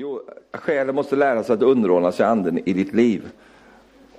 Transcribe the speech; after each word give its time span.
Jo, 0.00 0.20
själen 0.52 0.94
måste 0.94 1.16
lära 1.16 1.44
sig 1.44 1.54
att 1.54 1.62
underordna 1.62 2.12
sig 2.12 2.26
anden 2.26 2.58
i 2.68 2.72
ditt 2.72 2.94
liv. 2.94 3.22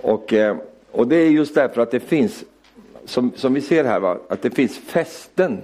Och, 0.00 0.32
eh, 0.32 0.56
och 0.90 1.08
det 1.08 1.16
är 1.16 1.30
just 1.30 1.54
därför 1.54 1.82
att 1.82 1.90
det 1.90 2.00
finns, 2.00 2.44
som, 3.04 3.32
som 3.36 3.54
vi 3.54 3.60
ser 3.60 3.84
här, 3.84 4.00
va, 4.00 4.18
att 4.28 4.42
det 4.42 4.50
finns 4.50 4.78
fästen 4.78 5.58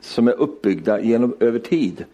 som 0.00 0.28
är 0.28 0.32
uppbyggda 0.32 1.00
genom, 1.00 1.36
över 1.40 1.58
tid. 1.58 2.04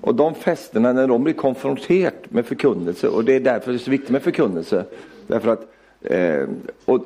Och 0.00 0.14
de 0.14 0.34
fästena, 0.34 0.92
när 0.92 1.06
de 1.06 1.24
blir 1.24 1.34
konfronterat 1.34 2.14
med 2.28 2.46
förkunnelse, 2.46 3.08
och 3.08 3.24
det 3.24 3.36
är 3.36 3.40
därför 3.40 3.70
det 3.72 3.76
är 3.76 3.78
så 3.78 3.90
viktigt 3.90 4.10
med 4.10 4.22
förkunnelse, 4.22 4.84
därför 5.26 5.48
att 5.48 5.72
eh, 6.00 6.48
och, 6.84 7.00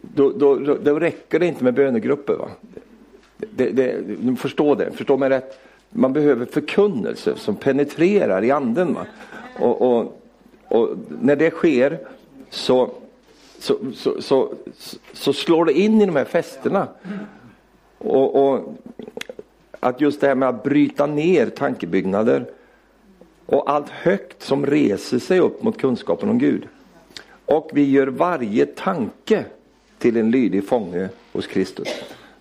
då, 0.00 0.30
då, 0.30 0.56
då, 0.56 0.76
då, 0.82 0.98
räcker 0.98 1.38
det 1.38 1.46
inte 1.46 1.64
med 1.64 1.74
bönegrupper. 1.74 2.34
Va? 2.34 2.48
Det, 3.36 3.70
det, 3.70 4.00
du 4.00 4.74
det, 4.74 4.92
förstå 4.96 5.16
mig 5.16 5.28
rätt 5.28 5.58
man 5.92 6.12
behöver 6.12 6.46
förkunnelse 6.46 7.36
som 7.36 7.56
penetrerar 7.56 8.44
i 8.44 8.50
anden. 8.50 8.96
Och, 9.58 9.82
och, 9.82 10.22
och, 10.68 10.88
när 11.20 11.36
det 11.36 11.50
sker 11.50 11.98
så, 12.50 12.90
så, 13.58 13.78
så, 13.94 14.22
så, 14.22 14.52
så 15.12 15.32
slår 15.32 15.64
det 15.64 15.72
in 15.72 16.02
i 16.02 16.06
de 16.06 16.16
här 16.16 16.24
festerna. 16.24 16.88
Och, 17.98 18.48
och, 18.48 18.74
att 19.80 20.00
just 20.00 20.20
det 20.20 20.26
här 20.26 20.34
med 20.34 20.48
att 20.48 20.62
bryta 20.62 21.06
ner 21.06 21.46
tankebyggnader 21.46 22.46
och 23.46 23.70
allt 23.70 23.88
högt 23.88 24.42
som 24.42 24.66
reser 24.66 25.18
sig 25.18 25.40
upp 25.40 25.62
mot 25.62 25.78
kunskapen 25.78 26.28
om 26.28 26.38
Gud. 26.38 26.68
Och 27.46 27.70
vi 27.72 27.90
gör 27.90 28.06
varje 28.06 28.66
tanke 28.66 29.44
till 29.98 30.16
en 30.16 30.30
lydig 30.30 30.68
fånge 30.68 31.08
hos 31.32 31.46
Kristus. 31.46 31.88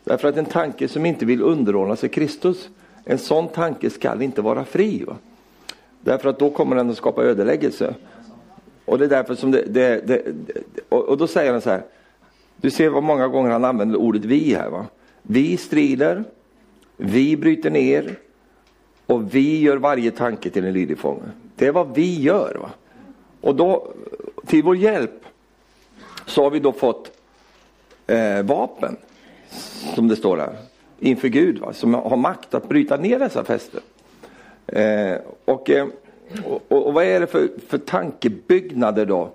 Därför 0.03 0.27
att 0.27 0.37
en 0.37 0.45
tanke 0.45 0.87
som 0.87 1.05
inte 1.05 1.25
vill 1.25 1.41
underordna 1.41 1.95
sig 1.95 2.09
Kristus 2.09 2.69
en 3.05 3.17
sån 3.17 3.47
tanke 3.47 3.89
skall 3.89 4.21
inte 4.21 4.41
vara 4.41 4.65
fri. 4.65 5.03
Va? 5.03 5.15
Därför 6.01 6.29
att 6.29 6.39
då 6.39 6.49
kommer 6.49 6.75
den 6.75 6.89
att 6.89 6.97
skapa 6.97 7.23
ödeläggelse. 7.23 7.95
Och 8.85 8.97
det 8.97 9.05
är 9.05 9.09
därför 9.09 9.35
som 9.35 9.51
det, 9.51 9.63
det, 9.65 10.07
det 10.07 10.23
och, 10.89 11.09
och, 11.09 11.17
då 11.17 11.27
säger 11.27 11.51
han 11.51 11.61
så 11.61 11.69
här. 11.69 11.83
Du 12.57 12.71
ser 12.71 12.89
vad 12.89 13.03
många 13.03 13.27
gånger 13.27 13.49
han 13.49 13.65
använder 13.65 13.99
ordet 13.99 14.25
vi 14.25 14.53
här. 14.53 14.69
Va? 14.69 14.85
Vi 15.21 15.57
strider, 15.57 16.23
vi 16.97 17.37
bryter 17.37 17.69
ner 17.69 18.15
och 19.05 19.35
vi 19.35 19.61
gör 19.61 19.77
varje 19.77 20.11
tanke 20.11 20.49
till 20.49 20.65
en 20.65 20.73
lydig 20.73 20.97
fånge. 20.97 21.31
Det 21.55 21.67
är 21.67 21.71
vad 21.71 21.95
vi 21.95 22.21
gör. 22.21 22.57
Va? 22.61 22.69
Och 23.41 23.55
då, 23.55 23.93
till 24.45 24.63
vår 24.63 24.75
hjälp, 24.75 25.25
så 26.25 26.43
har 26.43 26.51
vi 26.51 26.59
då 26.59 26.71
fått 26.71 27.11
eh, 28.07 28.43
vapen, 28.43 28.97
som 29.95 30.07
det 30.07 30.15
står 30.15 30.37
här 30.37 30.70
inför 31.01 31.27
Gud, 31.27 31.59
va? 31.59 31.73
som 31.73 31.93
har 31.93 32.17
makt 32.17 32.53
att 32.53 32.69
bryta 32.69 32.97
ner 32.97 33.19
dessa 33.19 33.43
fästen. 33.43 33.81
Eh, 34.67 35.15
och, 35.45 35.69
eh, 35.69 35.87
och, 36.45 36.61
och, 36.67 36.93
vad 36.93 37.03
är 37.05 37.19
det 37.19 37.27
för, 37.27 37.49
för 37.67 37.77
tankebyggnader 37.77 39.05
då? 39.05 39.31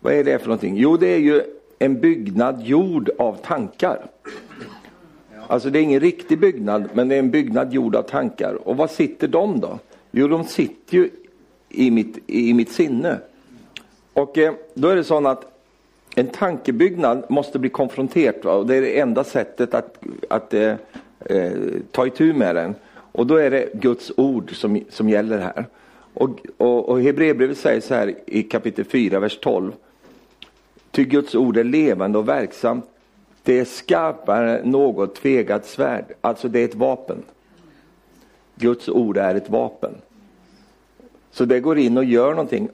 Vad 0.00 0.12
är 0.12 0.24
det 0.24 0.38
för 0.38 0.46
någonting? 0.46 0.76
Jo, 0.76 0.96
det 0.96 1.06
är 1.06 1.18
ju 1.18 1.42
en 1.78 2.00
byggnad 2.00 2.62
gjord 2.62 3.10
av 3.18 3.34
tankar. 3.34 4.06
Alltså 5.46 5.70
det 5.70 5.78
är 5.78 5.82
ingen 5.82 6.00
riktig 6.00 6.38
byggnad, 6.38 6.88
men 6.92 7.08
det 7.08 7.14
är 7.14 7.18
en 7.18 7.30
byggnad 7.30 7.72
gjord 7.72 7.96
av 7.96 8.02
tankar. 8.02 8.68
Och 8.68 8.76
var 8.76 8.86
sitter 8.86 9.28
de 9.28 9.60
då? 9.60 9.78
Jo, 10.10 10.28
de 10.28 10.44
sitter 10.44 10.94
ju 10.94 11.10
i 11.68 11.90
mitt, 11.90 12.18
i 12.26 12.54
mitt 12.54 12.72
sinne. 12.72 13.18
Och 14.12 14.38
eh, 14.38 14.54
då 14.74 14.88
är 14.88 14.96
det 14.96 15.04
så 15.04 15.28
att 15.28 15.54
en 16.14 16.26
tankebyggnad 16.26 17.24
måste 17.28 17.58
bli 17.58 17.70
konfronterad. 17.70 18.46
Och 18.46 18.66
det 18.66 18.76
är 18.76 18.80
det 18.80 19.00
enda 19.00 19.24
sättet 19.24 19.74
att, 19.74 19.98
att 20.28 20.54
eh, 20.54 20.74
eh, 21.24 21.52
ta 21.92 22.06
itu 22.06 22.32
med 22.32 22.54
den. 22.54 22.74
Och 23.12 23.26
då 23.26 23.36
är 23.36 23.50
det 23.50 23.68
Guds 23.74 24.12
ord 24.16 24.56
som, 24.56 24.80
som 24.88 25.08
gäller 25.08 25.38
här. 25.38 25.66
Och, 26.14 26.30
och, 26.56 26.88
och 26.88 27.02
Hebreerbrevet 27.02 27.58
säger 27.58 27.80
så 27.80 27.94
här 27.94 28.14
i 28.26 28.42
kapitel 28.42 28.84
4, 28.84 29.20
vers 29.20 29.38
12. 29.38 29.72
Ty 30.90 31.04
Guds 31.04 31.34
ord 31.34 31.56
är 31.56 31.64
levande 31.64 32.18
och 32.18 32.28
verksamt. 32.28 32.84
Det 33.42 33.58
är 33.58 33.64
skarpare 33.64 34.58
än 34.58 34.70
något 34.70 35.14
tvegat 35.14 35.66
svärd. 35.66 36.04
Alltså 36.20 36.48
det 36.48 36.60
är 36.60 36.64
ett 36.64 36.74
vapen. 36.74 37.22
Guds 38.54 38.88
ord 38.88 39.16
är 39.16 39.34
ett 39.34 39.50
vapen. 39.50 39.94
Så 41.30 41.44
det 41.44 41.60
går 41.60 41.78
in 41.78 41.98
och 41.98 42.04
gör 42.04 42.30
någonting. 42.30 42.68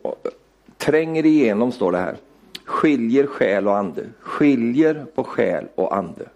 Tränger 0.76 1.26
igenom, 1.26 1.72
står 1.72 1.92
det 1.92 1.98
här. 1.98 2.16
Skiljer 2.64 3.26
själ 3.26 3.68
och 3.68 3.76
ande. 3.76 4.04
Skiljer 4.20 5.06
på 5.14 5.24
själ 5.24 5.64
och 5.74 5.96
ande. 5.96 6.28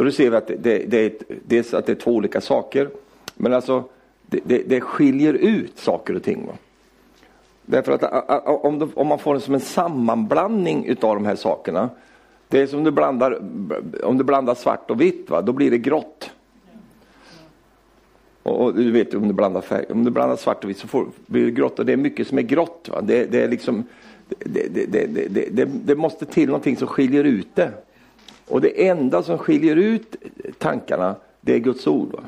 Så 0.00 0.04
då 0.04 0.10
ser 0.10 0.30
vi 0.30 0.36
att 0.36 0.46
det, 0.46 0.56
det, 0.56 0.78
det 0.78 0.98
är, 1.04 1.12
dels 1.46 1.74
att 1.74 1.86
det 1.86 1.92
är 1.92 1.96
två 1.96 2.10
olika 2.10 2.40
saker, 2.40 2.90
men 3.34 3.52
alltså 3.52 3.84
det, 4.26 4.40
det 4.44 4.62
det 4.68 4.80
skiljer 4.80 5.34
ut 5.34 5.78
saker 5.78 6.16
och 6.16 6.22
ting. 6.22 6.46
Va? 6.46 6.52
Därför 7.62 7.92
att 7.92 8.64
om, 8.64 8.90
om 8.94 9.06
man 9.06 9.18
får 9.18 9.34
det 9.34 9.40
som 9.40 9.54
en 9.54 9.60
sammanblandning 9.60 10.84
utav 10.86 11.14
de 11.14 11.24
här 11.24 11.36
sakerna, 11.36 11.90
det 12.48 12.60
är 12.60 12.66
som 12.66 12.84
du 12.84 12.90
blandar, 12.90 13.42
om 14.04 14.18
du 14.18 14.24
blandar 14.24 14.54
svart 14.54 14.90
och 14.90 15.00
vitt, 15.00 15.30
va? 15.30 15.42
då 15.42 15.52
blir 15.52 15.70
det 15.70 15.78
grått. 15.78 16.30
Och, 18.42 18.64
och, 18.64 18.74
du 18.74 18.90
vet 18.90 19.14
om 19.14 19.28
du 19.28 19.34
blandar 19.34 19.60
färg, 19.60 19.84
om 19.90 20.04
du 20.04 20.10
blandar 20.10 20.36
svart 20.36 20.64
och 20.64 20.70
vitt 20.70 20.78
så 20.78 20.88
får, 20.88 21.06
blir 21.26 21.44
det 21.44 21.50
grått 21.50 21.78
och 21.78 21.86
det 21.86 21.92
är 21.92 21.96
mycket 21.96 22.28
som 22.28 22.38
är 22.38 22.42
grått. 22.42 22.88
Va? 22.92 23.00
Det, 23.00 23.24
det 23.24 23.42
är 23.42 23.48
liksom, 23.48 23.84
det, 24.38 24.92
det, 25.50 25.64
det, 25.64 25.96
måste 25.96 26.26
till 26.26 26.46
någonting 26.46 26.76
som 26.76 26.88
skiljer 26.88 27.24
ut 27.24 27.48
det. 27.54 27.72
Och 28.50 28.60
det 28.60 28.88
enda 28.88 29.22
som 29.22 29.38
skiljer 29.38 29.76
ut 29.76 30.16
tankarna, 30.58 31.16
det 31.40 31.54
är 31.54 31.58
Guds 31.58 31.86
ord. 31.86 32.12
Va? 32.12 32.20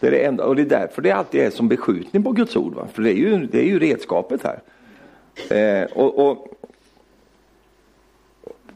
Det 0.00 0.06
är 0.06 0.10
det 0.10 0.24
enda, 0.24 0.44
och 0.44 0.56
det 0.56 0.62
är 0.62 0.66
därför 0.66 1.02
det 1.02 1.10
alltid 1.10 1.40
är 1.40 1.50
som 1.50 1.68
beskjutning 1.68 2.22
på 2.22 2.32
Guds 2.32 2.56
ord. 2.56 2.74
Va? 2.74 2.86
För 2.92 3.02
det 3.02 3.12
är 3.12 3.16
ju, 3.16 3.46
det 3.46 3.58
är 3.58 3.64
ju 3.64 3.78
redskapet 3.78 4.40
här. 4.42 4.60
Eh, 5.50 5.84
och, 5.92 6.28
och, 6.28 6.48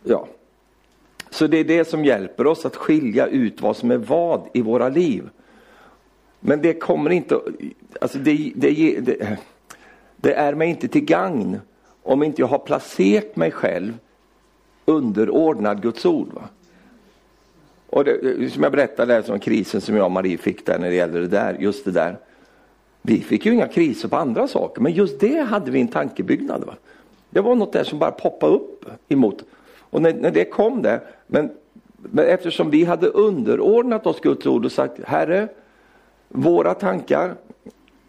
ja. 0.03 0.27
Så 1.31 1.47
det 1.47 1.59
är 1.59 1.65
det 1.65 1.89
som 1.89 2.05
hjälper 2.05 2.47
oss 2.47 2.67
att 2.67 2.77
skilja 2.77 3.27
ut 3.27 3.63
vad 3.63 3.77
som 3.77 3.91
är 3.91 3.99
vad 3.99 4.49
i 4.53 4.63
våra 4.63 4.89
liv. 4.89 5.29
Men 6.41 6.63
det 6.63 6.75
kommer 6.75 7.11
inte, 7.11 7.41
alltså 8.01 8.19
det, 8.19 8.53
det, 8.55 9.01
det, 9.01 9.39
det 10.17 10.35
är 10.35 10.55
mig 10.55 10.69
inte 10.69 10.89
till 10.89 11.05
gagn 11.05 11.61
om 12.03 12.23
inte 12.23 12.43
jag 12.43 12.49
har 12.49 12.59
placerat 12.59 13.37
mig 13.37 13.51
själv 13.51 13.99
underordnad 14.85 15.83
Guds 15.83 16.07
ord. 16.07 16.29
Va? 16.33 16.43
Och 17.93 18.05
det, 18.05 18.53
som 18.53 18.63
jag 18.63 18.73
berättade, 18.73 19.23
som 19.23 19.39
krisen 19.39 19.81
som 19.81 19.97
jag 19.97 20.05
och 20.05 20.11
Marie 20.11 20.39
fick 20.39 20.67
där 20.67 20.79
när 20.79 20.89
det 20.89 20.95
gäller 20.95 21.21
det 21.21 21.29
där, 21.29 21.57
just 21.61 21.85
det 21.85 21.91
där. 21.91 22.19
Vi 23.03 23.21
fick 23.21 23.47
ju 23.47 23.53
inga 23.53 23.69
kriser 23.69 24.09
på 24.09 24.17
andra 24.17 24.49
saker, 24.49 24.81
men 24.83 24.93
just 24.93 25.21
det 25.21 25.41
hade 25.41 25.71
vi 25.71 25.81
en 25.81 25.89
tankebyggnad. 25.89 26.65
Va? 26.65 26.75
Det 27.31 27.41
var 27.41 27.55
något 27.55 27.73
där 27.73 27.85
som 27.85 27.99
bara 27.99 28.11
poppade 28.11 28.55
upp 28.55 28.85
emot. 29.09 29.45
Och 29.79 30.03
när, 30.03 30.15
när 30.15 30.31
det 30.31 30.45
kom 30.45 30.83
där, 30.83 31.01
men, 31.27 31.51
men 31.97 32.25
eftersom 32.25 32.71
vi 32.71 32.85
hade 32.85 33.07
underordnat 33.07 34.07
oss 34.07 34.21
Guds 34.21 34.47
ord 34.47 34.65
och 34.65 34.73
sagt, 34.73 35.05
Herre, 35.05 35.49
våra 36.29 36.75
tankar, 36.75 37.35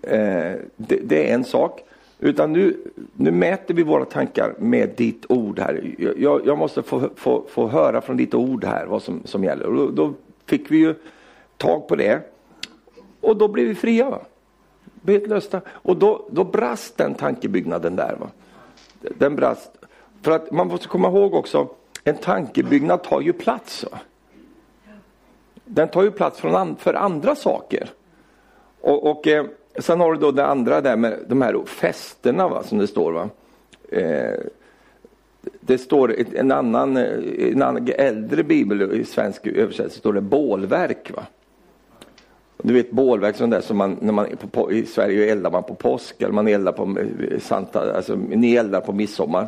eh, 0.01 0.53
det, 0.75 0.99
det, 1.03 1.29
är 1.29 1.33
en 1.33 1.43
sak. 1.43 1.83
Utan 2.23 2.53
nu, 2.53 2.77
nu 3.13 3.31
mäter 3.31 3.73
vi 3.73 3.83
våra 3.83 4.05
tankar 4.05 4.55
med 4.57 4.89
ditt 4.89 5.25
ord 5.29 5.59
här. 5.59 5.95
Jag, 6.17 6.45
jag 6.45 6.57
måste 6.57 6.83
få, 6.83 7.09
få, 7.15 7.43
få 7.49 7.67
höra 7.67 8.01
från 8.01 8.17
ditt 8.17 8.33
ord 8.33 8.63
här 8.63 8.85
vad 8.85 9.03
som, 9.03 9.21
som 9.25 9.43
gäller. 9.43 9.65
Och 9.65 9.75
då, 9.75 9.89
då 9.91 10.13
fick 10.45 10.71
vi 10.71 10.77
ju 10.77 10.95
tag 11.57 11.87
på 11.87 11.95
det. 11.95 12.21
Och 13.21 13.37
då 13.37 13.47
blev 13.47 13.67
vi 13.67 13.75
fria. 13.75 14.09
Va? 14.09 14.21
Helt 15.07 15.27
lösta. 15.27 15.61
Och 15.67 15.97
då, 15.97 16.25
då 16.31 16.43
brast 16.43 16.97
den 16.97 17.13
tankebyggnaden 17.13 17.95
där. 17.95 18.15
Va? 18.19 18.27
Den 19.01 19.35
brast. 19.35 19.71
För 20.21 20.31
att 20.31 20.51
man 20.51 20.67
måste 20.67 20.87
komma 20.87 21.07
ihåg 21.07 21.33
också, 21.33 21.67
en 22.03 22.17
tankebyggnad 22.17 23.03
tar 23.03 23.21
ju 23.21 23.33
plats. 23.33 23.85
Va? 23.91 23.99
Den 25.65 25.87
tar 25.87 26.03
ju 26.03 26.11
plats 26.11 26.39
från, 26.39 26.75
för 26.75 26.93
andra 26.93 27.35
saker. 27.35 27.89
Och, 28.81 29.11
och 29.11 29.27
eh, 29.27 29.45
Sen 29.77 29.99
har 29.99 30.13
du 30.13 30.19
då 30.19 30.31
det 30.31 30.45
andra 30.45 30.81
där 30.81 30.95
med 30.95 31.19
de 31.27 31.41
här 31.41 31.65
festerna 31.65 32.47
va, 32.47 32.63
som 32.63 32.77
det 32.77 32.87
står. 32.87 33.11
Va? 33.11 33.29
Eh, 33.89 34.39
det 35.59 35.77
står 35.77 36.15
en 36.35 36.51
annan, 36.51 36.97
eh, 36.97 37.51
en 37.51 37.61
annan 37.61 37.89
äldre 37.97 38.43
bibel 38.43 38.93
i 38.93 39.05
svensk 39.05 39.47
översättning 39.47 39.89
står 39.89 40.13
det 40.13 40.21
bålverk. 40.21 41.11
Va? 41.15 41.25
Du 42.61 42.73
vet 42.73 42.91
bålverk 42.91 43.35
sånt 43.35 43.51
där 43.51 43.61
som 43.61 43.77
man, 43.77 43.97
när 44.01 44.13
man 44.13 44.27
på, 44.51 44.71
i 44.71 44.85
Sverige 44.85 45.31
eldar 45.31 45.51
man 45.51 45.63
på 45.63 45.75
påsk 45.75 46.21
eller 46.21 46.33
man 46.33 46.47
eldar 46.47 46.71
på 46.71 46.99
eh, 46.99 47.39
Santa, 47.39 47.95
alltså 47.95 48.15
ni 48.15 48.55
eldar 48.55 48.81
på 48.81 48.93
midsommar. 48.93 49.47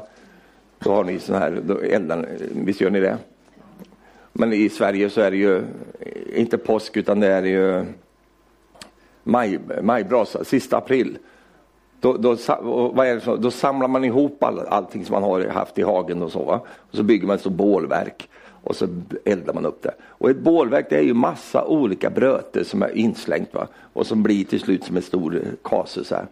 Då 0.80 0.92
har 0.92 1.04
ni 1.04 1.20
sån 1.20 1.36
här, 1.36 1.62
då 1.66 1.80
eldar, 1.80 2.28
visst 2.52 2.82
gör 2.82 2.90
ni 2.90 3.00
det? 3.00 3.18
Men 4.34 4.54
i 4.54 4.70
Sverige 4.70 5.10
så 5.10 5.22
är 5.22 5.32
det 5.32 5.38
ju 5.38 5.64
inte 6.36 6.58
påsk 6.58 6.98
utan 6.98 7.20
det 7.20 7.28
är 7.28 7.44
ju 7.44 7.86
maj, 9.26 9.60
majbrasa, 9.82 10.44
sista 10.44 10.78
april. 10.78 11.18
Då, 12.00 12.14
då, 12.14 12.38
vad 12.94 13.08
är 13.08 13.16
det 13.16 13.22
så, 13.22 13.36
då 13.36 13.52
samlar 13.52 13.88
man 13.88 14.04
ihop 14.04 14.44
all, 14.44 14.60
allting 14.60 15.06
som 15.06 15.14
man 15.14 15.24
har 15.24 15.48
haft 15.48 15.80
i 15.80 15.82
hagen 15.82 16.24
och 16.24 16.32
så. 16.32 16.44
Va? 16.44 16.62
Och 16.92 16.98
så 16.98 17.04
bygger 17.04 17.28
man 17.28 17.36
ett 17.36 17.42
stort 17.42 17.54
bålverk 17.54 18.30
och 18.64 18.76
så 18.76 18.88
eldar 19.26 19.54
man 19.54 19.66
upp 19.66 19.84
det. 19.84 19.94
Och 20.04 20.30
ett 20.30 20.40
bålverk 20.40 20.86
det 20.90 20.98
är 20.98 21.02
ju 21.02 21.14
massa 21.14 21.66
olika 21.66 22.10
bröter 22.10 22.64
som 22.64 22.82
är 22.82 22.98
inslängt 22.98 23.54
va? 23.54 23.68
och 23.94 24.08
som 24.08 24.24
blir 24.24 24.46
till 24.46 24.60
slut 24.60 24.84
som 24.84 24.96
en 24.96 25.02
stor 25.02 25.42
kase. 25.64 26.04
Så 26.04 26.16
här. 26.16 26.26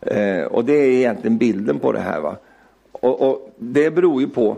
Eh, 0.00 0.46
och 0.46 0.64
det 0.64 0.72
är 0.72 0.90
egentligen 0.90 1.38
bilden 1.38 1.78
på 1.78 1.92
det 1.92 2.00
här. 2.00 2.20
Va? 2.20 2.36
Och, 2.92 3.30
och, 3.30 3.54
Det 3.58 3.90
beror 3.90 4.20
ju 4.20 4.28
på 4.28 4.56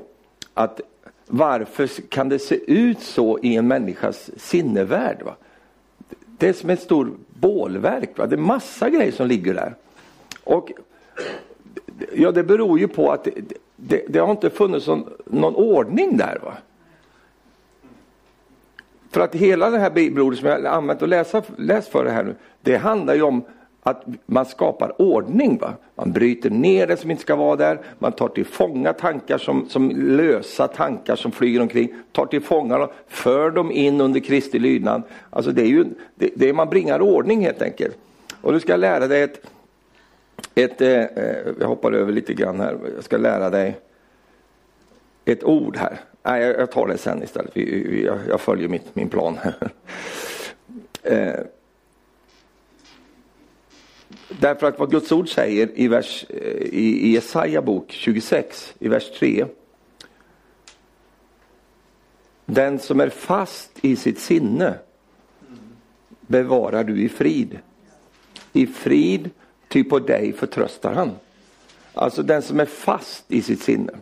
att 0.55 0.81
varför 1.27 1.87
kan 2.09 2.29
det 2.29 2.39
se 2.39 2.73
ut 2.73 3.01
så 3.01 3.39
i 3.43 3.57
en 3.57 3.69
människas 3.69 4.31
sinnevärld? 4.37 5.23
Va? 5.23 5.35
Det 6.43 6.49
är 6.49 6.53
som 6.53 6.71
ett 6.71 6.83
stort 6.83 7.09
bålverk. 7.29 8.19
Va? 8.19 8.27
Det 8.27 8.35
är 8.35 8.39
massa 8.39 8.91
grejer 8.91 9.13
som 9.13 9.27
ligger 9.27 9.55
där. 9.55 9.75
Och 10.45 10.73
Ja, 12.13 12.33
det 12.33 12.43
beror 12.43 12.79
ju 12.79 12.89
på 12.89 13.13
att 13.13 13.25
det, 13.25 13.33
det, 13.77 14.05
det 14.09 14.19
har 14.19 14.31
inte 14.31 14.51
funnits 14.51 14.87
någon, 14.87 15.13
någon 15.27 15.55
ordning 15.55 16.17
där. 16.17 16.39
Va? 16.43 16.53
För 19.11 19.21
att 19.21 19.35
hela 19.35 19.71
det 19.71 19.79
här 19.79 19.91
bibelordet 19.91 20.39
som 20.39 20.49
jag 20.49 20.61
har 20.61 20.65
använt 20.65 21.03
och 21.03 21.09
läst 21.09 21.89
för 21.89 22.05
det 22.05 22.11
här 22.11 22.25
nu, 22.25 22.35
det 22.61 22.77
handlar 22.77 23.15
ju 23.15 23.23
om 23.23 23.45
att 23.83 24.05
man 24.27 24.47
skapar 24.47 25.03
ordning. 25.03 25.59
Va? 25.59 25.75
Man 25.95 26.13
bryter 26.13 26.51
ner 26.51 26.87
det 26.87 26.97
som 26.97 27.11
inte 27.11 27.23
ska 27.23 27.37
vara 27.37 27.57
där, 27.57 27.81
man 27.99 28.13
tar 28.13 28.29
till 28.29 28.45
fånga 28.45 28.93
tankar 28.93 29.39
som, 29.39 29.69
som 29.69 29.91
lösa 29.91 30.69
tankar 30.69 31.17
som 31.17 31.33
flyger 31.33 31.61
omkring, 31.61 31.95
tar 32.13 32.27
till 32.27 32.43
fånga 32.43 32.79
och 32.79 32.93
för 33.09 33.51
dem 33.51 33.73
in 33.73 34.01
under 34.01 34.21
Kristi 34.21 34.59
lydnad. 34.59 35.03
Alltså 35.31 35.53
det 35.53 35.63
är 35.63 35.67
ju, 35.67 35.85
det, 36.15 36.31
det 36.35 36.53
man 36.53 36.69
bringar 36.69 37.01
ordning 37.01 37.41
helt 37.45 37.63
enkelt. 37.63 37.97
Och 38.41 38.53
du 38.53 38.61
ska 38.61 38.77
lära 38.77 39.07
dig 39.07 39.23
ett, 39.23 39.47
ett 40.55 40.81
eh, 40.81 40.89
eh, 40.91 41.37
jag 41.61 41.69
hoppar 41.69 41.93
över 41.93 42.13
lite 42.13 42.35
grann 42.35 42.61
här, 42.61 42.79
jag 42.95 43.05
ska 43.05 43.17
lära 43.17 43.51
dig 43.51 43.79
ett 45.25 45.45
ord 45.45 45.77
här. 45.77 46.01
Nej, 46.23 46.43
jag 46.43 46.71
tar 46.71 46.87
det 46.87 46.99
sen 46.99 47.23
istället. 47.23 47.57
Jag, 47.57 48.19
jag 48.29 48.41
följer 48.41 48.69
mitt, 48.69 48.95
min 48.95 49.09
plan. 49.09 49.39
här. 49.43 49.55
därför 54.43 54.67
att 54.67 54.79
vad 54.79 54.91
Guds 54.91 55.13
ord 55.13 55.35
säger 55.35 55.71
i, 55.75 55.89
vers, 55.89 56.27
eh, 56.29 56.37
i, 56.57 57.07
i 57.07 57.13
Jesaja 57.13 57.63
bok 57.63 57.93
26, 57.93 58.75
i 58.79 58.89
vers 58.89 59.11
3. 59.19 59.47
Den 62.47 62.79
som 62.79 63.01
är 63.01 63.09
fast 63.09 63.71
i 63.81 63.97
sitt 63.97 64.19
sinne 64.19 64.75
bevarar 66.21 66.85
du 66.85 67.03
i 67.03 67.09
frid. 67.09 67.59
I 68.53 68.67
frid, 68.67 69.31
ty 69.69 69.85
på 69.85 69.99
dig 69.99 70.33
förtröstar 70.33 70.95
han. 70.95 71.11
Alltså 71.95 72.23
den 72.23 72.43
som 72.43 72.61
är 72.61 72.67
fast 72.67 73.25
i 73.29 73.43
sitt 73.43 73.63
sinne. 73.63 73.93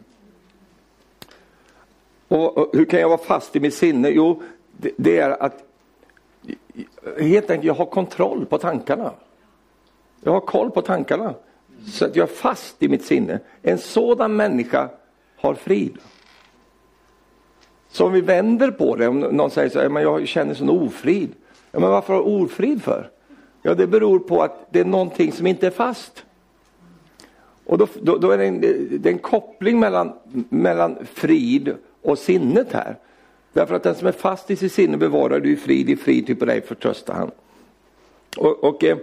Och, 2.29 2.59
och, 2.59 2.71
hur 2.73 2.85
kan 2.85 3.01
jag 3.01 3.09
vara 3.09 3.19
fast 3.19 3.57
i 3.57 3.61
mitt 3.61 3.75
sinne? 3.75 4.09
Jo, 4.09 4.43
det, 4.77 4.91
det, 4.97 5.19
är 5.19 5.43
att 5.43 5.65
helt 7.19 7.51
enkelt 7.51 7.65
jag 7.65 7.75
har 7.75 7.87
kontroll 7.87 8.47
på 8.47 8.59
tankarna. 8.59 9.13
Jag 10.21 10.33
har 10.33 10.41
koll 10.41 10.71
på 10.71 10.83
tankarna. 10.83 11.35
Så 11.87 12.05
att 12.05 12.17
jag 12.17 12.29
är 12.29 12.35
fast 12.35 12.83
i 12.83 12.89
mitt 12.89 13.05
sinne. 13.05 13.41
En 13.63 13.79
sådan 13.79 14.37
människa 14.37 14.89
har 15.37 15.55
frid. 15.55 15.99
Så 17.89 18.07
om 18.07 18.13
vi 18.13 18.21
vänder 18.21 18.71
på 18.71 18.97
det, 18.97 19.09
om 19.09 19.21
någon 19.21 19.51
säger 19.51 19.69
så 19.69 19.81
här, 19.81 19.89
men 19.89 20.03
jag 20.03 20.29
känner 20.29 20.55
sån 20.55 20.71
ofrid. 20.71 21.31
Ja, 21.73 21.81
men 21.81 21.91
varför 21.91 22.15
har 22.15 22.21
du 22.21 22.45
ofrid 22.45 22.83
för? 22.83 23.11
Ja, 23.63 23.75
det 23.75 23.87
beror 23.87 24.19
på 24.19 24.43
att 24.43 24.67
det 24.71 24.81
är 24.81 24.85
någonting 24.85 25.33
som 25.33 25.47
inte 25.47 25.67
är 25.67 25.71
fast. 25.71 26.25
Och 27.65 27.79
då, 27.79 27.87
då, 28.03 28.19
då 28.19 28.31
är 28.31 28.39
det 28.39 28.47
en, 28.47 28.61
det 28.61 29.09
är 29.09 29.13
en 29.13 29.19
koppling 29.19 29.81
mellan, 29.81 30.13
mellan 30.49 30.99
frid 31.15 31.75
och 32.03 32.19
sinnet 32.19 32.73
här. 32.73 32.97
Därför 33.53 33.75
att 33.75 33.83
den 33.83 33.95
som 33.95 34.09
är 34.09 34.13
fast 34.13 34.51
i 34.51 34.57
sitt 34.57 34.73
sinne 34.73 34.97
bevarar 34.97 35.41
du 35.41 35.53
i 35.53 35.57
frid, 35.57 35.91
i 35.91 35.97
frid 35.97 36.19
typ 36.19 36.27
till 36.27 36.37
på 36.37 36.45
dig 36.45 36.61
förtröstar 36.63 37.15
han. 37.15 37.31
Och, 38.37 38.65
och 38.65 38.85
eh, 38.85 38.99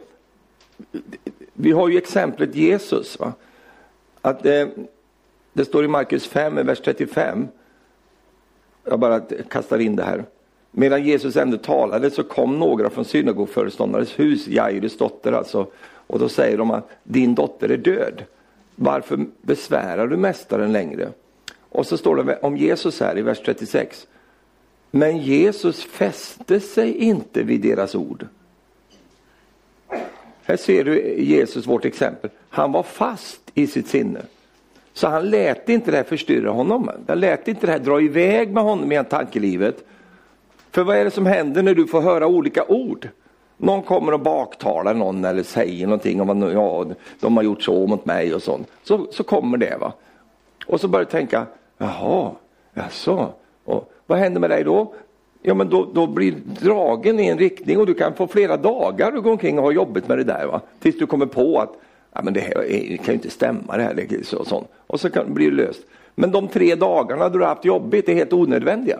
vi 1.53 1.71
har 1.71 1.89
ju 1.89 1.97
exemplet 1.97 2.55
Jesus. 2.55 3.19
Va? 3.19 3.33
Att 4.21 4.45
eh, 4.45 4.67
Det 5.53 5.65
står 5.65 5.85
i 5.85 5.87
Markus 5.87 6.27
5, 6.27 6.55
vers 6.55 6.79
35. 6.79 7.47
Jag 8.83 8.99
bara 8.99 9.19
kastar 9.49 9.79
in 9.79 9.95
det 9.95 10.03
här. 10.03 10.25
Medan 10.71 11.03
Jesus 11.03 11.35
ändå 11.35 11.57
talade 11.57 12.11
så 12.11 12.23
kom 12.23 12.59
några 12.59 12.89
från 12.89 13.05
synagogföreståndarens 13.05 14.19
hus, 14.19 14.47
Jairus 14.47 14.97
dotter 14.97 15.31
alltså. 15.31 15.67
Och 16.07 16.19
då 16.19 16.29
säger 16.29 16.57
de 16.57 16.71
att 16.71 16.89
din 17.03 17.35
dotter 17.35 17.69
är 17.69 17.77
död. 17.77 18.23
Varför 18.75 19.25
besvärar 19.41 20.07
du 20.07 20.17
mästaren 20.17 20.71
längre? 20.71 21.09
Och 21.69 21.87
så 21.87 21.97
står 21.97 22.23
det 22.23 22.37
om 22.37 22.57
Jesus 22.57 22.99
här 22.99 23.17
i 23.17 23.21
vers 23.21 23.41
36. 23.45 24.07
Men 24.91 25.17
Jesus 25.17 25.83
fäste 25.83 26.59
sig 26.59 26.97
inte 26.97 27.43
vid 27.43 27.61
deras 27.61 27.95
ord. 27.95 28.27
Här 30.47 30.57
ser 30.57 30.83
du 30.83 31.15
Jesus, 31.17 31.67
vårt 31.67 31.85
exempel. 31.85 32.29
Han 32.49 32.71
var 32.71 32.83
fast 32.83 33.41
i 33.53 33.67
sitt 33.67 33.87
sinne. 33.87 34.21
Så 34.93 35.07
han 35.07 35.29
lät 35.29 35.69
inte 35.69 35.91
det 35.91 35.97
här 35.97 36.03
förstyrra 36.03 36.49
honom. 36.49 36.89
Han 37.07 37.19
lät 37.19 37.47
inte 37.47 37.65
det 37.65 37.71
här 37.71 37.79
dra 37.79 38.01
iväg 38.01 38.51
med 38.51 38.63
honom 38.63 38.91
i 38.91 39.03
tankelivet. 39.03 39.83
För 40.71 40.83
vad 40.83 40.97
är 40.97 41.05
det 41.05 41.11
som 41.11 41.25
händer 41.25 41.63
när 41.63 41.73
du 41.73 41.87
får 41.87 42.01
höra 42.01 42.27
olika 42.27 42.65
ord? 42.65 43.09
Någon 43.57 43.83
kommer 43.83 44.13
och 44.13 44.19
baktalar 44.19 44.93
någon 44.93 45.25
eller 45.25 45.43
säger 45.43 45.87
någonting 45.87 46.21
om 46.21 46.29
att 46.43 46.53
ja, 46.53 46.85
de 47.19 47.37
har 47.37 47.43
gjort 47.43 47.63
så 47.63 47.87
mot 47.87 48.05
mig 48.05 48.33
och 48.33 48.43
sånt. 48.43 48.67
Så, 48.83 49.07
så 49.11 49.23
kommer 49.23 49.57
det. 49.57 49.77
va. 49.79 49.93
Och 50.67 50.81
så 50.81 50.87
börjar 50.87 51.05
du 51.05 51.11
tänka, 51.11 51.45
Jaha, 51.77 52.31
jaså. 52.73 53.29
Och 53.63 53.93
vad 54.05 54.19
händer 54.19 54.41
med 54.41 54.49
dig 54.49 54.63
då? 54.63 54.93
Ja, 55.41 55.53
men 55.53 55.69
då, 55.69 55.89
då 55.93 56.07
blir 56.07 56.31
dragen 56.61 57.19
i 57.19 57.27
en 57.27 57.37
riktning 57.37 57.79
och 57.79 57.85
du 57.85 57.93
kan 57.93 58.13
få 58.13 58.27
flera 58.27 58.57
dagar 58.57 59.13
att 59.17 59.23
gå 59.23 59.31
omkring 59.31 59.57
och 59.57 59.63
ha 59.63 59.71
jobbigt 59.71 60.07
med 60.07 60.17
det 60.17 60.23
där. 60.23 60.47
Va? 60.47 60.61
Tills 60.79 60.97
du 60.97 61.05
kommer 61.05 61.25
på 61.25 61.59
att 61.59 61.73
ja, 62.13 62.21
men 62.23 62.33
det 62.33 62.39
här 62.39 62.53
det 62.69 62.97
kan 62.97 63.05
ju 63.05 63.13
inte 63.13 63.29
stämma 63.29 63.77
det 63.77 63.83
här. 63.83 63.93
Det, 63.93 64.27
så, 64.27 64.37
och, 64.37 64.47
sånt. 64.47 64.67
och 64.87 64.99
så 64.99 65.09
kan, 65.09 65.33
blir 65.33 65.51
det 65.51 65.57
löst. 65.57 65.81
Men 66.15 66.31
de 66.31 66.47
tre 66.47 66.75
dagarna 66.75 67.29
du 67.29 67.39
har 67.39 67.47
haft 67.47 67.65
jobbigt 67.65 68.09
är 68.09 68.13
helt 68.13 68.33
onödvändiga. 68.33 68.99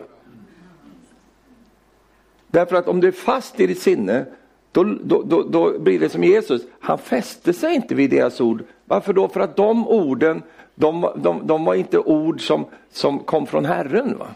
Därför 2.46 2.76
att 2.76 2.88
om 2.88 3.00
du 3.00 3.08
är 3.08 3.12
fast 3.12 3.60
i 3.60 3.66
ditt 3.66 3.82
sinne 3.82 4.24
då, 4.72 4.84
då, 4.84 5.22
då, 5.22 5.42
då, 5.42 5.78
blir 5.78 6.00
det 6.00 6.08
som 6.08 6.24
Jesus, 6.24 6.62
han 6.80 6.98
fäste 6.98 7.52
sig 7.52 7.74
inte 7.74 7.94
vid 7.94 8.10
deras 8.10 8.40
ord. 8.40 8.64
Varför 8.84 9.12
då? 9.12 9.28
För 9.28 9.40
att 9.40 9.56
de 9.56 9.88
orden 9.88 10.42
de, 10.74 11.12
de, 11.16 11.46
de 11.46 11.64
var 11.64 11.74
inte 11.74 11.98
ord 11.98 12.46
som, 12.46 12.64
som 12.92 13.18
kom 13.18 13.46
från 13.46 13.64
Herren. 13.64 14.18
Va? 14.18 14.26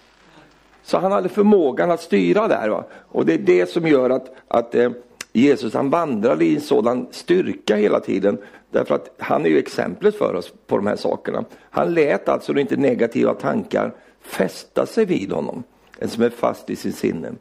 Så 0.82 0.99
han 0.99 1.12
hade 1.12 1.29
förmågan 1.29 1.90
att 1.90 2.00
styra 2.00 2.49
där. 2.49 2.69
Va? 2.69 2.84
Och 3.08 3.26
det 3.26 3.34
är 3.34 3.38
det 3.38 3.70
som 3.70 3.87
gör 3.87 4.11
att, 4.11 4.34
att 4.49 4.75
eh, 4.75 4.90
Jesus 5.32 5.75
han 5.75 5.90
vandrade 5.90 6.44
i 6.44 6.55
en 6.55 6.61
sådan 6.61 7.06
styrka 7.11 7.76
hela 7.76 8.00
tiden. 8.00 8.38
Därför 8.70 8.94
att 8.94 9.14
han 9.19 9.44
är 9.44 9.50
ju 9.50 9.58
exemplet 9.58 10.19
för 10.19 10.34
oss 10.34 10.52
på 10.67 10.77
de 10.77 10.86
här 10.86 10.96
sakerna. 10.96 11.44
Han 11.70 11.94
lät 11.94 12.29
alltså 12.29 12.58
inte 12.58 12.77
negativa 12.77 13.34
tankar 13.34 13.94
fästa 14.20 14.86
sig 14.86 15.05
vid 15.05 15.32
honom. 15.32 15.62
En 15.98 16.08
som 16.08 16.22
är 16.22 16.31
fast 16.31 16.70
i 16.70 16.77
sin 16.77 16.93
sinne. 16.93 17.32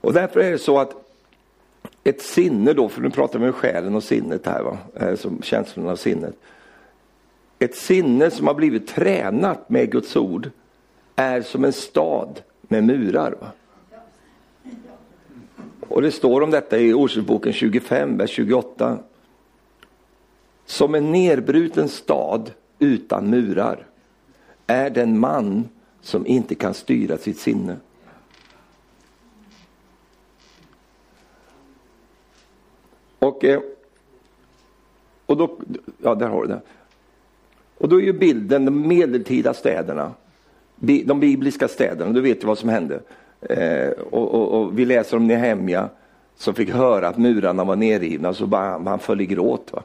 Och 0.00 0.12
därför 0.12 0.40
är 0.40 0.50
det 0.50 0.58
så 0.58 0.78
att 0.78 0.92
ett 2.04 2.22
sinne 2.22 2.72
då, 2.72 2.88
för 2.88 3.00
nu 3.00 3.10
pratar 3.10 3.38
vi 3.38 3.46
om 3.46 3.52
själen 3.52 3.94
och 3.94 4.02
sinnet 4.02 4.46
här, 4.46 4.62
va? 4.62 4.78
Eh, 4.94 5.14
som 5.14 5.42
känslorna 5.42 5.92
och 5.92 5.98
sinnet 5.98 6.34
ett 7.58 7.76
sinne 7.76 8.30
som 8.30 8.46
har 8.46 8.54
blivit 8.54 8.86
tränat 8.86 9.70
med 9.70 9.92
Guds 9.92 10.16
ord 10.16 10.50
är 11.16 11.42
som 11.42 11.64
en 11.64 11.72
stad 11.72 12.42
med 12.62 12.84
murar. 12.84 13.34
Va? 13.40 13.50
Och 15.88 16.02
det 16.02 16.10
står 16.10 16.40
om 16.40 16.50
detta 16.50 16.78
i 16.78 16.94
Ordspråksboken 16.94 17.52
25, 17.52 18.16
vers 18.16 18.30
28. 18.30 18.98
Som 20.64 20.94
en 20.94 21.12
nedbruten 21.12 21.88
stad 21.88 22.50
utan 22.78 23.30
murar 23.30 23.86
är 24.66 24.90
den 24.90 25.18
man 25.18 25.68
som 26.00 26.26
inte 26.26 26.54
kan 26.54 26.74
styra 26.74 27.18
sitt 27.18 27.38
sinne. 27.38 27.76
Och, 33.18 33.44
eh, 33.44 33.60
och 35.26 35.36
då, 35.36 35.58
ja 36.02 36.14
där 36.14 36.28
har 36.28 36.42
du 36.42 36.48
det. 36.48 36.60
Och 37.78 37.88
då 37.88 38.00
är 38.00 38.04
ju 38.04 38.12
bilden 38.12 38.64
de 38.64 38.88
medeltida 38.88 39.54
städerna, 39.54 40.14
de 40.80 41.20
bibliska 41.20 41.68
städerna, 41.68 42.12
du 42.12 42.20
vet 42.20 42.42
ju 42.42 42.46
vad 42.46 42.58
som 42.58 42.68
hände. 42.68 43.00
Eh, 43.40 43.88
och, 43.90 44.34
och, 44.34 44.60
och, 44.60 44.78
vi 44.78 44.84
läser 44.84 45.16
om 45.16 45.26
Nehemja 45.26 45.88
som 46.36 46.54
fick 46.54 46.70
höra 46.70 47.08
att 47.08 47.18
murarna 47.18 47.64
var 47.64 47.76
nerrivna 47.76 48.34
så 48.34 48.46
bara, 48.46 48.78
han 48.78 48.98
föll 48.98 49.20
i 49.20 49.26
gråt. 49.26 49.72
Va? 49.72 49.82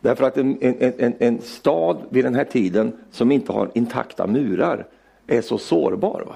Därför 0.00 0.24
att 0.24 0.36
en, 0.36 0.58
en, 0.60 0.92
en, 0.98 1.14
en, 1.18 1.40
stad 1.40 1.96
vid 2.08 2.24
den 2.24 2.34
här 2.34 2.44
tiden 2.44 2.92
som 3.10 3.32
inte 3.32 3.52
har 3.52 3.70
intakta 3.74 4.26
murar 4.26 4.86
är 5.26 5.40
så 5.40 5.58
sårbar. 5.58 6.24
Va? 6.26 6.34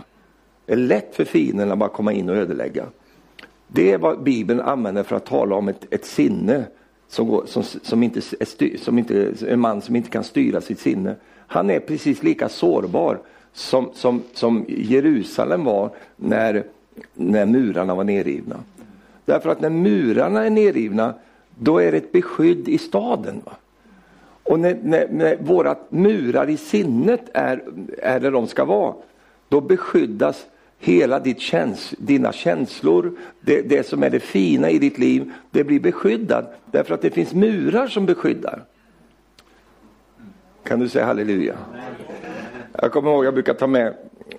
Det 0.66 0.72
är 0.72 0.76
lätt 0.76 1.14
för 1.14 1.24
fienden 1.24 1.72
att 1.72 1.78
bara 1.78 1.88
komma 1.88 2.12
in 2.12 2.28
och 2.28 2.36
ödelägga. 2.36 2.86
Det 3.68 3.92
är 3.92 3.98
vad 3.98 4.22
Bibeln 4.22 4.60
använder 4.60 5.02
för 5.02 5.16
att 5.16 5.26
tala 5.26 5.56
om 5.56 5.68
ett, 5.68 5.86
ett 5.90 6.04
sinne 6.04 6.64
som, 7.08 7.28
går, 7.28 7.44
som, 7.46 7.62
som, 7.62 8.02
inte 8.02 8.20
är 8.40 8.44
styr, 8.44 8.76
som 8.76 8.98
inte, 8.98 9.34
en 9.48 9.60
man 9.60 9.80
som 9.80 9.96
inte 9.96 10.10
kan 10.10 10.24
styra 10.24 10.60
sitt 10.60 10.78
sinne. 10.78 11.14
Han 11.46 11.70
är 11.70 11.80
precis 11.80 12.22
lika 12.22 12.48
sårbar 12.48 13.18
som, 13.56 13.90
som, 13.94 14.22
som 14.32 14.64
Jerusalem 14.68 15.64
var 15.64 15.90
när, 16.16 16.64
när 17.14 17.46
murarna 17.46 17.94
var 17.94 18.04
nerrivna. 18.04 18.56
Därför 19.24 19.50
att 19.50 19.60
när 19.60 19.70
murarna 19.70 20.44
är 20.44 20.50
nerrivna 20.50 21.14
då 21.54 21.78
är 21.78 21.92
det 21.92 21.98
ett 21.98 22.12
beskydd 22.12 22.68
i 22.68 22.78
staden. 22.78 23.42
Va? 23.44 23.52
Och 24.42 24.60
när, 24.60 24.78
när, 24.82 25.08
när 25.08 25.36
våra 25.36 25.76
murar 25.88 26.50
i 26.50 26.56
sinnet 26.56 27.20
är, 27.34 27.62
är 27.98 28.20
där 28.20 28.30
de 28.30 28.46
ska 28.46 28.64
vara, 28.64 28.94
då 29.48 29.60
beskyddas 29.60 30.46
hela 30.78 31.18
ditt 31.20 31.40
käns 31.40 31.94
dina 31.98 32.32
känslor, 32.32 33.18
det, 33.40 33.62
det 33.62 33.86
som 33.86 34.02
är 34.02 34.10
det 34.10 34.20
fina 34.20 34.70
i 34.70 34.78
ditt 34.78 34.98
liv, 34.98 35.32
det 35.50 35.64
blir 35.64 35.80
beskyddat 35.80 36.60
därför 36.70 36.94
att 36.94 37.02
det 37.02 37.10
finns 37.10 37.34
murar 37.34 37.86
som 37.86 38.06
beskyddar. 38.06 38.62
Kan 40.62 40.80
du 40.80 40.88
säga 40.88 41.04
halleluja? 41.04 41.56
Jag 42.82 42.92
kommer 42.92 43.10
ihåg, 43.10 43.24
jag 43.24 43.34
brukar 43.34 43.54
ta 43.54 43.66
med, 43.66 43.94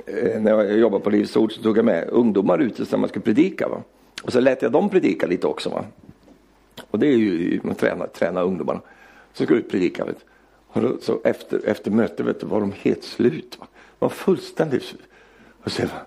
eh, 0.06 0.42
när 0.42 0.52
jag 0.52 0.78
jobbade 0.78 1.04
på 1.04 1.10
Livets 1.10 1.36
Ord, 1.36 1.54
så 1.54 1.62
tog 1.62 1.78
jag 1.78 1.86
med 1.86 2.10
ungdomar 2.10 2.60
ute 2.60 2.86
när 2.92 2.98
man 2.98 3.10
skulle 3.10 3.24
predika. 3.24 3.68
Va? 3.68 3.84
Och 4.24 4.34
så 4.34 4.40
lät 4.40 4.62
jag 4.62 4.72
dem 4.72 4.90
predika 4.90 5.28
lite 5.28 5.48
också. 5.48 5.70
Va? 5.70 5.86
Och 6.92 7.00
det 7.00 7.08
är 7.08 7.18
ju, 7.18 7.60
man 7.64 7.76
tränar, 7.76 8.08
tränar 8.08 8.44
ungdomarna. 8.44 8.82
Så 9.34 9.44
skulle 9.44 9.60
ut 9.60 9.70
predika. 9.70 10.06
Vet. 10.06 10.26
Och 10.68 10.82
då, 10.82 10.98
så 11.02 11.22
efter, 11.24 11.62
efter 11.66 11.92
mötet 11.92 12.26
vet 12.26 12.40
du, 12.40 12.46
var 12.46 12.60
de 12.60 12.74
helt 12.82 13.04
slut. 13.04 13.58
Va? 13.60 13.68
De 14.00 14.06
var 14.06 14.10
fullständigt 14.10 14.84
slut. 14.84 15.08
Och 15.64 15.72
så, 15.72 15.82
va? 15.82 16.02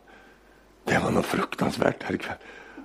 Det 0.84 0.99
var 1.04 1.10
något 1.10 1.26
fruktansvärt 1.26 2.02
här 2.02 2.14
ikväll. 2.14 2.37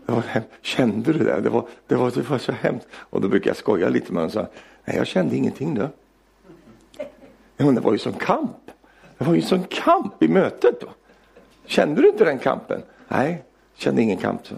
Det 0.05 0.11
var 0.11 0.23
Kände 0.61 1.13
du 1.13 1.19
det? 1.19 1.41
Det 1.41 1.49
var, 1.49 1.67
det, 1.87 1.95
var, 1.95 2.11
det 2.11 2.29
var 2.29 2.37
så 2.37 2.51
hemskt. 2.51 2.87
Och 2.93 3.21
då 3.21 3.27
brukar 3.27 3.49
jag 3.49 3.57
skoja 3.57 3.89
lite 3.89 4.13
med 4.13 4.21
dem 4.21 4.25
och 4.25 4.33
säga, 4.33 4.47
nej 4.85 4.97
jag 4.97 5.07
kände 5.07 5.35
ingenting 5.35 5.75
då. 5.75 5.89
Men 7.57 7.75
det 7.75 7.81
var 7.81 7.91
ju 7.91 7.97
som 7.97 8.13
kamp. 8.13 8.64
Det 9.17 9.25
var 9.25 9.34
ju 9.34 9.41
en 9.41 9.48
sån 9.48 9.63
kamp 9.63 10.24
i 10.24 10.27
mötet. 10.27 10.79
Då. 10.81 10.88
Kände 11.65 12.01
du 12.01 12.10
inte 12.10 12.25
den 12.25 12.39
kampen? 12.39 12.81
Nej, 13.07 13.43
kände 13.75 14.01
ingen 14.01 14.17
kamp. 14.17 14.48
Så. 14.48 14.55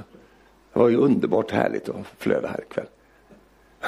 Det 0.74 0.80
var 0.80 0.90
ju 0.90 0.98
underbart 0.98 1.52
härligt 1.52 1.90
att 1.90 1.96
flöda 2.18 2.48
här 2.48 2.62
ikväll. 2.70 2.86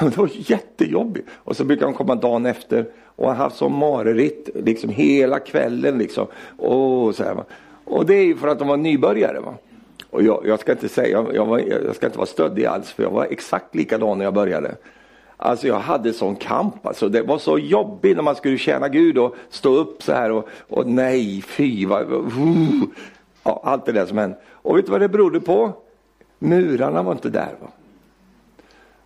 Det 0.00 0.16
var 0.16 0.30
jättejobbigt. 0.32 1.28
Och 1.32 1.56
så 1.56 1.64
brukar 1.64 1.86
de 1.86 1.94
komma 1.94 2.14
dagen 2.14 2.46
efter 2.46 2.86
och 3.16 3.26
ha 3.26 3.34
haft 3.34 3.56
som 3.56 3.74
mareritt 3.74 4.48
liksom 4.54 4.90
hela 4.90 5.38
kvällen. 5.38 5.98
Liksom. 5.98 6.26
Och, 6.58 7.14
så 7.14 7.24
här, 7.24 7.34
va. 7.34 7.44
och 7.84 8.06
det 8.06 8.14
är 8.14 8.24
ju 8.24 8.36
för 8.36 8.48
att 8.48 8.58
de 8.58 8.68
var 8.68 8.76
nybörjare. 8.76 9.40
Va? 9.40 9.54
Och 10.10 10.22
jag, 10.22 10.42
jag 10.46 10.60
ska 10.60 10.72
inte 10.72 10.88
säga, 10.88 11.26
jag, 11.32 11.46
var, 11.46 11.58
jag 11.58 11.96
ska 11.96 12.06
inte 12.06 12.18
vara 12.18 12.26
stöddig 12.26 12.64
alls 12.64 12.90
för 12.90 13.02
jag 13.02 13.10
var 13.10 13.24
exakt 13.30 13.74
likadan 13.74 14.18
när 14.18 14.24
jag 14.24 14.34
började. 14.34 14.74
Alltså 15.42 15.66
jag 15.66 15.78
hade 15.78 16.12
sån 16.12 16.36
kamp, 16.36 16.86
alltså 16.86 17.08
det 17.08 17.22
var 17.22 17.38
så 17.38 17.58
jobbigt 17.58 18.16
när 18.16 18.22
man 18.22 18.36
skulle 18.36 18.58
tjäna 18.58 18.88
Gud 18.88 19.18
och 19.18 19.34
stå 19.50 19.74
upp 19.74 20.02
så 20.02 20.12
här 20.12 20.30
och, 20.30 20.48
och 20.68 20.86
nej, 20.86 21.42
fy, 21.42 21.86
vad, 21.86 22.12
uh, 22.12 22.82
ja, 23.42 23.60
allt 23.64 23.86
det 23.86 23.92
där 23.92 24.06
som 24.06 24.18
hände. 24.18 24.36
Och 24.48 24.78
vet 24.78 24.86
du 24.86 24.92
vad 24.92 25.00
det 25.00 25.08
berodde 25.08 25.40
på? 25.40 25.72
Murarna 26.38 27.02
var 27.02 27.12
inte 27.12 27.30
där. 27.30 27.54
Va? 27.60 27.68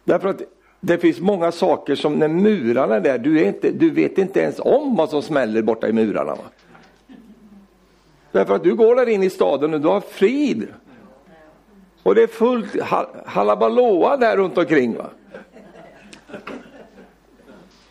Därför 0.04 0.28
att 0.28 0.42
det 0.80 0.98
finns 0.98 1.20
många 1.20 1.52
saker 1.52 1.94
som 1.94 2.14
när 2.14 2.28
murarna 2.28 2.94
är 2.94 3.00
där, 3.00 3.18
du, 3.18 3.40
är 3.40 3.48
inte, 3.48 3.70
du 3.70 3.90
vet 3.90 4.18
inte 4.18 4.40
ens 4.40 4.60
om 4.60 4.96
vad 4.96 5.10
som 5.10 5.22
smäller 5.22 5.62
borta 5.62 5.88
i 5.88 5.92
murarna. 5.92 6.34
Va? 6.34 6.44
Därför 8.32 8.54
att 8.54 8.62
du 8.64 8.74
går 8.74 8.96
där 8.96 9.08
in 9.08 9.22
i 9.22 9.30
staden 9.30 9.74
och 9.74 9.80
du 9.80 9.88
har 9.88 10.00
frid. 10.00 10.66
Och 12.02 12.14
det 12.14 12.22
är 12.22 12.26
fullt 12.26 12.80
halabaloa 13.26 14.16
där 14.16 14.36
runt 14.36 14.58
omkring. 14.58 14.96
Va? 14.96 15.10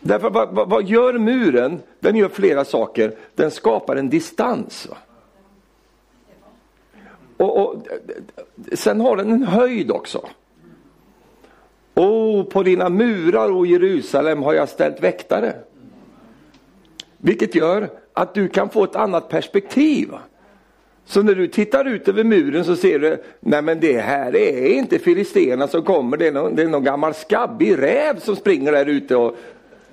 Därför 0.00 0.30
vad, 0.30 0.54
vad, 0.54 0.68
vad, 0.68 0.84
gör 0.84 1.18
muren? 1.18 1.80
Den 2.00 2.16
gör 2.16 2.28
flera 2.28 2.64
saker. 2.64 3.14
Den 3.34 3.50
skapar 3.50 3.96
en 3.96 4.10
distans. 4.10 4.86
Va? 4.90 4.96
Och, 7.36 7.62
och, 7.62 7.86
sen 8.72 9.00
har 9.00 9.16
den 9.16 9.30
en 9.30 9.42
höjd 9.42 9.90
också. 9.90 10.28
Oh, 11.94 12.44
på 12.44 12.62
dina 12.62 12.88
murar, 12.88 13.50
o 13.50 13.66
Jerusalem, 13.66 14.42
har 14.42 14.54
jag 14.54 14.68
ställt 14.68 15.02
väktare. 15.02 15.54
Vilket 17.16 17.54
gör 17.54 17.90
att 18.12 18.34
du 18.34 18.48
kan 18.48 18.68
få 18.68 18.84
ett 18.84 18.96
annat 18.96 19.28
perspektiv. 19.28 20.10
Så 21.06 21.22
när 21.22 21.34
du 21.34 21.48
tittar 21.48 21.84
ut 21.84 22.08
över 22.08 22.24
muren 22.24 22.64
så 22.64 22.76
ser 22.76 22.98
du, 22.98 23.22
nej 23.40 23.62
men 23.62 23.80
det 23.80 24.00
här 24.00 24.36
är 24.36 24.66
inte 24.66 24.98
filisterna 24.98 25.68
som 25.68 25.82
kommer, 25.82 26.16
det 26.16 26.26
är 26.26 26.32
någon, 26.32 26.56
det 26.56 26.62
är 26.62 26.68
någon 26.68 26.84
gammal 26.84 27.14
skabbig 27.14 27.78
räv 27.82 28.20
som 28.20 28.36
springer 28.36 28.72
där 28.72 28.86
ute. 28.86 29.16
Och, 29.16 29.36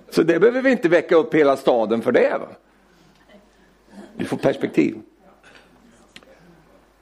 så 0.10 0.24
det 0.24 0.40
behöver 0.40 0.62
vi 0.62 0.72
inte 0.72 0.90
väcka 0.90 1.16
upp 1.16 1.36
hela 1.36 1.58
staden 1.58 2.02
för 2.02 2.12
det. 2.12 2.38
Va? 2.40 2.48
Du 4.16 4.26
får 4.26 4.38
perspektiv. 4.38 4.96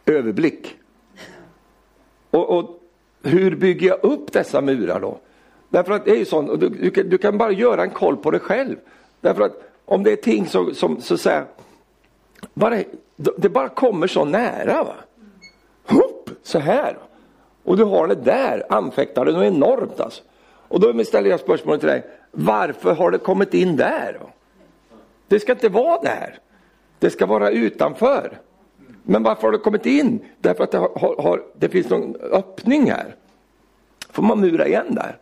Överblick. 0.06 0.76
Och, 2.30 2.58
och, 2.58 2.76
hur 3.24 3.56
bygger 3.56 3.88
jag 3.88 4.04
upp 4.04 4.32
dessa 4.32 4.62
murar 4.62 5.00
då? 5.00 5.20
Därför 5.70 5.94
att 5.94 6.06
det 6.06 6.12
är 6.12 6.16
ju 6.16 6.26
sånt, 6.26 6.60
du, 6.60 6.70
du, 6.70 6.92
kan, 6.92 7.10
du, 7.10 7.18
kan, 7.18 7.38
bara 7.38 7.52
göra 7.52 7.84
en 7.84 7.90
koll 7.90 8.18
på 8.18 8.32
dig 8.32 8.40
själv. 8.40 8.76
Därför 9.22 9.42
att 9.42 9.62
om 9.86 10.04
det 10.04 10.12
är 10.12 10.16
ting 10.16 10.48
som, 10.48 10.76
som 10.76 11.02
så 11.02 11.14
att 11.14 11.20
säga, 11.20 11.46
bara, 12.54 12.84
det 13.38 13.50
bara 13.50 13.70
kommer 13.70 14.08
så 14.08 14.26
nära. 14.26 14.84
Va? 14.84 14.96
Hopp, 15.88 16.30
så 16.44 16.60
här. 16.60 16.98
Och 17.64 17.78
du 17.78 17.84
har 17.84 18.08
det 18.08 18.16
där, 18.16 18.66
anfäktar 18.70 19.26
det 19.26 19.32
något 19.32 19.44
enormt 19.44 20.00
alltså. 20.00 20.24
Och 20.44 20.80
då 20.80 21.04
ställer 21.04 21.30
jag 21.30 21.40
spörsmålet 21.40 21.82
till 21.82 21.90
dig, 21.90 22.04
varför 22.32 22.94
har 22.94 23.12
det 23.12 23.18
kommit 23.18 23.54
in 23.54 23.76
där? 23.76 24.20
Det 25.28 25.40
ska 25.40 25.52
inte 25.52 25.70
vara 25.70 26.02
där. 26.02 26.40
Det 27.00 27.10
ska 27.10 27.26
vara 27.26 27.50
utanför. 27.52 28.40
Men 29.04 29.24
varför 29.24 29.42
har 29.42 29.52
det 29.52 29.58
kommit 29.58 29.86
in? 29.86 30.20
Därför 30.40 30.64
att 30.64 30.72
det, 30.72 30.78
har, 30.78 31.22
har, 31.22 31.44
det 31.58 31.70
finns 31.70 31.90
någon 31.90 32.16
öppning 32.16 32.92
här. 32.92 33.16
Får 34.12 34.24
man 34.24 34.40
mura 34.40 34.68
igen 34.68 34.96
där? 34.96 35.18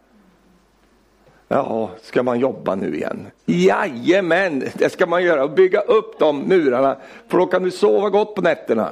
Ja, 1.47 1.89
ska 2.01 2.23
man 2.23 2.39
jobba 2.39 2.75
nu 2.75 2.95
igen? 2.95 3.27
Jajamän, 3.45 4.63
det 4.73 4.89
ska 4.89 5.05
man 5.05 5.23
göra. 5.23 5.47
Bygga 5.47 5.79
upp 5.79 6.19
de 6.19 6.39
murarna. 6.39 6.97
För 7.27 7.37
då 7.37 7.45
kan 7.45 7.63
du 7.63 7.71
sova 7.71 8.09
gott 8.09 8.35
på 8.35 8.41
nätterna. 8.41 8.89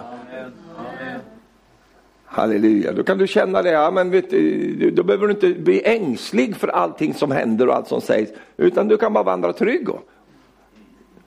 Halleluja, 2.26 2.92
då 2.92 3.04
kan 3.04 3.18
du 3.18 3.28
känna 3.28 3.62
det, 3.62 3.70
ja, 3.70 3.92
men 3.92 4.10
vet 4.10 4.30
du, 4.30 4.92
då 4.92 5.04
behöver 5.04 5.28
du 5.28 5.34
inte 5.34 5.54
bli 5.54 5.82
ängslig 5.86 6.56
för 6.56 6.68
allting 6.68 7.14
som 7.14 7.32
händer 7.32 7.68
och 7.68 7.76
allt 7.76 7.88
som 7.88 8.02
sägs. 8.02 8.32
Utan 8.58 8.88
du 8.88 8.98
kan 8.98 9.14
bara 9.14 9.24
vandra 9.24 9.54
trygg. 9.54 9.90
Och, 9.90 10.10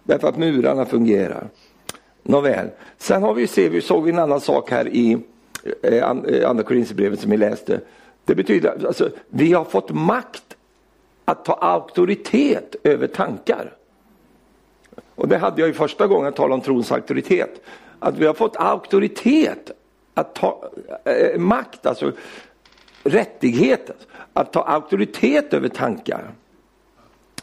därför 0.03 0.29
att 0.29 0.37
murarna 0.37 0.87
fungerar. 0.87 1.49
Nåväl, 2.23 2.69
sen 2.99 3.23
har 3.23 3.35
vi, 3.35 3.47
ser 3.47 3.71
vi, 3.71 3.81
såg 3.81 4.05
vi 4.05 4.11
en 4.11 4.19
annan 4.19 4.41
sak 4.41 4.71
här 4.71 4.89
i 4.89 5.19
eh, 5.83 5.95
eh 5.95 6.51
Andra 6.51 6.63
Korinthierbrevet 6.63 7.21
som 7.21 7.31
vi 7.31 7.37
läste. 7.37 7.81
Det 8.25 8.35
betyder 8.35 8.87
alltså, 8.87 9.11
vi 9.29 9.53
har 9.53 9.65
fått 9.65 9.91
makt 9.91 10.48
att 11.29 11.45
ta 11.45 11.53
auktoritet 11.53 12.77
över 12.85 13.07
tankar. 13.07 13.77
Och 15.15 15.29
det 15.29 15.39
hade 15.39 15.61
jag 15.61 15.69
ju 15.69 15.75
första 15.75 16.07
gången 16.07 16.25
jag 16.25 16.37
talade 16.37 16.55
om 16.55 16.61
trons 16.61 16.93
auktoritet. 16.93 17.61
Att 17.99 18.19
vi 18.19 18.27
har 18.27 18.35
fått 18.35 18.57
auktoritet, 18.57 19.71
att 20.15 20.35
ta 20.35 20.71
eh, 21.05 21.39
makt, 21.39 21.87
alltså 21.87 22.13
rättighet, 23.03 24.07
att 24.33 24.53
ta 24.53 24.63
auktoritet 24.63 25.55
över 25.55 25.69
tankar. 25.69 26.31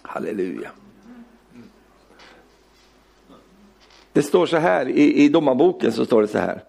Halleluja. 0.01 0.72
Det 4.13 4.22
står 4.22 4.46
så 4.46 4.58
här 4.58 4.89
i, 4.89 5.24
i 5.24 5.30
domarboken 5.30 5.92
så 5.92 6.06
står 6.06 6.22
det 6.22 6.27
så 6.27 6.38
här. 6.38 6.63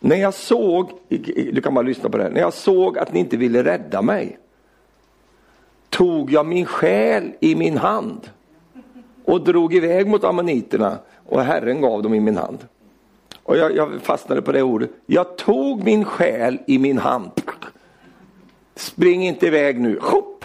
När 0.00 0.16
jag 0.16 0.34
såg, 0.34 0.90
du 1.52 1.60
kan 1.60 1.74
bara 1.74 1.82
lyssna 1.82 2.08
på 2.08 2.16
det 2.16 2.22
här, 2.22 2.30
när 2.30 2.40
jag 2.40 2.52
såg 2.52 2.98
att 2.98 3.12
ni 3.12 3.20
inte 3.20 3.36
ville 3.36 3.64
rädda 3.64 4.02
mig 4.02 4.38
tog 5.90 6.32
jag 6.32 6.46
min 6.46 6.66
själ 6.66 7.32
i 7.40 7.54
min 7.54 7.76
hand 7.76 8.30
och 9.24 9.44
drog 9.44 9.74
iväg 9.74 10.06
mot 10.06 10.24
ammoniterna 10.24 10.98
och 11.26 11.42
Herren 11.42 11.80
gav 11.80 12.02
dem 12.02 12.14
i 12.14 12.20
min 12.20 12.36
hand. 12.36 12.58
Och 13.42 13.56
jag, 13.56 13.76
jag 13.76 14.00
fastnade 14.02 14.42
på 14.42 14.52
det 14.52 14.62
ordet. 14.62 14.90
Jag 15.06 15.36
tog 15.36 15.84
min 15.84 16.04
själ 16.04 16.58
i 16.66 16.78
min 16.78 16.98
hand. 16.98 17.30
Spring 18.74 19.26
inte 19.26 19.46
iväg 19.46 19.80
nu. 19.80 19.98
Hopp! 20.02 20.44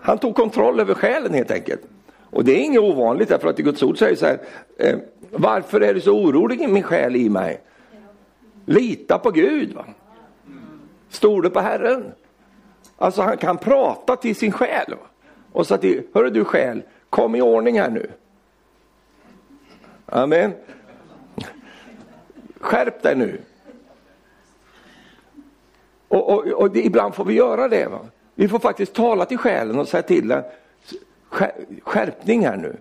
Han 0.00 0.18
tog 0.18 0.34
kontroll 0.34 0.80
över 0.80 0.94
själen 0.94 1.34
helt 1.34 1.50
enkelt. 1.50 1.80
Och 2.30 2.44
det 2.44 2.52
är 2.52 2.64
inget 2.64 2.80
ovanligt 2.80 3.28
därför 3.28 3.48
att 3.48 3.60
i 3.60 3.62
Guds 3.62 3.82
ord 3.82 3.98
säger 3.98 4.16
så 4.16 4.26
här. 4.26 4.40
Eh, 4.78 4.98
varför 5.30 5.80
är 5.80 5.94
du 5.94 6.00
så 6.00 6.12
orolig 6.12 6.68
min 6.68 6.82
själ 6.82 7.16
i 7.16 7.28
mig? 7.28 7.60
Lita 8.66 9.18
på 9.18 9.30
Gud. 9.30 9.72
Va? 9.74 9.84
Stod 11.08 11.52
på 11.52 11.60
Herren. 11.60 12.04
Alltså 12.98 13.22
han 13.22 13.36
kan 13.36 13.58
prata 13.58 14.16
till 14.16 14.36
sin 14.36 14.52
själ. 14.52 14.94
Och 15.52 15.66
säga 15.66 15.78
till, 15.78 16.02
hörru 16.14 16.30
du 16.30 16.44
själ, 16.44 16.82
kom 17.10 17.34
i 17.34 17.42
ordning 17.42 17.80
här 17.80 17.90
nu. 17.90 18.10
Amen. 20.06 20.54
Skärp 22.60 23.02
dig 23.02 23.16
nu. 23.16 23.40
Och, 26.08 26.32
och, 26.32 26.46
och 26.46 26.70
det, 26.70 26.84
ibland 26.84 27.14
får 27.14 27.24
vi 27.24 27.34
göra 27.34 27.68
det. 27.68 27.86
Va? 27.86 28.00
Vi 28.34 28.48
får 28.48 28.58
faktiskt 28.58 28.94
tala 28.94 29.24
till 29.24 29.38
själen 29.38 29.78
och 29.78 29.88
säga 29.88 30.02
till 30.02 30.28
den, 30.28 30.42
skärpning 31.82 32.46
här 32.46 32.56
nu. 32.56 32.76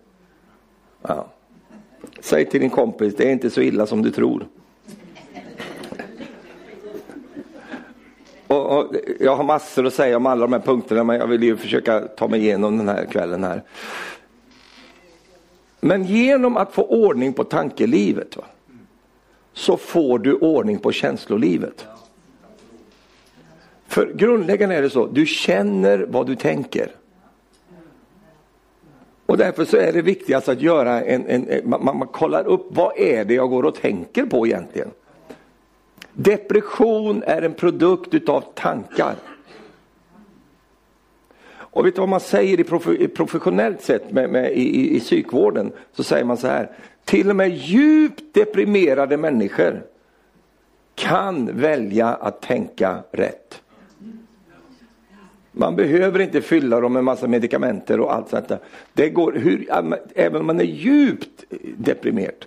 Ja. 1.01 1.27
Säg 2.19 2.45
till 2.45 2.61
din 2.61 2.69
kompis, 2.69 3.15
det 3.15 3.27
är 3.27 3.31
inte 3.31 3.49
så 3.49 3.61
illa 3.61 3.85
som 3.85 4.01
du 4.01 4.11
tror. 4.11 4.47
Och, 8.47 8.77
och, 8.77 8.95
jag 9.19 9.35
har 9.35 9.43
massor 9.43 9.85
att 9.85 9.93
säga 9.93 10.17
om 10.17 10.25
alla 10.25 10.41
de 10.41 10.53
här 10.53 10.59
punkterna 10.59 11.03
men 11.03 11.19
jag 11.19 11.27
vill 11.27 11.43
ju 11.43 11.57
försöka 11.57 11.99
ta 11.99 12.27
mig 12.27 12.39
igenom 12.39 12.77
den 12.77 12.89
här 12.89 13.05
kvällen 13.05 13.43
här. 13.43 13.63
Men 15.79 16.03
genom 16.03 16.57
att 16.57 16.73
få 16.73 16.83
ordning 16.83 17.33
på 17.33 17.43
tankelivet 17.43 18.37
va, 18.37 18.43
så 19.53 19.77
får 19.77 20.19
du 20.19 20.33
ordning 20.33 20.79
på 20.79 20.91
känslolivet. 20.91 21.85
För 23.87 24.13
grundläggande 24.13 24.75
är 24.75 24.81
det 24.81 24.89
så, 24.89 25.05
du 25.05 25.25
känner 25.25 26.05
vad 26.09 26.27
du 26.27 26.35
tänker. 26.35 26.91
Och 29.25 29.37
därför 29.37 29.65
så 29.65 29.77
är 29.77 29.93
det 29.93 30.01
viktigast 30.01 30.49
att 30.49 30.61
göra 30.61 31.03
en, 31.03 31.25
en, 31.25 31.49
en 31.49 31.69
man, 31.69 31.97
man, 31.97 32.07
kollar 32.07 32.47
upp 32.47 32.67
vad 32.69 32.97
är 32.97 33.25
det 33.25 33.33
jag 33.33 33.49
går 33.49 33.63
och 33.63 33.75
tänker 33.75 34.25
på 34.25 34.47
egentligen. 34.47 34.91
Depression 36.19 37.23
är 37.23 37.41
en 37.41 37.53
produkt 37.53 38.13
utav 38.13 38.43
tankar. 38.53 39.15
Och 41.49 41.85
vet 41.85 41.95
du 41.95 41.99
vad 41.99 42.09
man 42.09 42.19
säger 42.19 42.59
i, 42.59 43.07
professionellt 43.07 43.81
sett 43.81 44.11
med, 44.11 44.29
med, 44.29 44.51
i, 44.51 44.95
i 44.95 44.99
psykvården? 44.99 45.71
Så 45.91 46.03
säger 46.03 46.25
man 46.25 46.37
så 46.37 46.47
här, 46.47 46.71
till 47.05 47.29
och 47.29 47.35
med 47.35 47.49
djupt 47.49 48.33
deprimerade 48.33 49.17
människor 49.17 49.83
kan 50.95 51.59
välja 51.59 52.07
att 52.07 52.41
tänka 52.41 53.03
rätt. 53.11 53.61
Man 55.51 55.75
behöver 55.75 56.19
inte 56.19 56.41
fylla 56.41 56.79
dem 56.79 56.93
med 56.93 57.03
massa 57.03 57.27
medikamenter 57.27 57.99
och 57.99 58.13
allt 58.13 58.29
sånt 58.29 58.47
där. 58.47 58.59
Det 58.93 59.09
går, 59.09 59.33
hur, 59.33 59.67
även 60.15 60.41
om 60.41 60.47
man 60.47 60.59
är 60.59 60.63
djupt 60.63 61.43
deprimerad 61.77 62.45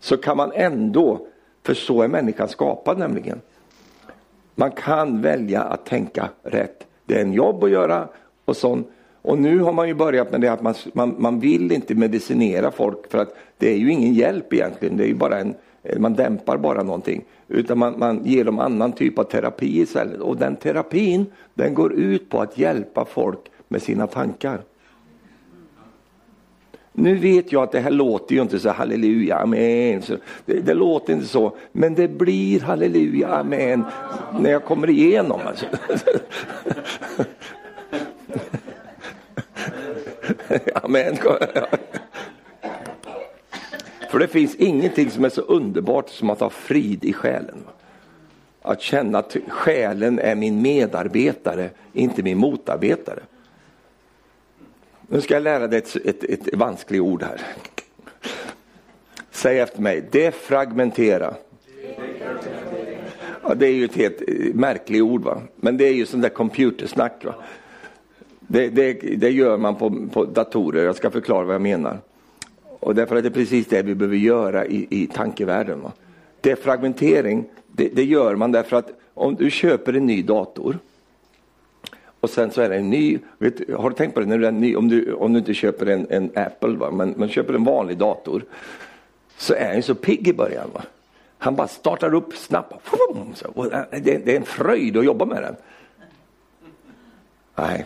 så 0.00 0.16
kan 0.16 0.36
man 0.36 0.52
ändå, 0.54 1.26
för 1.62 1.74
så 1.74 2.02
är 2.02 2.08
människan 2.08 2.48
skapad 2.48 2.98
nämligen. 2.98 3.40
Man 4.54 4.70
kan 4.70 5.22
välja 5.22 5.62
att 5.62 5.86
tänka 5.86 6.28
rätt. 6.42 6.86
Det 7.04 7.14
är 7.14 7.22
en 7.22 7.32
jobb 7.32 7.64
att 7.64 7.70
göra 7.70 8.08
och 8.44 8.56
sånt. 8.56 8.88
Och 9.22 9.38
nu 9.38 9.58
har 9.58 9.72
man 9.72 9.88
ju 9.88 9.94
börjat 9.94 10.30
med 10.30 10.40
det 10.40 10.48
att 10.48 10.62
man, 10.62 10.74
man, 10.92 11.14
man 11.18 11.40
vill 11.40 11.72
inte 11.72 11.94
medicinera 11.94 12.70
folk 12.70 13.10
för 13.10 13.18
att 13.18 13.36
det 13.58 13.72
är 13.72 13.76
ju 13.76 13.92
ingen 13.92 14.14
hjälp 14.14 14.52
egentligen. 14.52 14.96
Det 14.96 15.04
är 15.04 15.08
ju 15.08 15.14
bara 15.14 15.38
en, 15.38 15.54
man 15.98 16.14
dämpar 16.14 16.56
bara 16.56 16.82
någonting. 16.82 17.24
Utan 17.48 17.78
man, 17.78 17.98
man 17.98 18.24
ger 18.24 18.44
dem 18.44 18.58
annan 18.58 18.92
typ 18.92 19.18
av 19.18 19.24
terapi 19.24 19.80
istället. 19.80 20.20
Och 20.20 20.36
den 20.36 20.56
terapin 20.56 21.26
den 21.54 21.74
går 21.74 21.92
ut 21.92 22.30
på 22.30 22.40
att 22.40 22.58
hjälpa 22.58 23.04
folk 23.04 23.40
med 23.68 23.82
sina 23.82 24.06
tankar. 24.06 24.60
Nu 26.92 27.14
vet 27.14 27.52
jag 27.52 27.62
att 27.62 27.72
det 27.72 27.80
här 27.80 27.90
låter 27.90 28.34
ju 28.34 28.42
inte 28.42 28.58
så 28.58 28.70
halleluja, 28.70 29.36
amen. 29.36 30.02
Så 30.02 30.16
det, 30.44 30.60
det, 30.60 30.74
låter 30.74 31.12
inte 31.12 31.26
så, 31.26 31.56
men 31.72 31.94
det 31.94 32.08
blir 32.08 32.60
halleluja, 32.60 33.28
amen 33.28 33.84
när 34.40 34.50
jag 34.50 34.64
kommer 34.64 34.90
igenom. 34.90 35.40
Alltså. 35.46 35.66
amen. 40.74 41.16
För 44.10 44.18
det 44.18 44.28
finns 44.28 44.54
ingenting 44.54 45.10
som 45.10 45.24
är 45.24 45.28
så 45.28 45.40
underbart 45.40 46.08
som 46.08 46.30
att 46.30 46.40
ha 46.40 46.50
frid 46.50 47.04
i 47.04 47.12
själen. 47.12 47.64
Att 48.62 48.80
känna 48.80 49.18
att 49.18 49.36
själen 49.48 50.18
är 50.18 50.34
min 50.34 50.62
medarbetare, 50.62 51.70
inte 51.92 52.22
min 52.22 52.38
motarbetare. 52.38 53.20
Nu 55.12 55.20
ska 55.20 55.34
jag 55.34 55.42
lära 55.42 55.66
dig 55.66 55.78
ett, 55.78 55.96
ett, 55.96 56.24
ett 56.24 56.54
vanskligt 56.54 57.00
ord 57.00 57.22
här. 57.22 57.40
Säg 59.30 59.58
efter 59.58 59.82
mig, 59.82 60.08
defragmentera. 60.10 61.34
Ja, 63.42 63.54
det 63.54 63.66
är 63.66 63.72
ju 63.72 63.84
ett 63.84 63.96
helt 63.96 64.22
eh, 64.28 64.54
märkligt 64.54 65.02
ord, 65.02 65.22
va? 65.22 65.42
men 65.56 65.76
det 65.76 65.84
är 65.84 65.92
ju 65.92 66.06
sånt 66.06 66.22
där 66.22 66.28
computersnack. 66.28 67.24
Va? 67.24 67.34
Det, 68.40 68.68
det, 68.68 68.92
det 68.92 69.30
gör 69.30 69.56
man 69.56 69.76
på, 69.76 70.08
på 70.12 70.24
datorer, 70.24 70.84
jag 70.84 70.96
ska 70.96 71.10
förklara 71.10 71.44
vad 71.44 71.54
jag 71.54 71.62
menar. 71.62 71.98
Och 72.80 72.94
därför 72.94 73.16
att 73.16 73.22
det 73.22 73.28
är 73.28 73.30
precis 73.30 73.66
det 73.66 73.82
vi 73.82 73.94
behöver 73.94 74.16
göra 74.16 74.66
i, 74.66 74.86
i 74.90 75.06
tankevärlden. 75.06 75.80
Va? 75.80 75.92
Defragmentering, 76.40 77.44
det, 77.66 77.88
det, 77.88 78.04
gör 78.04 78.36
man 78.36 78.52
därför 78.52 78.76
att 78.76 78.90
om 79.14 79.34
du 79.34 79.50
köper 79.50 79.92
en 79.92 80.06
ny 80.06 80.22
dator 80.22 80.78
och 82.22 82.30
sen 82.30 82.50
så 82.50 82.60
är 82.62 82.68
det 82.68 82.76
en 82.76 82.90
ny, 82.90 83.18
vet, 83.38 83.70
har 83.76 83.90
du 83.90 83.96
tänkt 83.96 84.14
på 84.14 84.20
det, 84.20 84.26
när 84.26 84.38
du 84.38 84.46
är 84.46 84.52
ny, 84.52 84.76
om, 84.76 84.88
du, 84.88 85.12
om 85.12 85.32
du 85.32 85.38
inte 85.38 85.54
köper 85.54 85.86
en, 85.86 86.06
en 86.10 86.30
Apple, 86.34 86.76
va? 86.76 86.90
Men, 86.90 87.14
men 87.16 87.28
köper 87.28 87.54
en 87.54 87.64
vanlig 87.64 87.98
dator 87.98 88.44
så 89.36 89.54
är 89.54 89.72
den 89.72 89.82
så 89.82 89.94
pigg 89.94 90.28
i 90.28 90.32
början. 90.32 90.70
Va? 90.74 90.82
Han 91.38 91.56
bara 91.56 91.68
startar 91.68 92.14
upp 92.14 92.36
snabbt. 92.36 92.90
Så, 93.34 93.64
eh, 93.64 93.80
det, 93.90 94.18
det 94.24 94.32
är 94.32 94.36
en 94.36 94.44
fröjd 94.44 94.96
att 94.96 95.04
jobba 95.04 95.24
med 95.24 95.42
den. 95.42 95.56
Nej, 97.54 97.84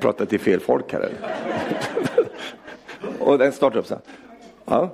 pratar 0.00 0.24
till 0.24 0.40
fel 0.40 0.60
folk 0.60 0.92
här. 0.92 1.12
och 3.18 3.38
den 3.38 3.52
startar 3.52 3.78
upp 3.78 3.86
så 3.86 3.94
här. 3.94 4.02
Ja. 4.64 4.90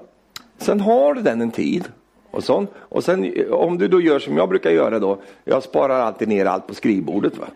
Sen 0.58 0.80
har 0.80 1.14
du 1.14 1.22
den 1.22 1.40
en 1.40 1.50
tid. 1.50 1.84
Och, 2.30 2.44
sån. 2.44 2.66
och 2.76 3.04
sen 3.04 3.32
om 3.50 3.78
du 3.78 3.88
då 3.88 4.00
gör 4.00 4.18
som 4.18 4.36
jag 4.36 4.48
brukar 4.48 4.70
göra 4.70 4.98
då, 4.98 5.18
jag 5.44 5.62
sparar 5.62 6.00
alltid 6.00 6.28
ner 6.28 6.46
allt 6.46 6.66
på 6.66 6.74
skrivbordet. 6.74 7.38
Va? 7.38 7.46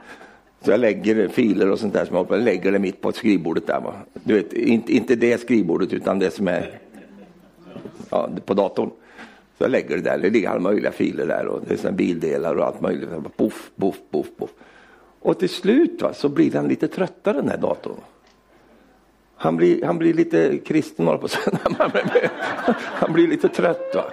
Så 0.65 0.71
jag 0.71 0.81
lägger 0.81 1.29
filer 1.29 1.71
och 1.71 1.79
sånt 1.79 1.93
där 1.93 2.05
som 2.05 2.17
jag 2.17 2.29
på, 2.29 2.37
lägger 2.37 2.73
det 2.73 2.79
mitt 2.79 3.01
på 3.01 3.13
skrivbordet 3.13 3.67
där. 3.67 3.81
Va? 3.81 3.95
Du 4.13 4.35
vet, 4.35 4.53
inte, 4.53 4.93
inte 4.93 5.15
det 5.15 5.41
skrivbordet 5.41 5.93
utan 5.93 6.19
det 6.19 6.31
som 6.31 6.49
är 6.49 6.79
ja, 8.11 8.31
på 8.45 8.55
datorn. 8.55 8.91
Så 9.59 9.65
jag 9.65 9.71
lägger 9.71 9.97
det 9.97 10.03
där, 10.03 10.19
det 10.19 10.31
ligger 10.31 10.49
alla 10.49 10.61
möjliga 10.61 10.93
filer 10.93 11.27
där 11.27 11.47
och 11.47 11.61
det 11.69 11.85
är 11.85 11.93
bildelar 11.93 12.55
och 12.55 12.67
allt 12.67 12.81
möjligt. 12.81 13.09
Poff, 13.37 13.71
poff, 13.77 13.97
poff, 14.11 14.27
poff. 14.39 14.51
Och 15.21 15.39
till 15.39 15.49
slut 15.49 16.03
va, 16.03 16.13
så 16.15 16.29
blir 16.29 16.51
den 16.51 16.69
lite 16.69 16.89
tröttare 16.89 17.37
den 17.37 17.49
här 17.49 17.59
datorn. 17.59 17.97
Han 19.37 19.57
blir, 19.57 19.85
han 19.85 19.99
blir 19.99 20.15
lite 20.15 20.59
kristen, 20.59 21.07
på 21.07 21.29
Han 22.75 23.13
blir 23.13 23.29
lite 23.29 23.49
trött. 23.49 23.95
Va? 23.95 24.05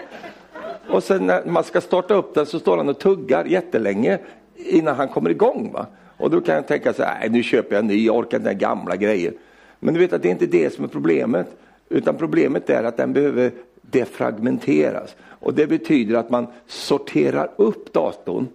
Och 0.89 1.03
sen 1.03 1.27
när 1.27 1.45
man 1.45 1.63
ska 1.63 1.81
starta 1.81 2.13
upp 2.13 2.33
den 2.33 2.45
så 2.45 2.59
står 2.59 2.77
han 2.77 2.89
och 2.89 2.99
tuggar 2.99 3.45
jättelänge 3.45 4.19
innan 4.55 4.95
han 4.95 5.07
kommer 5.07 5.29
igång. 5.29 5.71
Va? 5.73 5.85
Och 6.19 6.29
då 6.29 6.41
kan 6.41 6.55
jag 6.55 6.67
tänka 6.67 6.93
så 6.93 7.03
här, 7.03 7.29
nu 7.29 7.43
köper 7.43 7.75
jag 7.75 7.79
en 7.79 7.87
ny, 7.87 8.05
jag 8.05 8.17
orkar 8.17 8.37
inte 8.37 8.49
den 8.49 8.57
gamla 8.57 8.95
grejer. 8.95 9.33
Men 9.79 9.93
du 9.93 9.99
vet 9.99 10.13
att 10.13 10.21
det 10.21 10.27
är 10.27 10.31
inte 10.31 10.45
det 10.45 10.73
som 10.73 10.83
är 10.83 10.87
problemet. 10.87 11.47
Utan 11.89 12.17
problemet 12.17 12.69
är 12.69 12.83
att 12.83 12.97
den 12.97 13.13
behöver 13.13 13.51
defragmenteras. 13.81 15.15
Och 15.21 15.53
det 15.53 15.67
betyder 15.67 16.15
att 16.15 16.29
man 16.29 16.47
sorterar 16.67 17.51
upp 17.55 17.93
datorn. 17.93 18.47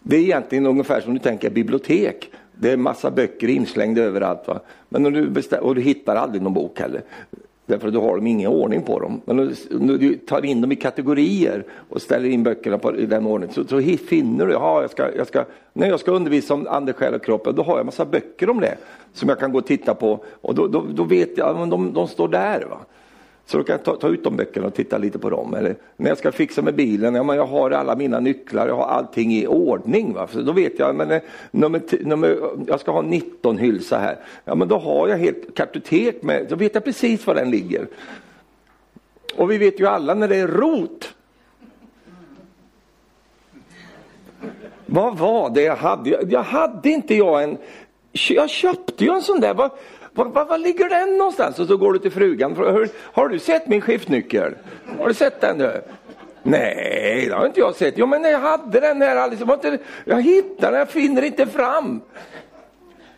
Det 0.00 0.16
är 0.16 0.20
egentligen 0.20 0.66
ungefär 0.66 1.00
som 1.00 1.14
du 1.14 1.20
tänker 1.20 1.50
bibliotek. 1.50 2.30
Det 2.54 2.70
är 2.70 2.76
massa 2.76 3.10
böcker 3.10 3.48
inslängda 3.48 4.02
överallt. 4.02 4.48
Va? 4.48 4.60
Men 4.88 5.02
du 5.02 5.30
bestäm- 5.30 5.60
och 5.60 5.74
du 5.74 5.80
hittar 5.80 6.16
aldrig 6.16 6.42
någon 6.42 6.54
bok 6.54 6.80
heller. 6.80 7.02
Därför 7.66 7.88
att 7.88 7.94
du 7.94 8.00
har 8.00 8.16
dem 8.16 8.26
ingen 8.26 8.50
ordning 8.50 8.82
på 8.82 8.98
dem. 8.98 9.20
Men 9.24 9.54
om 9.70 9.86
du 9.86 10.16
tar 10.16 10.44
in 10.44 10.60
dem 10.60 10.72
i 10.72 10.76
kategorier 10.76 11.64
och 11.88 12.02
ställer 12.02 12.28
in 12.28 12.42
böckerna 12.42 12.78
på, 12.78 12.96
i 12.96 13.06
den 13.06 13.26
ordningen 13.26 13.54
så, 13.54 13.64
så 13.64 13.80
finner 14.08 14.46
du, 14.46 14.52
ja, 14.52 14.80
jag 14.80 14.90
ska, 14.90 15.16
jag 15.16 15.26
ska, 15.26 15.44
när 15.72 15.88
jag 15.88 16.00
ska 16.00 16.10
undervisa 16.10 16.54
om 16.54 16.66
ande, 16.66 16.92
själ 16.92 17.14
och 17.14 17.24
kropp, 17.24 17.44
då 17.56 17.62
har 17.62 17.76
jag 17.76 17.86
massa 17.86 18.04
böcker 18.04 18.50
om 18.50 18.60
det 18.60 18.76
som 19.12 19.28
jag 19.28 19.38
kan 19.38 19.52
gå 19.52 19.58
och 19.58 19.66
titta 19.66 19.94
på 19.94 20.24
och 20.40 20.54
då, 20.54 20.66
då, 20.66 20.84
då 20.90 21.04
vet 21.04 21.38
jag, 21.38 21.56
att 21.56 21.70
de, 21.70 21.92
de 21.92 22.08
står 22.08 22.28
där. 22.28 22.66
Va? 22.70 22.78
Så 23.52 23.58
då 23.58 23.64
kan 23.64 23.72
jag 23.72 23.84
ta, 23.84 23.96
ta, 23.96 24.08
ut 24.08 24.24
de 24.24 24.36
böckerna 24.36 24.66
och 24.66 24.74
titta 24.74 24.98
lite 24.98 25.18
på 25.18 25.30
dem. 25.30 25.54
Eller 25.54 25.76
när 25.96 26.08
jag 26.08 26.18
ska 26.18 26.32
fixa 26.32 26.62
med 26.62 26.74
bilen, 26.74 27.14
ja, 27.14 27.22
men 27.22 27.36
jag 27.36 27.46
har 27.46 27.70
alla 27.70 27.96
mina 27.96 28.20
nycklar, 28.20 28.68
jag 28.68 28.76
har 28.76 28.86
allting 28.86 29.32
i 29.32 29.46
ordning. 29.46 30.12
Va? 30.12 30.28
Så 30.32 30.42
då 30.42 30.52
vet 30.52 30.78
jag, 30.78 30.94
men 30.94 31.10
eh, 31.10 31.22
nummer, 31.50 31.82
nummer, 32.04 32.38
jag 32.66 32.80
ska 32.80 32.92
ha 32.92 33.02
19 33.02 33.58
hylsa 33.58 33.98
här. 33.98 34.16
Ja 34.44 34.54
men 34.54 34.68
då 34.68 34.78
har 34.78 35.08
jag 35.08 35.16
helt 35.16 35.54
kartotek 35.54 36.22
med, 36.22 36.46
då 36.48 36.56
vet 36.56 36.74
jag 36.74 36.84
precis 36.84 37.26
var 37.26 37.34
den 37.34 37.50
ligger. 37.50 37.86
Och 39.36 39.50
vi 39.50 39.58
vet 39.58 39.80
ju 39.80 39.86
alla 39.86 40.14
när 40.14 40.28
det 40.28 40.36
är 40.36 40.48
rot. 40.48 41.14
Vad 44.86 45.18
var 45.18 45.50
det 45.50 45.62
jag 45.62 45.76
hade? 45.76 46.10
Jag 46.28 46.42
hade 46.42 46.90
inte 46.90 47.14
jag 47.14 47.42
en, 47.42 47.58
jag 48.12 48.50
köpte 48.50 49.04
ju 49.04 49.10
en 49.10 49.22
sån 49.22 49.40
där. 49.40 49.54
Var, 49.54 49.70
var, 50.12 50.44
var, 50.44 50.58
ligger 50.58 50.88
den 50.88 51.18
någonstans? 51.18 51.58
Och 51.58 51.66
så 51.66 51.76
går 51.76 51.92
du 51.92 51.98
till 51.98 52.12
frugan. 52.12 52.56
Har, 52.56 52.88
har 53.12 53.28
du 53.28 53.38
sett 53.38 53.68
min 53.68 53.80
skiftnyckel? 53.80 54.54
Har 54.98 55.08
du 55.08 55.14
sett 55.14 55.40
den 55.40 55.58
nu? 55.58 55.82
Nej, 56.42 57.26
det 57.28 57.34
har 57.34 57.46
inte 57.46 57.60
jag 57.60 57.74
sett. 57.74 57.94
Jo, 57.96 58.06
men 58.06 58.22
jag 58.22 58.38
hade 58.38 58.80
den 58.80 59.02
här 59.02 59.16
alldeles. 59.16 59.62
Jag, 59.62 59.78
jag 60.04 60.22
hittar 60.22 60.70
den, 60.70 60.78
jag 60.78 60.90
finner 60.90 61.22
inte 61.22 61.46
fram. 61.46 62.00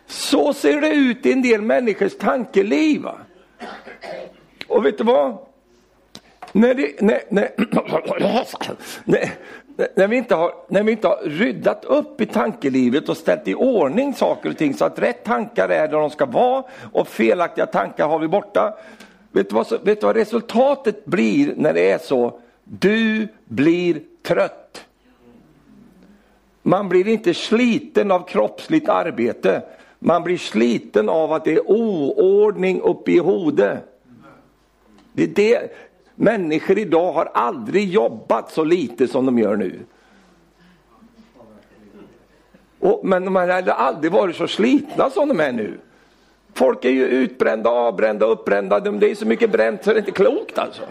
Så 0.07 0.53
ser 0.53 0.81
det 0.81 0.89
ut 0.89 1.25
i 1.25 1.31
en 1.31 1.41
del 1.41 1.61
människors 1.61 2.17
tankeliv. 2.17 3.01
Va? 3.01 3.17
Och 4.67 4.85
vet 4.85 4.97
du 4.97 5.03
vad? 5.03 5.37
När, 6.51 6.73
det, 6.73 7.01
när, 7.01 7.21
när, 7.29 7.51
när, 9.95 10.07
vi 10.07 10.17
inte 10.17 10.35
har, 10.35 10.53
när 10.67 10.83
vi 10.83 10.91
inte 10.91 11.07
har 11.07 11.19
ryddat 11.23 11.85
upp 11.85 12.21
i 12.21 12.25
tankelivet 12.25 13.09
och 13.09 13.17
ställt 13.17 13.47
i 13.47 13.55
ordning 13.55 14.13
saker 14.13 14.49
och 14.49 14.57
ting 14.57 14.73
så 14.73 14.85
att 14.85 14.99
rätt 14.99 15.23
tankar 15.23 15.69
är 15.69 15.87
där 15.87 15.99
de 15.99 16.09
ska 16.09 16.25
vara 16.25 16.63
och 16.93 17.07
felaktiga 17.07 17.65
tankar 17.65 18.07
har 18.07 18.19
vi 18.19 18.27
borta. 18.27 18.77
Vet 19.31 19.49
du 19.49 19.55
vad, 19.55 19.67
vet 19.83 20.01
du 20.01 20.07
vad 20.07 20.15
resultatet 20.15 21.05
blir 21.05 21.53
när 21.55 21.73
det 21.73 21.91
är 21.91 21.97
så? 21.97 22.39
Du 22.63 23.27
blir 23.45 24.01
trött. 24.21 24.85
Man 26.61 26.89
blir 26.89 27.07
inte 27.07 27.33
sliten 27.33 28.11
av 28.11 28.27
kroppsligt 28.27 28.89
arbete. 28.89 29.61
Man 29.99 30.23
blir 30.23 30.37
sliten 30.37 31.09
av 31.09 31.33
att 31.33 31.45
det 31.45 31.53
är 31.53 31.71
oordning 31.71 32.81
uppe 32.81 33.11
i 33.11 33.17
hodet. 33.17 33.79
Det 35.13 35.23
är 35.23 35.27
det. 35.27 35.75
Människor 36.15 36.77
idag 36.77 37.11
har 37.11 37.31
aldrig 37.33 37.89
jobbat 37.89 38.51
så 38.51 38.63
lite 38.63 39.07
som 39.07 39.25
de 39.25 39.39
gör 39.39 39.55
nu. 39.55 39.79
Och, 42.79 43.01
men 43.03 43.25
de 43.25 43.35
har 43.35 43.47
aldrig 43.69 44.11
varit 44.11 44.35
så 44.35 44.47
slitna 44.47 45.09
som 45.09 45.27
de 45.27 45.39
är 45.39 45.51
nu. 45.51 45.79
Folk 46.53 46.85
är 46.85 46.89
ju 46.89 47.05
utbrända, 47.05 47.69
avbrända, 47.69 48.25
uppbrända. 48.25 48.79
Det 48.79 49.11
är 49.11 49.15
så 49.15 49.25
mycket 49.25 49.51
bränt 49.51 49.83
så 49.83 49.89
det 49.89 49.95
är 49.95 49.99
inte 49.99 50.11
klokt 50.11 50.57
alltså. 50.57 50.81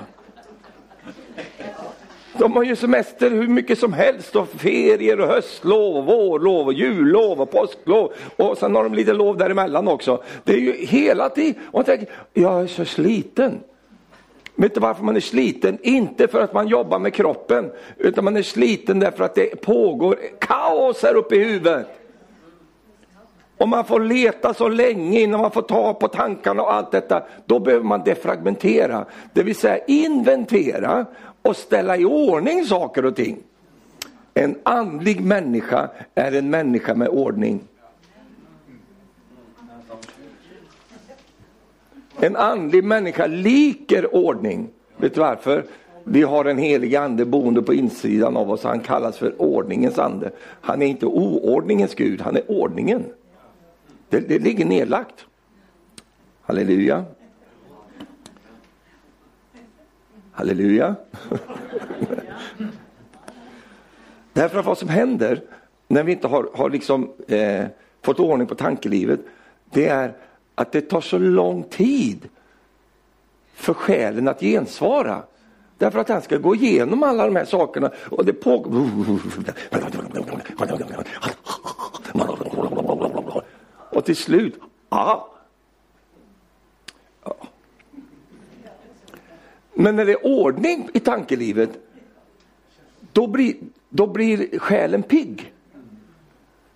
De 2.38 2.52
har 2.52 2.62
ju 2.62 2.76
semester 2.76 3.30
hur 3.30 3.48
mycket 3.48 3.78
som 3.78 3.92
helst 3.92 4.36
och 4.36 4.48
ferier 4.48 5.20
och 5.20 5.28
höstlov 5.28 5.96
och 5.96 6.04
vårlov 6.04 6.66
och 6.66 6.72
jullov 6.72 7.40
och 7.40 7.50
påsklov. 7.50 8.12
Och 8.36 8.58
sen 8.58 8.74
har 8.74 8.84
de 8.84 8.94
lite 8.94 9.12
lov 9.12 9.36
däremellan 9.36 9.88
också. 9.88 10.22
Det 10.44 10.52
är 10.52 10.58
ju 10.58 10.72
hela 10.72 11.28
tiden. 11.28 11.62
Och 11.66 11.78
jag 11.78 11.86
tänker, 11.86 12.08
jag 12.32 12.62
är 12.62 12.66
så 12.66 12.84
sliten. 12.84 13.60
Vet 14.56 14.74
du 14.74 14.80
varför 14.80 15.04
man 15.04 15.16
är 15.16 15.20
sliten? 15.20 15.78
Inte 15.82 16.28
för 16.28 16.40
att 16.40 16.52
man 16.52 16.68
jobbar 16.68 16.98
med 16.98 17.14
kroppen, 17.14 17.70
utan 17.98 18.24
man 18.24 18.36
är 18.36 18.42
sliten 18.42 18.98
därför 19.00 19.24
att 19.24 19.34
det 19.34 19.62
pågår 19.62 20.18
kaos 20.40 21.02
här 21.02 21.14
uppe 21.14 21.36
i 21.36 21.44
huvudet. 21.44 21.86
Och 23.56 23.68
man 23.68 23.84
får 23.84 24.00
leta 24.00 24.54
så 24.54 24.68
länge 24.68 25.20
innan 25.20 25.40
man 25.40 25.50
får 25.50 25.62
ta 25.62 25.94
på 25.94 26.08
tankarna 26.08 26.62
och 26.62 26.74
allt 26.74 26.90
detta. 26.90 27.22
Då 27.46 27.58
behöver 27.58 27.84
man 27.84 28.02
defragmentera, 28.04 29.04
det 29.32 29.42
vill 29.42 29.56
säga 29.56 29.84
inventera 29.86 31.06
och 31.42 31.56
ställa 31.56 31.96
i 31.96 32.04
ordning 32.04 32.64
saker 32.64 33.04
och 33.04 33.16
ting. 33.16 33.38
En 34.34 34.58
andlig 34.62 35.20
människa 35.20 35.90
är 36.14 36.32
en 36.32 36.50
människa 36.50 36.94
med 36.94 37.08
ordning. 37.08 37.60
En 42.24 42.36
andlig 42.36 42.84
människa 42.84 43.26
liker 43.26 44.14
ordning. 44.14 44.70
Vet 44.96 45.14
du 45.14 45.20
varför? 45.20 45.64
Vi 46.04 46.22
har 46.22 46.44
en 46.44 46.58
helig 46.58 46.96
ande 46.96 47.24
boende 47.24 47.62
på 47.62 47.74
insidan 47.74 48.36
av 48.36 48.50
oss. 48.50 48.64
Han 48.64 48.80
kallas 48.80 49.18
för 49.18 49.42
ordningens 49.42 49.98
ande. 49.98 50.30
Han 50.60 50.82
är 50.82 50.86
inte 50.86 51.06
oordningens 51.06 51.94
Gud, 51.94 52.20
han 52.20 52.36
är 52.36 52.50
ordningen. 52.50 53.04
Det, 54.08 54.20
det 54.20 54.38
ligger 54.38 54.64
nedlagt. 54.64 55.26
Halleluja. 56.42 57.04
Halleluja. 60.32 60.94
Därför 64.32 64.58
att 64.58 64.66
vad 64.66 64.78
som 64.78 64.88
händer 64.88 65.42
när 65.88 66.02
vi 66.02 66.12
inte 66.12 66.28
har, 66.28 66.50
har 66.54 66.70
liksom, 66.70 67.12
eh, 67.28 67.64
fått 68.02 68.20
ordning 68.20 68.46
på 68.46 68.54
tankelivet, 68.54 69.20
det 69.70 69.86
är 69.86 70.14
att 70.54 70.72
det 70.72 70.80
tar 70.80 71.00
så 71.00 71.18
lång 71.18 71.62
tid 71.62 72.28
för 73.54 73.74
själen 73.74 74.28
att 74.28 74.40
gensvara. 74.40 75.22
Därför 75.78 75.98
att 75.98 76.08
han 76.08 76.22
ska 76.22 76.38
gå 76.38 76.54
igenom 76.54 77.02
alla 77.02 77.24
de 77.24 77.36
här 77.36 77.44
sakerna 77.44 77.90
och 78.10 78.24
det 78.24 78.32
pågår... 78.32 78.88
Och 83.90 84.04
till 84.04 84.16
slut, 84.16 84.60
ja. 84.88 85.30
Men 89.74 89.96
när 89.96 90.04
det 90.04 90.12
är 90.12 90.26
ordning 90.26 90.88
i 90.94 91.00
tankelivet, 91.00 91.70
då 93.12 93.26
blir, 93.26 93.56
då 93.88 94.06
blir 94.06 94.58
själen 94.58 95.02
pigg. 95.02 95.52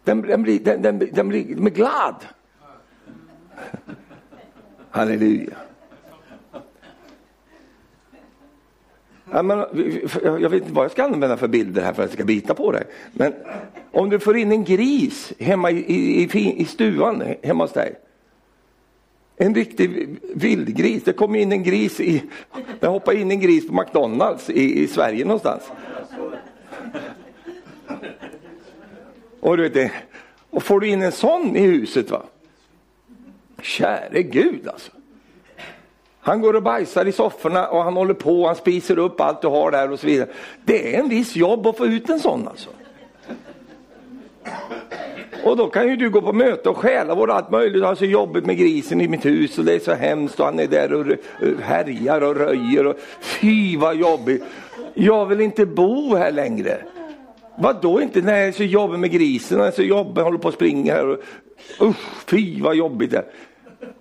Den, 0.05 0.23
den, 0.23 0.43
blir, 0.43 0.61
den, 0.61 0.83
den, 0.83 0.99
den 0.99 1.29
blir 1.29 1.45
den 1.45 1.65
blir 1.65 1.75
glad. 1.75 2.15
Halleluja. 4.91 5.57
Ja, 9.33 9.43
men, 9.43 9.59
jag 10.23 10.51
vet 10.51 10.63
inte 10.63 10.75
vad 10.75 10.85
jag 10.85 10.93
ska 10.93 11.05
använda 11.05 11.37
för 11.37 11.49
bilder 11.49 11.83
här 11.83 11.93
för 11.93 12.03
att 12.03 12.09
jag 12.09 12.15
ska 12.15 12.25
bita 12.25 12.55
på 12.55 12.73
dig. 12.73 12.85
Men 13.13 13.35
om 13.93 14.11
du 14.11 14.19
får 14.19 14.37
in 14.37 14.53
en 14.53 14.65
gris 14.65 15.33
hemma 15.39 15.71
i, 15.71 16.23
i, 16.35 16.61
i 16.61 16.65
stuvan 16.65 17.23
hemma 17.43 17.65
hos 17.65 17.73
dig. 17.73 17.95
En 19.37 19.55
riktig 19.55 20.19
vildgris. 20.35 21.03
Det 21.05 21.13
kom 21.13 21.35
in 21.35 21.53
en 21.53 21.63
gris 21.63 22.01
i, 22.01 22.23
det 22.81 22.87
hoppade 22.87 23.21
in 23.21 23.31
en 23.31 23.41
gris 23.41 23.69
på 23.69 23.75
McDonalds 23.75 24.51
i, 24.51 24.83
i 24.83 24.87
Sverige 24.87 25.25
någonstans. 25.25 25.63
Och, 29.41 29.57
du 29.57 29.69
vet 29.69 29.93
och 30.51 30.63
får 30.63 30.81
du 30.81 30.89
in 30.89 31.03
en 31.03 31.13
sån 31.13 31.57
i 31.57 31.61
huset 31.61 32.11
va. 32.11 32.23
Käre 33.63 34.23
Gud 34.23 34.69
alltså. 34.69 34.91
Han 36.21 36.41
går 36.41 36.57
och 36.57 36.63
bajsar 36.63 37.05
i 37.05 37.13
sofforna 37.13 37.69
och 37.69 37.85
han 37.85 37.95
håller 37.95 38.15
på, 38.15 38.47
han 38.47 38.57
spiser 38.57 38.99
upp 38.99 39.21
allt 39.21 39.43
du 39.43 39.49
har 39.49 39.71
där 39.71 39.93
och 39.93 40.01
så 40.01 40.07
vidare. 40.07 40.29
Det 40.65 40.95
är 40.95 41.01
en 41.01 41.09
viss 41.09 41.37
jobb 41.37 41.67
att 41.67 41.77
få 41.77 41.87
ut 41.87 42.11
en 42.11 42.21
sån 42.21 42.49
alltså. 42.49 42.69
Och 45.45 45.57
då 45.57 45.67
kan 45.67 45.89
ju 45.89 45.97
du 45.97 46.11
gå 46.11 46.23
på 46.23 46.33
möte 46.33 46.69
och 46.69 46.77
stjäla 46.77 47.15
vår 47.15 47.31
allt 47.31 47.51
möjligt. 47.51 47.81
Jag 47.81 47.89
har 47.89 47.95
så 47.95 48.05
jobbigt 48.05 48.47
med 48.47 48.59
grisen 48.59 49.01
i 49.01 49.09
mitt 49.09 49.27
hus 49.27 49.59
och 49.59 49.65
det 49.65 49.75
är 49.75 49.79
så 49.79 49.95
hemskt 49.95 50.41
och 50.41 50.47
han 50.47 50.61
är 50.61 50.67
där 50.67 50.93
och 50.93 51.07
härjar 51.63 52.21
och 52.21 52.37
röjer. 52.37 52.87
Och, 52.87 52.97
fy 53.21 53.77
vad 53.77 53.97
jobbigt. 53.97 54.45
Jag 54.95 55.27
vill 55.27 55.41
inte 55.41 55.67
bo 55.67 56.15
här 56.15 56.33
längre. 56.33 56.79
Vad 57.59 57.83
då 57.83 58.03
inte? 58.03 58.21
Nej, 58.21 58.39
jag 58.39 58.49
är 58.49 58.53
så 58.53 58.63
jobbigt 58.63 59.01
med 59.01 59.11
grisen, 59.11 59.59
Jag 59.59 59.67
är 59.67 59.73
så 59.73 59.83
jobbigt, 59.83 60.17
jag 60.17 60.25
håller 60.25 60.39
på 60.39 60.49
att 60.49 60.55
springa 60.55 60.95
här. 60.95 61.07
Och, 61.09 61.19
usch, 61.81 62.25
fy 62.27 62.63
vad 62.63 62.77
jobbigt 62.77 63.11
det 63.11 63.17
är. 63.17 63.25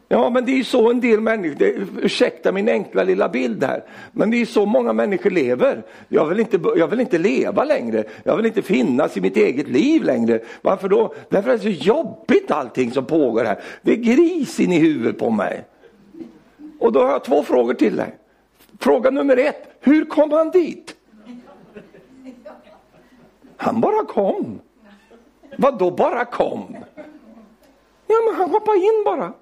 Ja, 0.07 0.29
men 0.29 0.45
det 0.45 0.59
är 0.59 0.63
så 0.63 0.89
en 0.89 1.01
del 1.01 1.21
människor, 1.21 1.55
det, 1.55 1.73
ursäkta 2.01 2.51
min 2.51 2.69
enkla 2.69 3.03
lilla 3.03 3.29
bild 3.29 3.63
här, 3.63 3.83
men 4.11 4.31
det 4.31 4.41
är 4.41 4.45
så 4.45 4.65
många 4.65 4.93
människor 4.93 5.29
lever. 5.29 5.83
Jag 6.09 6.25
vill, 6.25 6.39
inte, 6.39 6.59
jag 6.75 6.87
vill 6.87 6.99
inte 6.99 7.17
leva 7.17 7.63
längre, 7.63 8.03
jag 8.23 8.37
vill 8.37 8.45
inte 8.45 8.61
finnas 8.61 9.17
i 9.17 9.21
mitt 9.21 9.37
eget 9.37 9.67
liv 9.67 10.03
längre. 10.03 10.39
Varför 10.61 10.89
då? 10.89 11.13
Därför 11.29 11.53
att 11.53 11.61
det 11.61 11.69
är 11.69 11.73
så 11.73 11.83
jobbigt 11.83 12.51
allting 12.51 12.91
som 12.91 13.05
pågår 13.05 13.43
här. 13.43 13.59
Det 13.81 13.91
är 13.91 13.95
gris 13.95 14.59
in 14.59 14.71
i 14.71 14.79
huvudet 14.79 15.19
på 15.19 15.29
mig. 15.29 15.65
Och 16.79 16.91
då 16.91 16.99
har 16.99 17.11
jag 17.11 17.23
två 17.23 17.43
frågor 17.43 17.73
till 17.73 17.95
dig. 17.95 18.15
Fråga 18.79 19.09
nummer 19.09 19.37
ett, 19.37 19.67
hur 19.79 20.05
kom 20.05 20.31
han 20.31 20.49
dit? 20.49 20.95
Han 23.57 23.81
bara 23.81 24.05
kom. 24.05 24.59
Vad 25.57 25.79
då 25.79 25.91
bara 25.91 26.25
kom? 26.25 26.77
Ja, 28.07 28.15
men 28.25 28.35
han 28.35 28.49
hoppade 28.49 28.77
in 28.77 29.03
bara. 29.05 29.33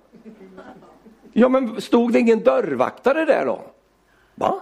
Ja, 1.33 1.49
men 1.49 1.81
stod 1.81 2.13
det 2.13 2.19
ingen 2.19 2.43
dörrvaktare 2.43 3.25
där 3.25 3.45
då? 3.45 3.61
Va? 4.35 4.61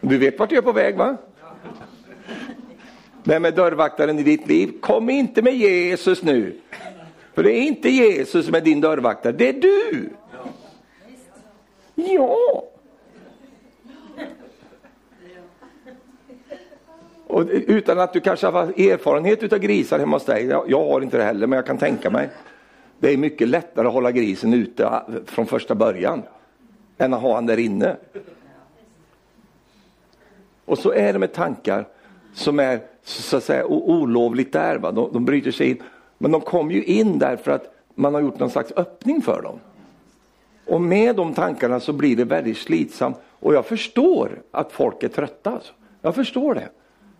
Du 0.00 0.18
vet 0.18 0.38
vart 0.38 0.52
jag 0.52 0.58
är 0.58 0.62
på 0.62 0.72
väg 0.72 0.96
va? 0.96 1.16
Vem 3.24 3.44
är 3.44 3.50
dörrvaktaren 3.50 4.18
i 4.18 4.22
ditt 4.22 4.48
liv? 4.48 4.80
Kom 4.80 5.10
inte 5.10 5.42
med 5.42 5.54
Jesus 5.54 6.22
nu. 6.22 6.60
För 7.34 7.42
det 7.42 7.52
är 7.52 7.62
inte 7.62 7.88
Jesus 7.88 8.46
som 8.46 8.54
är 8.54 8.60
din 8.60 8.80
dörrvaktare, 8.80 9.32
det 9.32 9.48
är 9.48 9.52
du. 9.52 10.10
Ja. 11.94 12.55
Och 17.48 17.62
utan 17.66 18.00
att 18.00 18.12
du 18.12 18.20
kanske 18.20 18.46
har 18.46 18.62
erfarenhet 18.62 19.52
av 19.52 19.58
grisar 19.58 19.98
hemma 19.98 20.16
hos 20.16 20.24
dig, 20.24 20.46
jag 20.46 20.84
har 20.84 21.00
inte 21.00 21.16
det 21.16 21.24
heller 21.24 21.46
men 21.46 21.56
jag 21.56 21.66
kan 21.66 21.78
tänka 21.78 22.10
mig. 22.10 22.28
Det 22.98 23.12
är 23.12 23.16
mycket 23.16 23.48
lättare 23.48 23.86
att 23.86 23.92
hålla 23.92 24.12
grisen 24.12 24.54
ute 24.54 24.88
ah, 24.88 25.06
från 25.26 25.46
första 25.46 25.74
början 25.74 26.22
än 26.98 27.14
att 27.14 27.22
ha 27.22 27.34
han 27.34 27.46
där 27.46 27.58
inne. 27.58 27.96
Och 30.64 30.78
så 30.78 30.92
är 30.92 31.12
det 31.12 31.18
med 31.18 31.32
tankar 31.32 31.86
som 32.34 32.60
är 32.60 32.80
så 33.04 33.36
att 33.36 33.44
säga 33.44 33.66
olovligt 33.66 34.52
där. 34.52 34.78
Va? 34.78 34.92
De, 34.92 35.12
de 35.12 35.24
bryter 35.24 35.50
sig 35.50 35.70
in. 35.70 35.82
Men 36.18 36.30
de 36.30 36.40
kommer 36.40 36.72
ju 36.72 36.84
in 36.84 37.18
därför 37.18 37.50
att 37.50 37.74
man 37.94 38.14
har 38.14 38.20
gjort 38.20 38.38
någon 38.38 38.50
slags 38.50 38.72
öppning 38.76 39.22
för 39.22 39.42
dem. 39.42 39.58
Och 40.66 40.80
med 40.80 41.16
de 41.16 41.34
tankarna 41.34 41.80
så 41.80 41.92
blir 41.92 42.16
det 42.16 42.24
väldigt 42.24 42.58
slitsamt. 42.58 43.16
Och 43.40 43.54
jag 43.54 43.66
förstår 43.66 44.42
att 44.50 44.72
folk 44.72 45.02
är 45.02 45.08
trötta. 45.08 45.50
Alltså. 45.50 45.72
Jag 46.02 46.14
förstår 46.14 46.54
det. 46.54 46.68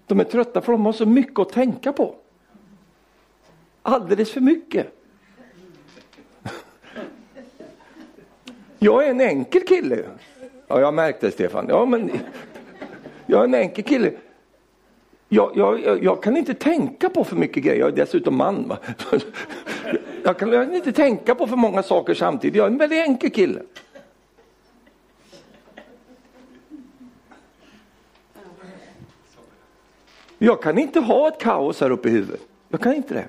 De 0.07 0.21
är 0.21 0.25
trötta 0.25 0.61
för 0.61 0.73
de 0.73 0.87
har 0.87 0.93
så 0.93 1.07
mycket 1.07 1.39
att 1.39 1.49
tänka 1.49 1.93
på. 1.93 2.15
Alldeles 3.83 4.31
för 4.31 4.41
mycket. 4.41 4.93
Jag 8.79 9.07
är 9.07 9.11
en 9.11 9.21
enkel 9.21 9.63
kille. 9.63 10.05
Ja, 10.69 10.81
jag 10.81 10.95
märkte 10.95 11.31
Stefan. 11.31 11.67
Ja, 11.69 11.85
men 11.85 12.11
jag 13.27 13.41
är 13.41 13.45
en 13.45 13.55
enkel 13.55 13.85
kille. 13.85 14.13
Jag, 15.29 15.53
jag, 15.55 16.05
jag, 16.05 16.23
kan 16.23 16.37
inte 16.37 16.55
tänka 16.55 17.09
på 17.09 17.25
för 17.25 17.37
mycket 17.37 17.63
grejer. 17.63 17.81
Jag 17.81 17.89
är 17.89 17.97
dessutom 17.97 18.37
man. 18.37 18.69
Va? 18.69 18.79
Jag 20.23 20.39
kan, 20.39 20.53
jag 20.53 20.67
kan 20.67 20.75
inte 20.75 20.93
tänka 20.93 21.35
på 21.35 21.47
för 21.47 21.57
många 21.57 21.83
saker 21.83 22.15
samtidigt. 22.15 22.57
Jag 22.57 22.67
är 22.67 22.71
en 22.71 22.79
väldigt 22.79 23.07
enkel 23.07 23.31
kille. 23.31 23.63
Jag 30.39 30.63
kan 30.63 30.79
inte 30.79 31.01
ha 31.01 31.29
ett 31.29 31.41
kaos 31.41 31.81
här 31.81 31.91
uppe 31.91 32.09
i 32.09 32.13
huvudet. 32.13 32.41
Jag 32.69 32.81
kan 32.81 32.95
inte 32.95 33.15
det. 33.15 33.29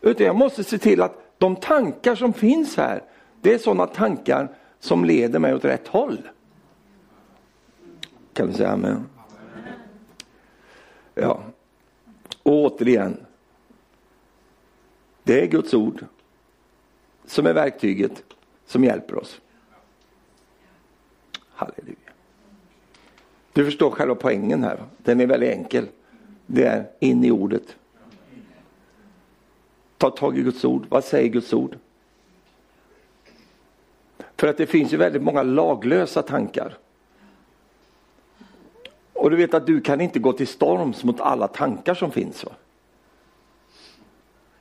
Utan 0.00 0.26
jag 0.26 0.36
måste 0.36 0.64
se 0.64 0.78
till 0.78 1.02
att 1.02 1.38
de 1.38 1.56
tankar 1.56 2.14
som 2.14 2.32
finns 2.32 2.76
här, 2.76 3.02
det 3.40 3.54
är 3.54 3.58
sådana 3.58 3.86
tankar 3.86 4.48
som 4.78 5.04
leder 5.04 5.38
mig 5.38 5.54
åt 5.54 5.64
rätt 5.64 5.88
håll. 5.88 6.28
Kan 8.32 8.46
vi 8.48 8.54
säga 8.54 8.70
amen? 8.70 9.06
Ja. 11.14 11.42
Och 12.42 12.52
återigen, 12.52 13.26
det 15.22 15.42
är 15.42 15.46
Guds 15.46 15.74
ord 15.74 16.04
som 17.26 17.46
är 17.46 17.54
verktyget 17.54 18.24
som 18.66 18.84
hjälper 18.84 19.18
oss. 19.18 19.40
Halleluja. 21.50 22.01
Du 23.52 23.64
förstår 23.64 23.90
själva 23.90 24.14
poängen 24.14 24.64
här. 24.64 24.82
Den 24.98 25.20
är 25.20 25.26
väldigt 25.26 25.50
enkel. 25.50 25.88
Det 26.46 26.64
är 26.64 26.90
in 26.98 27.24
i 27.24 27.30
ordet. 27.30 27.76
Ta 29.98 30.10
tag 30.10 30.38
i 30.38 30.42
Guds 30.42 30.64
ord. 30.64 30.86
Vad 30.88 31.04
säger 31.04 31.28
Guds 31.28 31.52
ord? 31.52 31.76
För 34.36 34.48
att 34.48 34.56
det 34.56 34.66
finns 34.66 34.92
ju 34.92 34.96
väldigt 34.96 35.22
många 35.22 35.42
laglösa 35.42 36.22
tankar. 36.22 36.78
Och 39.12 39.30
du 39.30 39.36
vet 39.36 39.54
att 39.54 39.66
du 39.66 39.80
kan 39.80 40.00
inte 40.00 40.18
gå 40.18 40.32
till 40.32 40.46
storms 40.46 41.04
mot 41.04 41.20
alla 41.20 41.48
tankar 41.48 41.94
som 41.94 42.10
finns. 42.10 42.44
Va? 42.44 42.52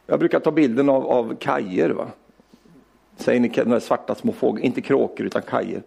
Jag 0.05 0.19
brukar 0.19 0.39
ta 0.39 0.51
bilden 0.51 0.89
av, 0.89 1.07
av 1.07 1.35
kajer. 1.35 1.89
Va? 1.89 2.07
Säger 3.17 3.39
ni 3.39 3.47
de 3.47 3.81
svarta 3.81 4.15
små 4.15 4.31
fåglar, 4.31 4.65
inte 4.65 4.81
kråkor 4.81 5.25
utan 5.25 5.41
kajer. 5.41 5.83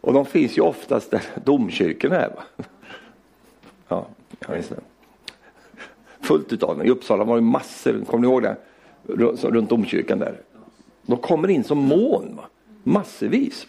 Och 0.00 0.12
de 0.12 0.26
finns 0.26 0.58
ju 0.58 0.62
oftast 0.62 1.10
där 1.10 1.22
domkyrkorna 1.44 2.16
är. 2.16 2.28
Va? 2.28 2.64
Ja, 3.88 4.06
jag 4.38 4.50
minns 4.50 4.68
det. 4.68 4.80
Fullt 6.20 6.52
utav 6.52 6.78
dem. 6.78 6.86
I 6.86 6.90
Uppsala 6.90 7.24
var 7.24 7.34
det 7.34 7.42
massor, 7.42 8.04
kommer 8.04 8.22
ni 8.22 8.32
ihåg 8.32 8.42
det? 8.42 8.56
Runt 9.48 9.70
domkyrkan 9.70 10.18
där. 10.18 10.40
De 11.02 11.16
kommer 11.16 11.50
in 11.50 11.64
som 11.64 11.78
moln, 11.78 12.36
va? 12.36 12.44
massvis. 12.82 13.66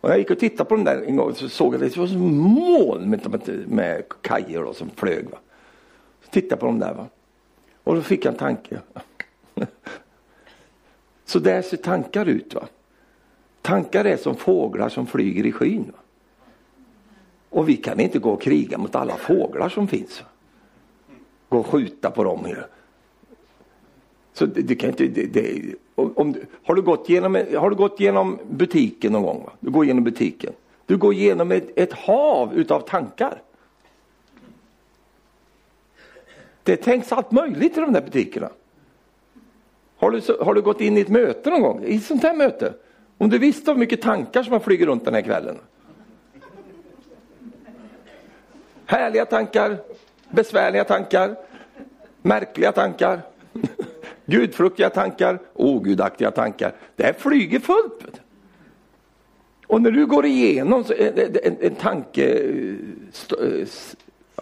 Och 0.00 0.10
jag 0.10 0.18
gick 0.18 0.30
och 0.30 0.38
tittade 0.38 0.68
på 0.68 0.74
dem 0.74 0.84
där 0.84 1.02
en 1.06 1.16
gång 1.16 1.28
och 1.30 1.36
såg 1.36 1.74
att 1.74 1.80
det 1.80 1.96
var 1.96 2.06
som 2.06 2.36
moln 2.38 3.10
med, 3.10 3.40
med 3.68 4.02
kajer 4.20 4.62
då, 4.62 4.74
som 4.74 4.90
flög. 4.90 5.30
Va? 5.30 5.38
Så 6.24 6.30
tittade 6.30 6.52
jag 6.52 6.60
på 6.60 6.66
dem 6.66 6.78
där. 6.78 6.94
Va? 6.94 7.06
Och 7.84 7.94
då 7.94 8.02
fick 8.02 8.24
jag 8.24 8.32
en 8.32 8.38
tanke. 8.38 8.80
Så 11.24 11.38
där 11.38 11.62
ser 11.62 11.76
tankar 11.76 12.26
ut. 12.26 12.54
va. 12.54 12.68
Tankar 13.68 14.04
är 14.04 14.16
som 14.16 14.36
fåglar 14.36 14.88
som 14.88 15.06
flyger 15.06 15.46
i 15.46 15.52
skyn. 15.52 15.92
Och 17.50 17.68
vi 17.68 17.76
kan 17.76 18.00
inte 18.00 18.18
gå 18.18 18.30
och 18.30 18.42
kriga 18.42 18.78
mot 18.78 18.94
alla 18.94 19.16
fåglar 19.16 19.68
som 19.68 19.88
finns. 19.88 20.22
Gå 21.48 21.58
och 21.58 21.66
skjuta 21.66 22.10
på 22.10 22.24
dem. 22.24 22.54
Så 24.32 24.46
det, 24.46 24.62
det 24.62 24.74
kan 24.74 24.90
inte, 24.90 25.06
det, 25.06 25.26
det, 25.26 25.74
om, 25.94 26.34
har, 26.64 26.74
du 26.74 26.82
gått 26.82 27.08
genom, 27.08 27.34
har 27.34 27.70
du 27.70 27.76
gått 27.76 28.00
genom 28.00 28.38
butiken 28.50 29.12
någon 29.12 29.22
gång? 29.22 29.42
Va? 29.44 29.52
Du 29.60 29.70
går 29.70 29.86
genom 29.86 30.04
butiken. 30.04 30.52
Du 30.86 30.96
går 30.96 31.14
genom 31.14 31.52
ett, 31.52 31.78
ett 31.78 31.92
hav 31.92 32.54
utav 32.54 32.80
tankar. 32.80 33.42
Det 36.62 36.76
tänks 36.76 37.12
allt 37.12 37.30
möjligt 37.30 37.76
i 37.76 37.80
de 37.80 37.92
där 37.92 38.02
butikerna. 38.02 38.50
Har 39.96 40.10
du, 40.10 40.20
har 40.40 40.54
du 40.54 40.62
gått 40.62 40.80
in 40.80 40.96
i 40.96 41.00
ett 41.00 41.08
möte 41.08 41.50
någon 41.50 41.62
gång? 41.62 41.84
I 41.84 41.96
ett 41.96 42.04
sånt 42.04 42.22
här 42.22 42.36
möte? 42.36 42.74
Om 43.18 43.30
du 43.30 43.38
visste 43.38 43.70
hur 43.70 43.78
mycket 43.78 44.02
tankar 44.02 44.42
som 44.42 44.52
har 44.52 44.60
flyger 44.60 44.86
runt 44.86 45.04
den 45.04 45.14
här 45.14 45.22
kvällen. 45.22 45.58
Härliga 48.86 49.24
tankar, 49.24 49.76
besvärliga 50.30 50.84
tankar, 50.84 51.36
märkliga 52.22 52.72
tankar, 52.72 53.20
gudfruktiga 54.26 54.90
tankar, 54.90 55.38
ogudaktiga 55.54 56.30
tankar. 56.30 56.72
Det 56.96 57.04
här 57.04 57.12
flyger 57.12 57.58
fullt. 57.58 58.20
Och 59.66 59.82
när 59.82 59.90
du 59.90 60.06
går 60.06 60.26
igenom 60.26 60.84
en, 60.98 61.18
en, 61.42 61.56
en 61.60 61.74
tanke 61.74 62.38
eh, 63.40 63.66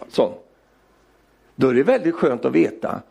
sån, 0.07 0.33
då 1.55 1.69
är 1.69 1.73
det 1.73 1.83
väldigt 1.83 2.15
skönt 2.15 2.45
att 2.45 2.51
veta 2.51 3.01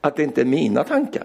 att 0.00 0.16
det 0.16 0.22
inte 0.22 0.40
är 0.40 0.44
mina 0.44 0.84
tankar. 0.84 1.24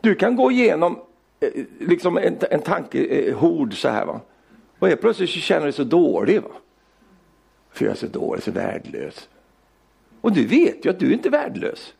Du 0.00 0.14
kan 0.14 0.36
gå 0.36 0.50
igenom 0.50 0.98
eh, 1.40 1.64
liksom 1.80 2.18
en, 2.18 2.36
en 2.50 2.60
tankehord 2.60 3.72
eh, 3.72 3.76
så 3.76 3.88
här 3.88 4.06
va. 4.06 4.20
Och 4.78 4.88
helt 4.88 5.00
plötsligt 5.00 5.30
så 5.30 5.38
känner 5.38 5.60
du 5.60 5.66
dig 5.66 5.72
så 5.72 5.84
dålig. 5.84 6.42
Va? 6.42 6.50
För 7.70 7.84
jag 7.84 7.92
är 7.92 7.96
så 7.96 8.06
dålig, 8.06 8.42
så 8.42 8.50
värdelös. 8.50 9.28
Och 10.20 10.32
du 10.32 10.46
vet 10.46 10.84
ju 10.84 10.90
att 10.90 10.98
du 10.98 11.12
inte 11.12 11.28
är 11.28 11.30
värdelös. 11.30 11.94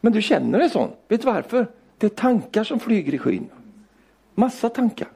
Men 0.00 0.12
du 0.12 0.22
känner 0.22 0.58
dig 0.58 0.70
sån. 0.70 0.90
Vet 1.08 1.20
du 1.20 1.26
varför? 1.26 1.66
Det 1.98 2.06
är 2.06 2.10
tankar 2.10 2.64
som 2.64 2.80
flyger 2.80 3.14
i 3.14 3.18
skyn. 3.18 3.48
Massa 4.34 4.68
tankar. 4.68 5.08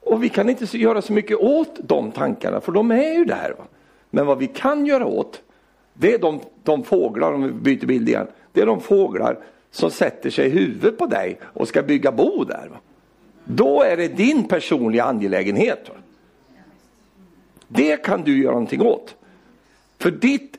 Och 0.00 0.22
vi 0.22 0.28
kan 0.28 0.48
inte 0.48 0.78
göra 0.78 1.02
så 1.02 1.12
mycket 1.12 1.38
åt 1.38 1.78
de 1.82 2.12
tankarna, 2.12 2.60
för 2.60 2.72
de 2.72 2.90
är 2.90 3.12
ju 3.12 3.24
där. 3.24 3.54
Va? 3.58 3.64
Men 4.10 4.26
vad 4.26 4.38
vi 4.38 4.46
kan 4.46 4.86
göra 4.86 5.06
åt, 5.06 5.42
det 5.94 6.14
är 6.14 6.18
de, 6.18 6.40
de 6.62 6.84
fåglar, 6.84 7.32
om 7.32 7.42
vi 7.42 7.52
byter 7.52 7.86
bild 7.86 8.08
igen, 8.08 8.26
det 8.58 8.62
är 8.62 8.66
de 8.66 8.80
fåglar 8.80 9.38
som 9.70 9.90
sätter 9.90 10.30
sig 10.30 10.46
i 10.46 10.50
huvudet 10.50 10.98
på 10.98 11.06
dig 11.06 11.38
och 11.42 11.68
ska 11.68 11.82
bygga 11.82 12.12
bo 12.12 12.44
där. 12.44 12.68
Va? 12.70 12.76
Då 13.44 13.82
är 13.82 13.96
det 13.96 14.08
din 14.08 14.48
personliga 14.48 15.04
angelägenhet. 15.04 15.88
Va? 15.88 15.94
Det 17.68 17.96
kan 17.96 18.22
du 18.22 18.42
göra 18.42 18.52
någonting 18.52 18.82
åt. 18.82 19.14
För 19.98 20.10
ditt 20.10 20.56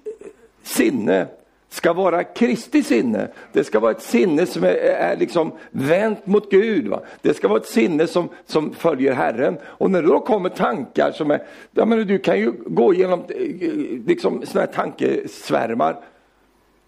sinne 0.63 1.27
ska 1.69 1.93
vara 1.93 2.23
Kristi 2.23 2.83
sinne. 2.83 3.27
Det 3.53 3.63
ska 3.63 3.79
vara 3.79 3.91
ett 3.91 4.01
sinne 4.01 4.45
som 4.45 4.63
är, 4.63 4.75
är 4.75 5.17
liksom 5.17 5.51
vänt 5.71 6.27
mot 6.27 6.51
Gud. 6.51 6.87
Va? 6.87 7.01
Det 7.21 7.33
ska 7.33 7.47
vara 7.47 7.59
ett 7.59 7.67
sinne 7.67 8.07
som, 8.07 8.29
som 8.45 8.73
följer 8.73 9.13
Herren. 9.13 9.57
Och 9.63 9.91
när 9.91 10.01
det 10.01 10.07
då 10.07 10.19
kommer 10.19 10.49
tankar 10.49 11.11
som 11.11 11.31
är, 11.31 11.43
jag 11.71 11.87
menar, 11.87 12.03
du 12.03 12.19
kan 12.19 12.39
ju 12.39 12.51
gå 12.65 12.93
igenom 12.93 13.23
eh, 13.29 13.67
eh, 13.67 13.73
liksom, 14.07 14.45
såna 14.45 14.65
här 14.65 14.71
tankesvärmar 14.71 15.95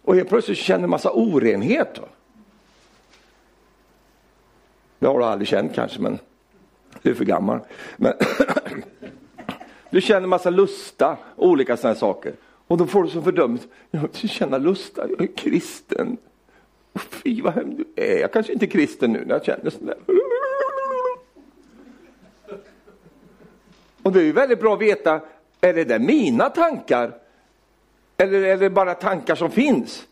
och 0.01 0.15
helt 0.15 0.29
plötsligt 0.29 0.57
känner 0.57 0.83
en 0.83 0.89
massa 0.89 1.11
orenhet. 1.11 1.99
Va? 1.99 2.07
Det 4.99 5.07
har 5.07 5.19
du 5.19 5.25
aldrig 5.25 5.47
känt 5.47 5.73
kanske, 5.75 5.99
men 5.99 6.19
du 7.01 7.09
är 7.09 7.13
för 7.13 7.25
gammal. 7.25 7.59
Men 7.97 8.13
du 9.89 10.01
känner 10.01 10.27
massa 10.27 10.49
lusta, 10.49 11.17
olika 11.35 11.77
sådana 11.77 11.95
saker. 11.95 12.33
Och 12.67 12.77
då 12.77 12.87
får 12.87 13.03
du 13.03 13.09
som 13.09 13.23
fördömelse, 13.23 13.67
jag 13.91 14.15
känner 14.15 14.59
lusta, 14.59 15.09
jag 15.09 15.21
är 15.21 15.35
kristen. 15.35 16.17
Och 16.93 17.01
fy 17.01 17.41
vad 17.41 17.53
hemskt 17.53 17.77
du 17.77 18.03
är, 18.03 18.19
jag 18.19 18.33
kanske 18.33 18.53
inte 18.53 18.65
är 18.65 18.69
kristen 18.69 19.13
nu 19.13 19.25
när 19.25 19.35
jag 19.35 19.45
känner 19.45 19.69
sådär. 19.69 19.97
Och 24.03 24.11
det 24.11 24.19
är 24.19 24.23
ju 24.23 24.31
väldigt 24.31 24.59
bra 24.59 24.73
att 24.73 24.81
veta, 24.81 25.21
är 25.61 25.73
det 25.73 25.83
där 25.83 25.99
mina 25.99 26.49
tankar? 26.49 27.20
Eller 28.17 28.43
är 28.43 28.57
det 28.57 28.69
bara 28.69 28.93
tankar 28.93 29.35
som 29.35 29.51
finns? 29.51 30.07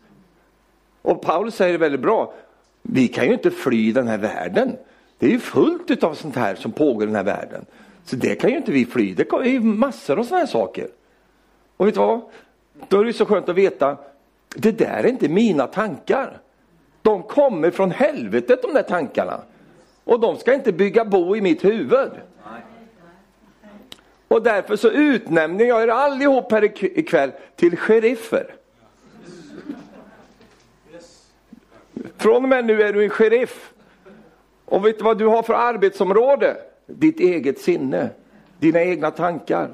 Och 1.02 1.22
Paulus 1.22 1.54
säger 1.54 1.72
det 1.72 1.78
väldigt 1.78 2.00
bra, 2.00 2.34
vi 2.82 3.08
kan 3.08 3.26
ju 3.26 3.32
inte 3.32 3.50
fly 3.50 3.92
den 3.92 4.08
här 4.08 4.18
världen. 4.18 4.76
Det 5.18 5.26
är 5.26 5.30
ju 5.30 5.40
fullt 5.40 6.04
av 6.04 6.14
sånt 6.14 6.36
här 6.36 6.54
som 6.54 6.72
pågår 6.72 7.02
i 7.02 7.06
den 7.06 7.16
här 7.16 7.24
världen. 7.24 7.66
Så 8.04 8.16
det 8.16 8.34
kan 8.34 8.50
ju 8.50 8.56
inte 8.56 8.72
vi 8.72 8.86
fly, 8.86 9.14
det 9.14 9.32
är 9.32 9.44
ju 9.44 9.60
massor 9.60 10.18
av 10.18 10.24
såna 10.24 10.38
här 10.38 10.46
saker. 10.46 10.88
Och 11.76 11.86
vet 11.86 11.94
du 11.94 12.00
vad? 12.00 12.20
Då 12.88 13.00
är 13.00 13.04
det 13.04 13.12
så 13.12 13.26
skönt 13.26 13.48
att 13.48 13.56
veta, 13.56 13.96
det 14.56 14.72
där 14.72 15.04
är 15.04 15.06
inte 15.06 15.28
mina 15.28 15.66
tankar. 15.66 16.40
De 17.02 17.22
kommer 17.22 17.70
från 17.70 17.90
helvetet 17.90 18.62
de 18.62 18.74
där 18.74 18.82
tankarna. 18.82 19.40
Och 20.04 20.20
de 20.20 20.36
ska 20.36 20.54
inte 20.54 20.72
bygga 20.72 21.04
bo 21.04 21.36
i 21.36 21.40
mitt 21.40 21.64
huvud. 21.64 22.10
Och 24.30 24.42
därför 24.42 24.76
så 24.76 24.90
utnämner 24.90 25.64
jag 25.64 25.82
er 25.82 25.88
allihop 25.88 26.52
här 26.52 26.64
ikväll 26.98 27.32
till 27.56 27.76
sheriffer. 27.76 28.54
Från 32.16 32.42
och 32.42 32.48
med 32.48 32.64
nu 32.64 32.82
är 32.82 32.92
du 32.92 33.04
en 33.04 33.10
sheriff. 33.10 33.72
Och 34.64 34.86
vet 34.86 34.98
du 34.98 35.04
vad 35.04 35.18
du 35.18 35.26
har 35.26 35.42
för 35.42 35.54
arbetsområde? 35.54 36.56
Ditt 36.86 37.20
eget 37.20 37.58
sinne, 37.58 38.10
dina 38.58 38.82
egna 38.82 39.10
tankar. 39.10 39.70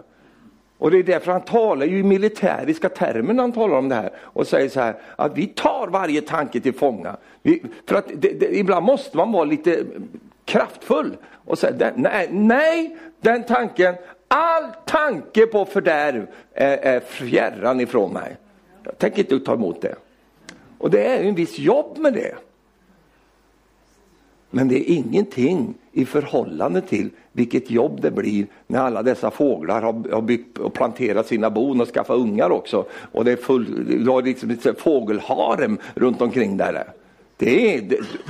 Och 0.78 0.90
det 0.90 0.98
är 0.98 1.02
därför 1.02 1.32
han 1.32 1.40
talar 1.40 1.86
ju 1.86 1.98
i 1.98 2.02
militäriska 2.02 2.88
termer 2.88 3.34
när 3.34 3.42
han 3.42 3.52
talar 3.52 3.76
om 3.76 3.88
det 3.88 3.94
här 3.94 4.10
och 4.18 4.46
säger 4.46 4.68
så 4.68 4.80
här 4.80 4.94
att 5.16 5.38
vi 5.38 5.46
tar 5.46 5.88
varje 5.88 6.20
tanke 6.20 6.60
till 6.60 6.74
fånga. 6.74 7.16
Vi, 7.42 7.62
för 7.86 7.94
att 7.94 8.06
det, 8.14 8.40
det, 8.40 8.58
ibland 8.58 8.86
måste 8.86 9.16
man 9.16 9.32
vara 9.32 9.44
lite 9.44 9.84
kraftfull 10.44 11.16
och 11.44 11.58
säga 11.58 11.92
nej, 11.96 12.28
nej, 12.30 12.96
den 13.20 13.44
tanken, 13.44 13.94
all 14.28 14.72
tanke 14.84 15.46
på 15.46 15.64
fördärv 15.64 16.26
är, 16.52 16.76
är 16.76 17.00
fjärran 17.00 17.80
ifrån 17.80 18.12
mig. 18.12 18.36
Jag 18.82 18.98
tänker 18.98 19.18
inte 19.18 19.40
ta 19.40 19.54
emot 19.54 19.80
det. 19.80 19.94
Och 20.78 20.90
det 20.90 21.06
är 21.06 21.24
en 21.24 21.34
viss 21.34 21.58
jobb 21.58 21.98
med 21.98 22.12
det. 22.12 22.34
Men 24.50 24.68
det 24.68 24.90
är 24.90 24.94
ingenting 24.94 25.74
i 25.92 26.04
förhållande 26.04 26.80
till 26.80 27.10
vilket 27.32 27.70
jobb 27.70 28.00
det 28.00 28.10
blir 28.10 28.46
när 28.66 28.78
alla 28.78 29.02
dessa 29.02 29.30
fåglar 29.30 29.82
har, 29.82 30.22
byggt 30.22 30.58
och 30.58 30.74
planterat 30.74 31.26
sina 31.26 31.50
bon 31.50 31.80
och 31.80 31.88
skaffat 31.88 32.16
ungar 32.16 32.50
också. 32.50 32.84
Och 33.12 33.24
det 33.24 33.32
är 33.32 33.36
full, 33.36 33.86
du 34.04 34.10
har 34.10 34.22
liksom 34.22 34.50
ett 34.50 34.80
fågelharem 34.80 35.78
runt 35.94 36.22
omkring 36.22 36.56
där. 36.56 36.84
Det 37.38 37.76
är, 37.76 37.80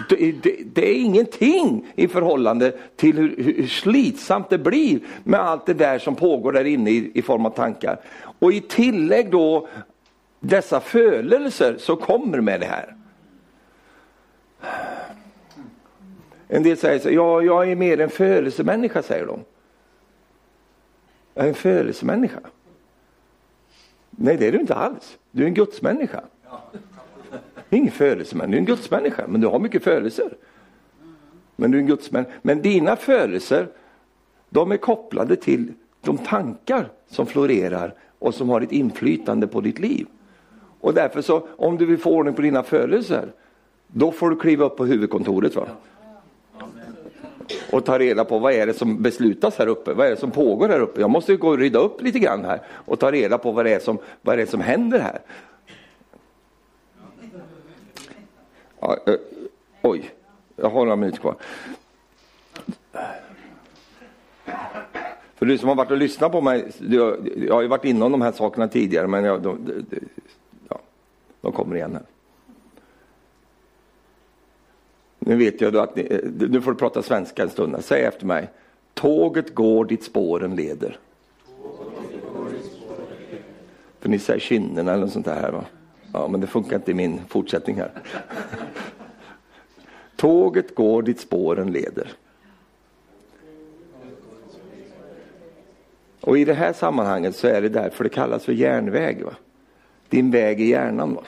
det, 0.09 0.33
det, 0.43 0.57
det 0.73 0.89
är 0.89 0.95
ingenting 0.95 1.93
i 1.95 2.09
förhållande 2.09 2.73
till 2.97 3.17
hur, 3.17 3.43
hur, 3.43 3.67
slitsamt 3.67 4.51
det 4.51 4.59
blir 4.59 5.01
med 5.25 5.41
allt 5.41 5.67
det 5.67 5.75
där 5.75 5.99
som 5.99 6.15
pågår 6.17 6.53
där 6.53 6.65
inne 6.65 6.91
i, 6.91 7.11
i 7.15 7.23
form 7.23 7.47
av 7.47 7.51
tankar. 7.51 8.01
Och 8.39 8.53
i 8.53 8.61
tillägg 8.61 9.31
då 9.31 9.69
dessa 10.41 10.81
födelser 10.81 11.77
som 11.79 11.97
kommer 11.97 12.41
med 12.41 12.61
det 12.61 12.67
här. 12.67 12.97
En 16.49 16.63
del 16.63 16.77
säger 16.77 16.99
så 16.99 17.11
ja, 17.11 17.43
jag 17.43 17.71
är 17.71 17.77
mer 17.77 18.01
en 18.01 18.11
födelsemänniska, 18.11 19.03
säger 19.03 19.27
de. 19.27 19.41
Jag 21.35 21.45
är 21.45 21.49
en 21.49 21.55
födelsemänniska. 21.55 22.41
Nej, 24.11 24.37
det 24.37 24.49
är 24.49 24.53
du 24.53 24.59
inte 24.59 24.75
alls. 24.75 25.19
Du 25.31 25.43
är 25.43 25.47
en 25.47 25.55
gudsmänniska. 25.55 26.25
Du 27.69 27.77
är 27.77 27.81
Ingen 27.81 27.93
födelsemänniska, 27.93 28.51
du 28.51 28.57
är 28.57 28.61
en 28.61 28.67
gudsmänniska, 28.67 29.27
men 29.27 29.41
du 29.41 29.47
har 29.47 29.59
mycket 29.59 29.85
födelser. 29.85 30.33
Men 31.57 31.71
du 31.71 31.79
är 31.79 31.81
en 31.81 31.87
gudsmänniska. 31.87 32.33
Men 32.43 32.63
dina 32.63 32.97
födelser, 32.97 33.69
de 34.51 34.73
är 34.73 34.77
kopplade 34.77 35.37
till 35.37 35.73
de 36.01 36.19
tankar 36.19 36.89
som 37.09 37.27
florerar 37.27 37.95
och 38.19 38.35
som 38.35 38.49
har 38.49 38.61
ett 38.61 38.73
inflytande 38.73 39.47
på 39.47 39.61
ditt 39.61 39.79
liv. 39.79 40.07
Och 40.81 40.95
därför 40.95 41.23
så, 41.23 41.49
om 41.57 41.77
du 41.77 41.87
vill 41.87 41.99
få 41.99 42.11
ordning 42.11 42.35
på 42.35 42.43
dina 42.43 42.63
födelser, 42.63 43.33
då 43.87 44.13
får 44.13 44.31
du 44.31 44.37
kliva 44.37 44.65
upp 44.65 44.77
på 44.77 44.87
huvudkontoret. 44.87 45.57
Va? 45.57 45.67
och 47.71 47.85
ta 47.85 47.99
reda 47.99 48.25
på 48.25 48.39
vad 48.39 48.53
är 48.53 48.67
det 48.67 48.75
som 48.75 49.03
beslutas 49.03 49.59
här 49.59 49.67
uppe, 49.67 49.93
vad 49.93 50.07
är 50.07 50.11
det 50.11 50.17
som 50.17 50.31
pågår 50.31 50.69
här 50.69 50.81
uppe. 50.81 51.01
Jag 51.01 51.11
måste 51.11 51.37
gå 51.37 51.49
och 51.49 51.59
rydda 51.59 51.79
upp 51.79 52.03
lite 52.03 52.19
grann 52.19 52.45
här 52.45 52.61
och 52.69 52.99
ta 52.99 53.13
reda 53.13 53.39
på 53.39 53.53
vad 53.53 53.65
det 53.65 53.75
är 53.75 53.79
som, 53.79 53.99
vad 54.23 54.39
det 54.39 54.43
är 54.43 54.47
som 54.47 54.61
händer 54.61 54.99
här. 54.99 55.19
Ja, 58.76 58.76
äh, 58.76 58.76
Eh, 58.95 59.15
oj, 59.83 60.11
jag 60.57 60.71
har 60.71 60.85
några 60.85 60.97
minuter 60.97 61.19
kvar. 61.19 61.37
För 65.35 65.47
du 65.47 65.59
som 65.59 65.69
har 65.69 65.77
varit 65.77 65.91
och 65.91 65.97
lyssnat 65.97 66.33
på 66.33 66.41
mig, 66.41 66.73
jag 66.79 67.17
har 67.51 67.63
ju 67.63 67.69
varit 67.69 67.85
inne 67.85 68.05
om 68.05 68.13
de 68.13 68.23
här 68.23 68.33
sakerna 68.33 68.69
tidigare 68.69 69.07
men 69.07 69.25
jag, 69.25 69.43
de, 69.43 69.59
de, 69.91 69.99
ja, 70.69 70.79
de 71.41 71.53
kommer 71.53 71.77
igen 71.77 71.93
här. 71.93 72.03
Nu 75.19 75.37
vet 75.37 75.61
jag 75.61 75.77
att 75.77 75.97
ni, 75.97 76.03
eh, 76.03 76.49
nu 76.49 76.61
får 76.61 76.73
du 76.73 76.79
prata 76.79 77.03
svenska 77.03 77.43
en 77.43 77.51
stund. 77.51 77.77
Säg 77.81 78.05
efter 78.05 78.27
mig. 78.27 78.51
Tåget 78.95 79.55
går 79.55 79.85
dit 79.85 80.05
spåren 80.05 80.57
leder. 80.57 80.99
För 84.01 84.09
ni 84.09 84.19
säger 84.19 84.41
kinderna 84.41 84.93
eller 84.93 85.05
något 85.05 85.13
sånt 85.13 85.27
där. 85.27 85.53
Va? 85.53 85.65
Ja, 86.17 86.29
men 86.29 86.41
det 86.41 86.47
funkar 86.47 86.77
inte 86.77 86.91
i 86.91 86.95
min 86.95 87.21
fortsättning 87.29 87.77
här. 87.77 87.91
Tåget 90.17 90.75
går 90.75 91.03
dit 91.03 91.21
spåren 91.21 91.73
leder. 91.73 92.13
Och 96.21 96.39
i 96.39 96.45
det 96.45 96.55
här 96.55 96.73
sammanhanget 96.73 97.37
så 97.37 97.49
är 97.49 97.63
det 97.63 97.69
därför 97.69 98.05
det 98.05 98.11
kallas 98.11 98.45
för 98.45 98.53
järnväg. 98.53 99.23
Va? 99.25 99.33
Din 100.09 100.31
väg 100.31 100.61
i 100.61 100.65
hjärnan. 100.65 101.15
Va? 101.15 101.23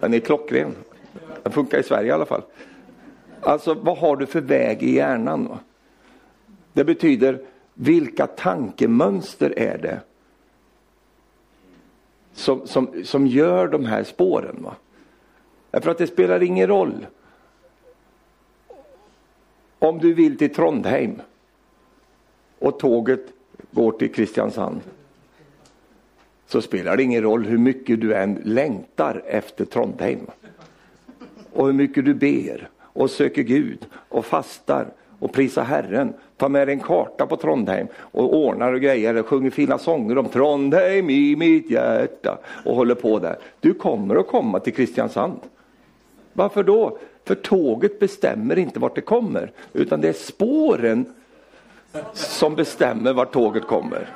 Den 0.00 0.14
är 0.14 0.20
klockren. 0.20 0.74
Den 1.42 1.52
funkar 1.52 1.78
i 1.78 1.82
Sverige 1.82 2.08
i 2.08 2.12
alla 2.12 2.26
fall. 2.26 2.42
Alltså 3.40 3.74
vad 3.74 3.98
har 3.98 4.16
du 4.16 4.26
för 4.26 4.40
väg 4.40 4.82
i 4.82 4.94
hjärnan? 4.94 5.48
Va? 5.48 5.58
Det 6.72 6.84
betyder 6.84 7.42
vilka 7.74 8.26
tankemönster 8.26 9.58
är 9.58 9.78
det 9.78 10.00
som, 12.38 12.66
som, 12.66 13.04
som 13.04 13.26
gör 13.26 13.68
de 13.68 13.84
här 13.84 14.04
spåren? 14.04 14.56
Va? 14.62 14.76
Därför 15.70 15.90
att 15.90 15.98
det 15.98 16.06
spelar 16.06 16.42
ingen 16.42 16.66
roll 16.66 17.06
om 19.78 19.98
du 19.98 20.14
vill 20.14 20.38
till 20.38 20.54
Trondheim 20.54 21.22
och 22.58 22.78
tåget 22.78 23.26
går 23.70 23.92
till 23.92 24.12
Kristiansand 24.12 24.80
så 26.46 26.62
spelar 26.62 26.96
det 26.96 27.02
ingen 27.02 27.22
roll 27.22 27.44
hur 27.44 27.58
mycket 27.58 28.00
du 28.00 28.14
än 28.14 28.40
längtar 28.44 29.22
efter 29.26 29.64
Trondheim. 29.64 30.26
Och 31.52 31.66
hur 31.66 31.72
mycket 31.72 32.04
du 32.04 32.14
ber 32.14 32.68
och 32.80 33.10
söker 33.10 33.42
Gud 33.42 33.86
och 33.92 34.26
fastar 34.26 34.86
och 35.18 35.32
prisa 35.32 35.62
Herren. 35.62 36.12
Ta 36.36 36.48
med 36.48 36.68
dig 36.68 36.74
en 36.74 36.80
karta 36.80 37.26
på 37.26 37.36
Trondheim 37.36 37.86
och 37.96 38.36
ordnar 38.36 38.72
och 38.72 38.80
grejer 38.80 39.16
och 39.16 39.26
sjunger 39.26 39.50
fina 39.50 39.78
sånger 39.78 40.18
om 40.18 40.28
Trondheim 40.28 41.10
i 41.10 41.36
mitt 41.36 41.70
hjärta 41.70 42.38
och 42.64 42.76
håller 42.76 42.94
på 42.94 43.18
där. 43.18 43.38
Du 43.60 43.74
kommer 43.74 44.16
att 44.16 44.26
komma 44.26 44.60
till 44.60 44.74
Kristiansand. 44.74 45.40
Varför 46.32 46.62
då? 46.62 46.98
För 47.24 47.34
tåget 47.34 48.00
bestämmer 48.00 48.58
inte 48.58 48.80
vart 48.80 48.94
det 48.94 49.00
kommer 49.00 49.52
utan 49.72 50.00
det 50.00 50.08
är 50.08 50.12
spåren 50.12 51.04
som 52.12 52.54
bestämmer 52.54 53.12
vart 53.12 53.32
tåget 53.32 53.64
kommer 53.64 54.08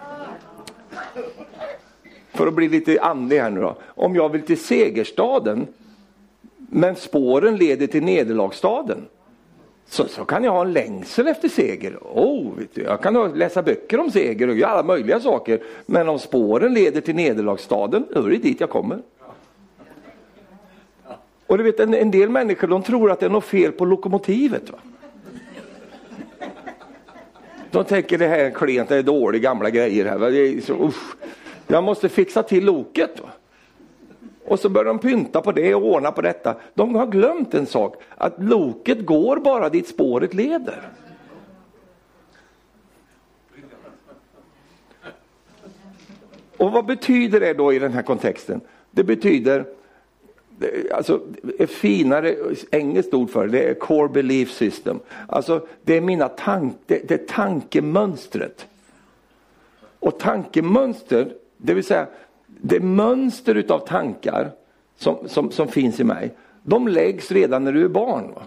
för 2.32 2.46
att 2.46 2.54
bli 2.54 2.68
lite 2.68 3.00
andlig 3.00 3.38
här 3.38 3.50
nu 3.50 3.60
då. 3.60 3.76
Om 3.84 4.16
jag 4.16 4.28
vill 4.28 4.42
till 4.42 4.58
segerstaden, 4.58 5.66
men 6.56 6.96
spåren 6.96 7.56
leder 7.56 7.86
till 7.86 8.04
nederlagsstaden. 8.04 9.06
Så, 9.92 10.08
så 10.08 10.24
kan 10.24 10.44
jag 10.44 10.52
ha 10.52 10.62
en 10.62 10.72
längsel 10.72 11.28
efter 11.28 11.48
seger. 11.48 11.98
Oh, 12.00 12.58
vet 12.58 12.74
du, 12.74 12.82
jag 12.82 13.02
kan 13.02 13.32
läsa 13.38 13.62
böcker 13.62 14.00
om 14.00 14.10
seger 14.10 14.48
och 14.48 14.56
göra 14.56 14.70
alla 14.70 14.82
möjliga 14.82 15.20
saker. 15.20 15.62
Men 15.86 16.08
om 16.08 16.18
spåren 16.18 16.74
leder 16.74 17.00
till 17.00 17.14
nederlagsstaden, 17.14 18.06
då 18.14 18.26
är 18.26 18.30
det 18.30 18.36
dit 18.36 18.60
jag 18.60 18.70
kommer. 18.70 18.98
Och 21.46 21.58
du 21.58 21.64
vet, 21.64 21.80
en, 21.80 21.94
en 21.94 22.10
del 22.10 22.28
människor 22.28 22.68
de 22.68 22.82
tror 22.82 23.10
att 23.10 23.20
det 23.20 23.26
är 23.26 23.30
något 23.30 23.44
fel 23.44 23.72
på 23.72 23.84
lokomotivet. 23.84 24.70
Va? 24.70 24.78
De 27.70 27.84
tänker 27.84 28.18
det 28.18 28.26
här 28.26 28.38
är 28.38 28.50
klent, 28.50 28.88
det 28.88 28.96
är 28.96 29.02
dåliga 29.02 29.42
gamla 29.42 29.70
grejer 29.70 30.04
här. 30.04 30.18
Va? 30.18 30.30
Det 30.30 30.38
är 30.38 30.60
så, 30.60 30.86
usch. 30.86 31.16
Jag 31.66 31.84
måste 31.84 32.08
fixa 32.08 32.42
till 32.42 32.64
loket. 32.64 33.20
Va? 33.20 33.28
Och 34.44 34.60
så 34.60 34.68
börjar 34.68 34.84
de 34.84 34.98
pynta 34.98 35.40
på 35.40 35.52
det 35.52 35.74
och 35.74 35.84
ordna 35.84 36.12
på 36.12 36.22
detta. 36.22 36.56
De 36.74 36.94
har 36.94 37.06
glömt 37.06 37.54
en 37.54 37.66
sak, 37.66 38.02
att 38.16 38.42
loket 38.42 39.06
går 39.06 39.36
bara 39.36 39.68
dit 39.68 39.88
spåret 39.88 40.34
leder. 40.34 40.88
Och 46.56 46.72
vad 46.72 46.86
betyder 46.86 47.40
det 47.40 47.54
då 47.54 47.72
i 47.72 47.78
den 47.78 47.92
här 47.92 48.02
kontexten? 48.02 48.60
Det 48.90 49.04
betyder, 49.04 49.64
alltså 50.92 51.20
ett 51.58 51.70
finare 51.70 52.36
engelskt 52.70 53.14
ord 53.14 53.30
för 53.30 53.46
det, 53.46 53.58
det 53.58 53.64
är 53.68 53.74
core 53.74 54.08
belief 54.08 54.50
system. 54.50 55.00
Alltså 55.28 55.66
det 55.82 55.96
är 55.96 56.00
mina 56.00 56.28
tank, 56.28 56.76
det, 56.86 57.08
det 57.08 57.14
är 57.14 57.26
tankemönstret. 57.26 58.66
Och 59.98 60.18
tankemönster 60.18 61.32
det 61.64 61.74
vill 61.74 61.84
säga, 61.84 62.06
det 62.64 62.80
mönster 62.80 63.54
utav 63.54 63.78
tankar 63.78 64.50
som, 64.96 65.28
som, 65.28 65.50
som 65.50 65.68
finns 65.68 66.00
i 66.00 66.04
mig, 66.04 66.34
de 66.62 66.88
läggs 66.88 67.30
redan 67.30 67.64
när 67.64 67.72
du 67.72 67.84
är 67.84 67.88
barn. 67.88 68.32
Va? 68.34 68.42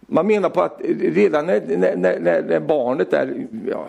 Man 0.00 0.26
menar 0.26 0.50
på 0.50 0.62
att 0.62 0.80
redan 1.00 1.46
när, 1.46 1.76
när, 1.76 1.96
när, 1.96 2.42
när 2.42 2.60
barnet 2.60 3.12
är 3.12 3.46
ja, 3.68 3.86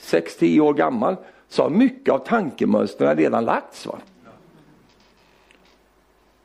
6-10 0.00 0.60
år 0.60 0.74
gammal 0.74 1.16
så 1.48 1.62
har 1.62 1.70
mycket 1.70 2.14
av 2.14 2.18
tankemönstren 2.18 3.16
redan 3.16 3.44
lagts. 3.44 3.86
Va? 3.86 3.98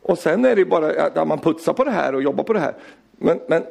Och 0.01 0.17
sen 0.17 0.45
är 0.45 0.55
det 0.55 0.65
bara 0.65 1.03
att 1.03 1.28
man 1.28 1.39
putsar 1.39 1.74
på 1.74 1.84
det 1.84 1.91
här 1.91 2.15
och 2.15 2.24
jobbar 2.24 2.43
på 2.43 2.53
det 2.53 2.59
här. 2.59 2.74
Men, 3.11 3.39
men, 3.47 3.63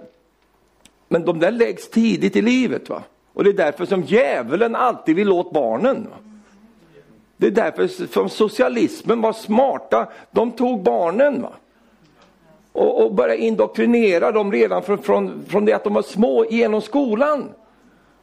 men 1.08 1.24
de 1.24 1.38
där 1.38 1.50
läggs 1.50 1.90
tidigt 1.90 2.36
i 2.36 2.42
livet. 2.42 2.88
va 2.88 3.02
Och 3.32 3.44
det 3.44 3.50
är 3.50 3.54
därför 3.54 3.86
som 3.86 4.02
djävulen 4.02 4.74
alltid 4.74 5.16
vill 5.16 5.32
åt 5.32 5.52
barnen. 5.52 6.06
Va? 6.10 6.27
Det 7.40 7.46
är 7.46 7.50
därför 7.50 8.06
som 8.06 8.28
socialismen 8.28 9.20
var 9.20 9.32
smarta. 9.32 10.06
De 10.30 10.52
tog 10.52 10.82
barnen 10.82 11.42
va? 11.42 11.52
Och, 12.72 13.04
och 13.04 13.14
började 13.14 13.42
indoktrinera 13.42 14.32
dem 14.32 14.52
redan 14.52 14.82
från, 14.82 14.98
från, 14.98 15.44
från 15.48 15.64
det 15.64 15.72
att 15.72 15.84
de 15.84 15.94
var 15.94 16.02
små 16.02 16.44
genom 16.50 16.80
skolan. 16.80 17.48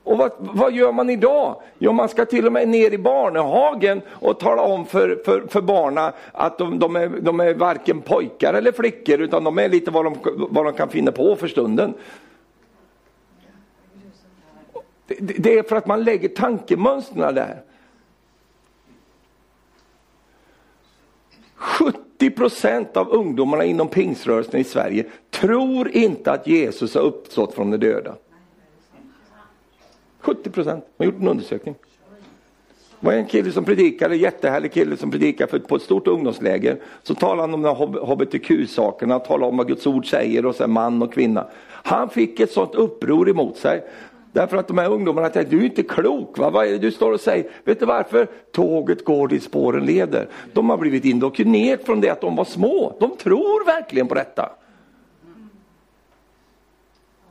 Och 0.04 0.18
vad, 0.18 0.32
vad, 0.38 0.74
gör 0.74 0.92
man 0.92 1.10
idag? 1.10 1.62
Jo, 1.78 1.92
man 1.92 2.10
ska 2.10 2.26
till 2.26 2.46
och 2.46 2.54
med 2.54 2.68
ner 2.68 2.92
i 2.92 2.98
barnehagen 2.98 4.02
och 4.10 4.40
tala 4.40 4.62
om 4.62 4.86
för, 4.86 5.22
för, 5.26 5.48
för 5.48 5.62
barna 5.62 6.14
att 6.32 6.58
de, 6.58 6.80
de, 6.80 6.96
är, 6.96 7.08
de 7.08 7.40
är 7.40 7.54
varken 7.54 8.02
pojkar 8.02 8.54
eller 8.54 8.72
flickor 8.72 9.22
utan 9.22 9.44
de 9.44 9.58
är 9.58 9.70
lite 9.70 9.92
vad 9.92 10.06
de, 10.06 10.16
vad 10.50 10.66
de 10.66 10.74
kan 10.74 10.90
finna 10.90 11.12
på 11.12 11.36
för 11.36 11.48
stunden. 11.48 11.94
Det, 15.08 15.36
det 15.38 15.58
är 15.58 15.64
för 15.64 15.76
att 15.76 15.88
man 15.88 16.04
lägger 16.04 16.30
tankemönstren 16.30 17.36
där. 17.36 17.62
70 21.56 22.30
procent 22.30 22.98
av 22.98 23.10
ungdomarna 23.10 23.66
inom 23.66 23.88
pingströrelsen 23.88 24.60
i 24.60 24.64
Sverige 24.64 25.06
tror 25.30 25.90
inte 25.90 26.32
att 26.32 26.48
Jesus 26.48 26.96
har 26.96 27.02
uppstått 27.02 27.54
från 27.54 27.72
de 27.72 27.78
döda. 27.78 28.16
70 30.20 30.50
procent. 30.50 30.86
Man 30.98 31.08
har 31.08 31.14
gjort 31.14 31.22
en 31.22 31.28
undersökning. 31.28 31.76
Det 33.00 33.06
var 33.06 33.14
en 33.14 33.26
kille 33.26 33.52
som 33.52 33.66
predikade, 33.66 34.16
en 34.16 34.20
jättehärlig 34.20 34.74
kille 34.74 34.98
som 34.98 35.12
predikade 35.12 35.60
på 35.60 35.76
ett 35.76 35.82
stort 35.82 36.08
ungdomsläger. 36.08 36.78
Så 37.04 37.16
talade 37.16 37.42
han 37.42 37.54
om 37.54 37.62
de 37.62 37.76
här 37.76 38.06
hbtq-sakerna, 38.06 39.20
talade 39.20 39.46
om 39.46 39.58
vad 39.58 39.68
Guds 39.68 39.88
ord 39.88 40.10
säger 40.10 40.46
och 40.46 40.56
sen 40.56 40.72
man 40.72 41.02
och 41.02 41.14
kvinna. 41.14 41.48
Han 41.68 42.10
fick 42.10 42.40
ett 42.40 42.52
sånt 42.52 42.76
uppror 42.76 43.30
emot 43.30 43.58
sig. 43.58 43.84
Därför 44.36 44.58
att 44.58 44.68
de 44.68 44.78
här 44.78 44.92
ungdomarna 44.92 45.30
tänkte, 45.30 45.56
du 45.56 45.62
är 45.62 45.66
inte 45.66 45.84
klok, 45.84 46.38
va? 46.38 46.50
vad 46.50 46.68
är 46.68 46.72
det 46.72 46.78
du 46.78 46.92
står 46.92 47.12
och 47.12 47.20
säger? 47.20 47.50
Vet 47.64 47.80
du 47.80 47.86
varför? 47.86 48.28
Tåget 48.52 49.06
går 49.06 49.28
dit 49.28 49.44
spåren 49.44 49.86
leder. 49.86 50.28
De 50.54 50.70
har 50.70 50.78
blivit 50.78 51.06
indoktrinerade 51.06 51.84
från 51.84 52.02
det 52.02 52.10
att 52.10 52.22
de 52.22 52.36
var 52.36 52.46
små. 52.46 52.96
De 53.00 53.18
tror 53.18 53.66
verkligen 53.66 54.08
på 54.08 54.16
detta. 54.16 54.52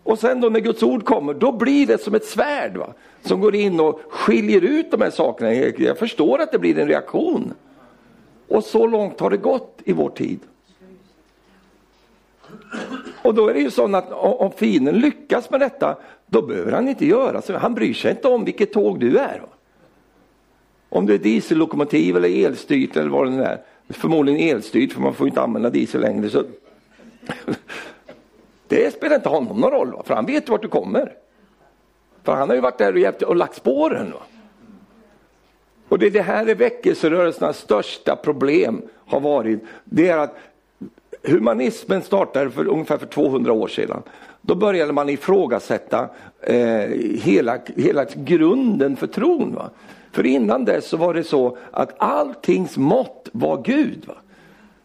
Och 0.02 0.18
sen 0.18 0.40
då 0.40 0.48
när 0.48 0.60
Guds 0.60 0.82
ord 0.82 1.04
kommer, 1.04 1.34
då 1.34 1.52
blir 1.52 1.86
det 1.86 2.00
som 2.00 2.14
ett 2.14 2.24
svärd 2.24 2.76
va? 2.76 2.92
som 3.22 3.40
går 3.40 3.54
in 3.54 3.80
och 3.80 4.00
skiljer 4.08 4.60
ut 4.60 4.90
de 4.90 5.00
här 5.00 5.10
sakerna. 5.10 5.54
Jag 5.54 5.98
förstår 5.98 6.38
att 6.40 6.52
det 6.52 6.58
blir 6.58 6.78
en 6.78 6.88
reaktion. 6.88 7.54
Och 8.48 8.64
så 8.64 8.86
långt 8.86 9.20
har 9.20 9.30
det 9.30 9.36
gått 9.36 9.80
i 9.84 9.92
vår 9.92 10.10
tid. 10.10 10.40
Och 13.22 13.34
då 13.34 13.48
är 13.48 13.54
det 13.54 13.60
ju 13.60 13.70
så 13.70 13.96
att 13.96 14.12
om 14.12 14.52
fienden 14.52 14.98
lyckas 14.98 15.50
med 15.50 15.60
detta, 15.60 15.96
då 16.26 16.42
behöver 16.42 16.72
han 16.72 16.88
inte 16.88 17.06
göra 17.06 17.42
så. 17.42 17.56
Han 17.56 17.74
bryr 17.74 17.94
sig 17.94 18.10
inte 18.10 18.28
om 18.28 18.44
vilket 18.44 18.72
tåg 18.72 19.00
du 19.00 19.18
är. 19.18 19.42
Om 20.88 21.06
du 21.06 21.14
är 21.14 21.18
diesellokomotiv 21.18 22.16
eller 22.16 22.44
elstyrt 22.46 22.96
eller 22.96 23.10
vad 23.10 23.26
det 23.26 23.30
nu 23.30 23.42
är. 23.42 23.60
Förmodligen 23.88 24.56
elstyrt 24.56 24.92
för 24.92 25.00
man 25.00 25.14
får 25.14 25.28
inte 25.28 25.40
använda 25.40 25.70
diesel 25.70 26.00
längre. 26.00 26.30
Så 26.30 26.44
det 28.68 28.94
spelar 28.94 29.16
inte 29.16 29.28
honom 29.28 29.60
någon 29.60 29.70
roll, 29.70 30.02
för 30.04 30.14
han 30.14 30.26
vet 30.26 30.48
vart 30.48 30.62
du 30.62 30.68
kommer. 30.68 31.12
För 32.22 32.32
han 32.32 32.48
har 32.48 32.56
ju 32.56 32.62
varit 32.62 32.78
där 32.78 32.92
och 32.92 32.98
hjälpt 32.98 33.22
och 33.22 33.36
lagt 33.36 33.54
spåren. 33.54 34.12
Va? 34.12 34.22
Och 35.88 35.98
det, 35.98 36.10
det 36.10 36.22
här 36.22 36.46
är 36.46 36.54
väckelserörelsernas 36.54 37.58
största 37.58 38.16
problem 38.16 38.82
har 39.06 39.20
varit, 39.20 39.64
det 39.84 40.08
är 40.08 40.18
att 40.18 40.36
humanismen 41.24 42.02
startade 42.02 42.50
för 42.50 42.68
ungefär 42.68 42.98
för 42.98 43.06
200 43.06 43.52
år 43.52 43.68
sedan. 43.68 44.02
Då 44.40 44.54
började 44.54 44.92
man 44.92 45.08
ifrågasätta 45.08 46.08
eh, 46.40 46.56
hela, 47.22 47.58
hela 47.76 48.04
grunden 48.14 48.96
för 48.96 49.06
tron. 49.06 49.54
Va? 49.54 49.70
För 50.12 50.26
innan 50.26 50.64
dess 50.64 50.88
så 50.88 50.96
var 50.96 51.14
det 51.14 51.24
så 51.24 51.56
att 51.70 51.94
alltings 51.98 52.76
mått 52.76 53.28
var 53.32 53.62
Gud. 53.62 54.04
Va? 54.06 54.14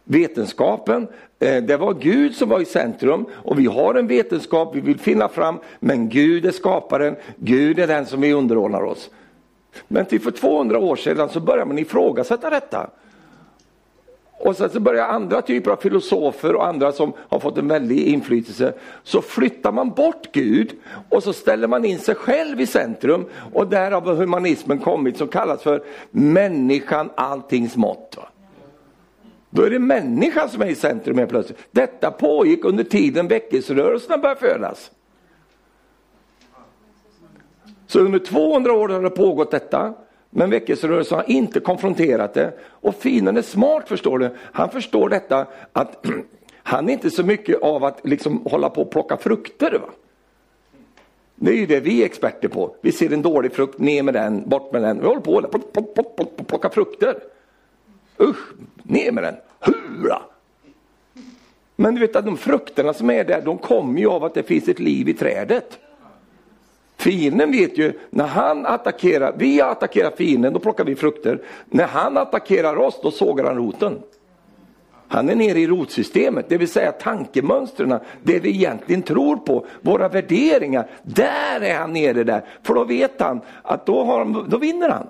Vetenskapen, 0.03 1.07
eh, 1.39 1.63
det 1.63 1.77
var 1.77 1.93
Gud 1.93 2.35
som 2.35 2.49
var 2.49 2.59
i 2.59 2.65
centrum 2.65 3.25
och 3.31 3.59
vi 3.59 3.65
har 3.65 3.95
en 3.95 4.07
vetenskap 4.07 4.75
vi 4.75 4.81
vill 4.81 4.99
finna 4.99 5.29
fram, 5.29 5.59
men 5.79 6.09
Gud 6.09 6.45
är 6.45 6.51
skaparen, 6.51 7.15
Gud 7.35 7.79
är 7.79 7.87
den 7.87 8.05
som 8.05 8.21
vi 8.21 8.33
underordnar 8.33 8.81
oss. 8.81 9.09
Men 9.87 10.05
till 10.05 10.21
för 10.21 10.31
200 10.31 10.79
år 10.79 10.95
sedan 10.95 11.29
så 11.29 11.39
började 11.39 11.65
man 11.65 11.79
ifrågasätta 11.79 12.49
detta. 12.49 12.89
Och 14.39 14.55
sen 14.55 14.69
så 14.69 14.79
börjar 14.79 15.07
andra 15.07 15.41
typer 15.41 15.71
av 15.71 15.75
filosofer 15.75 16.55
och 16.55 16.67
andra 16.67 16.91
som 16.91 17.13
har 17.17 17.39
fått 17.39 17.57
en 17.57 17.67
väldig 17.67 18.07
inflytelse. 18.07 18.73
Så 19.03 19.21
flyttar 19.21 19.71
man 19.71 19.89
bort 19.89 20.31
Gud 20.31 20.71
och 21.09 21.23
så 21.23 21.33
ställer 21.33 21.67
man 21.67 21.85
in 21.85 21.99
sig 21.99 22.15
själv 22.15 22.61
i 22.61 22.65
centrum. 22.65 23.25
Och 23.53 23.67
därav 23.67 24.05
har 24.05 24.13
humanismen 24.13 24.79
kommit 24.79 25.17
som 25.17 25.27
kallas 25.27 25.63
för 25.63 25.83
människan 26.11 27.09
alltings 27.15 27.75
mått. 27.75 28.17
Då 29.49 29.63
är 29.63 29.69
det 29.69 29.79
människan 29.79 30.49
som 30.49 30.61
är 30.61 30.67
i 30.67 30.75
centrum 30.75 31.17
helt 31.17 31.29
plötsligt. 31.29 31.57
Detta 31.71 32.11
pågick 32.11 32.65
under 32.65 32.83
tiden 32.83 33.27
väckelserörelserna 33.27 34.17
började 34.17 34.39
födas. 34.39 34.91
Så 37.87 37.99
under 37.99 38.19
200 38.19 38.73
år 38.73 38.89
har 38.89 39.01
det 39.01 39.09
pågått 39.09 39.51
detta. 39.51 39.93
Men 40.29 40.49
väckelserörelsen 40.49 41.17
har 41.17 41.29
inte 41.29 41.59
konfronterat 41.59 42.33
det. 42.33 42.53
Och 42.61 42.95
fienden 42.95 43.37
är 43.37 43.41
smart 43.41 43.87
förstår 43.87 44.19
du. 44.19 44.29
Han 44.37 44.69
förstår 44.69 45.09
detta 45.09 45.47
att 45.73 46.05
han 46.63 46.89
är 46.89 46.93
inte 46.93 47.11
så 47.11 47.23
mycket 47.23 47.61
av 47.61 47.83
att 47.83 48.07
liksom 48.07 48.41
hålla 48.45 48.69
på 48.69 48.81
och 48.81 48.91
plocka 48.91 49.17
frukter. 49.17 49.71
Va? 49.71 49.89
Det 51.35 51.51
är 51.51 51.55
ju 51.55 51.65
det 51.65 51.79
vi 51.79 52.01
är 52.01 52.05
experter 52.05 52.47
på. 52.47 52.75
Vi 52.81 52.91
ser 52.91 53.13
en 53.13 53.21
dålig 53.21 53.53
frukt, 53.53 53.79
ner 53.79 54.03
med 54.03 54.13
den, 54.13 54.49
bort 54.49 54.71
med 54.73 54.81
den. 54.81 54.99
Vi 54.99 55.05
håller 55.05 55.21
på 55.21 55.35
och 55.35 56.47
plockar 56.47 56.69
frukter. 56.69 57.15
Usch, 58.19 58.53
ner 58.83 59.11
med 59.11 59.23
den. 59.23 59.35
Hurra! 59.59 60.21
Men 61.75 61.95
du 61.95 62.01
vet 62.01 62.15
att 62.15 62.25
de 62.25 62.37
frukterna 62.37 62.93
som 62.93 63.09
är 63.09 63.23
där, 63.23 63.41
de 63.41 63.57
kommer 63.57 63.99
ju 63.99 64.07
av 64.07 64.23
att 64.23 64.33
det 64.33 64.43
finns 64.43 64.67
ett 64.67 64.79
liv 64.79 65.09
i 65.09 65.13
trädet. 65.13 65.79
Fienden 66.99 67.51
vet 67.51 67.77
ju, 67.77 67.93
när 68.09 68.27
han 68.27 68.65
attackerar, 68.65 69.35
vi 69.37 69.61
attackerar 69.61 70.11
fienden, 70.11 70.53
då 70.53 70.59
plockar 70.59 70.83
vi 70.83 70.95
frukter. 70.95 71.41
När 71.65 71.87
han 71.87 72.17
attackerar 72.17 72.75
oss, 72.75 72.99
då 73.03 73.11
sågar 73.11 73.43
han 73.45 73.57
roten. 73.57 73.99
Han 75.07 75.29
är 75.29 75.35
nere 75.35 75.59
i 75.59 75.67
rotsystemet, 75.67 76.49
det 76.49 76.57
vill 76.57 76.67
säga 76.67 76.91
tankemönstren, 76.91 77.99
det 78.23 78.39
vi 78.39 78.49
egentligen 78.49 79.01
tror 79.01 79.37
på, 79.37 79.65
våra 79.81 80.09
värderingar. 80.09 80.87
Där 81.03 81.61
är 81.61 81.75
han 81.75 81.93
nere 81.93 82.23
där, 82.23 82.45
för 82.63 82.73
då 82.73 82.83
vet 82.83 83.21
han 83.21 83.41
att 83.63 83.85
då, 83.85 84.03
har, 84.03 84.49
då 84.49 84.57
vinner 84.57 84.89
han. 84.89 85.07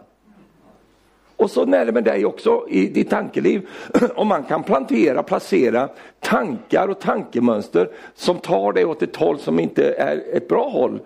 Och 1.36 1.52
så 1.52 1.62
är 1.62 1.86
det 1.86 1.92
med 1.92 2.04
dig 2.04 2.26
också 2.26 2.66
i 2.70 2.88
ditt 2.88 3.10
tankeliv. 3.10 3.68
Om 4.16 4.28
man 4.28 4.44
kan 4.44 4.64
plantera, 4.64 5.24
placera 5.24 5.90
tankar 6.20 6.88
och 6.88 7.00
tankemönster 7.00 7.90
som 8.16 8.38
tar 8.38 8.74
dig 8.74 8.86
åt 8.86 9.02
ett 9.02 9.16
håll 9.16 9.40
som 9.40 9.60
inte 9.60 9.94
är 9.94 10.24
ett 10.34 10.48
bra 10.48 10.70
håll. 10.70 11.00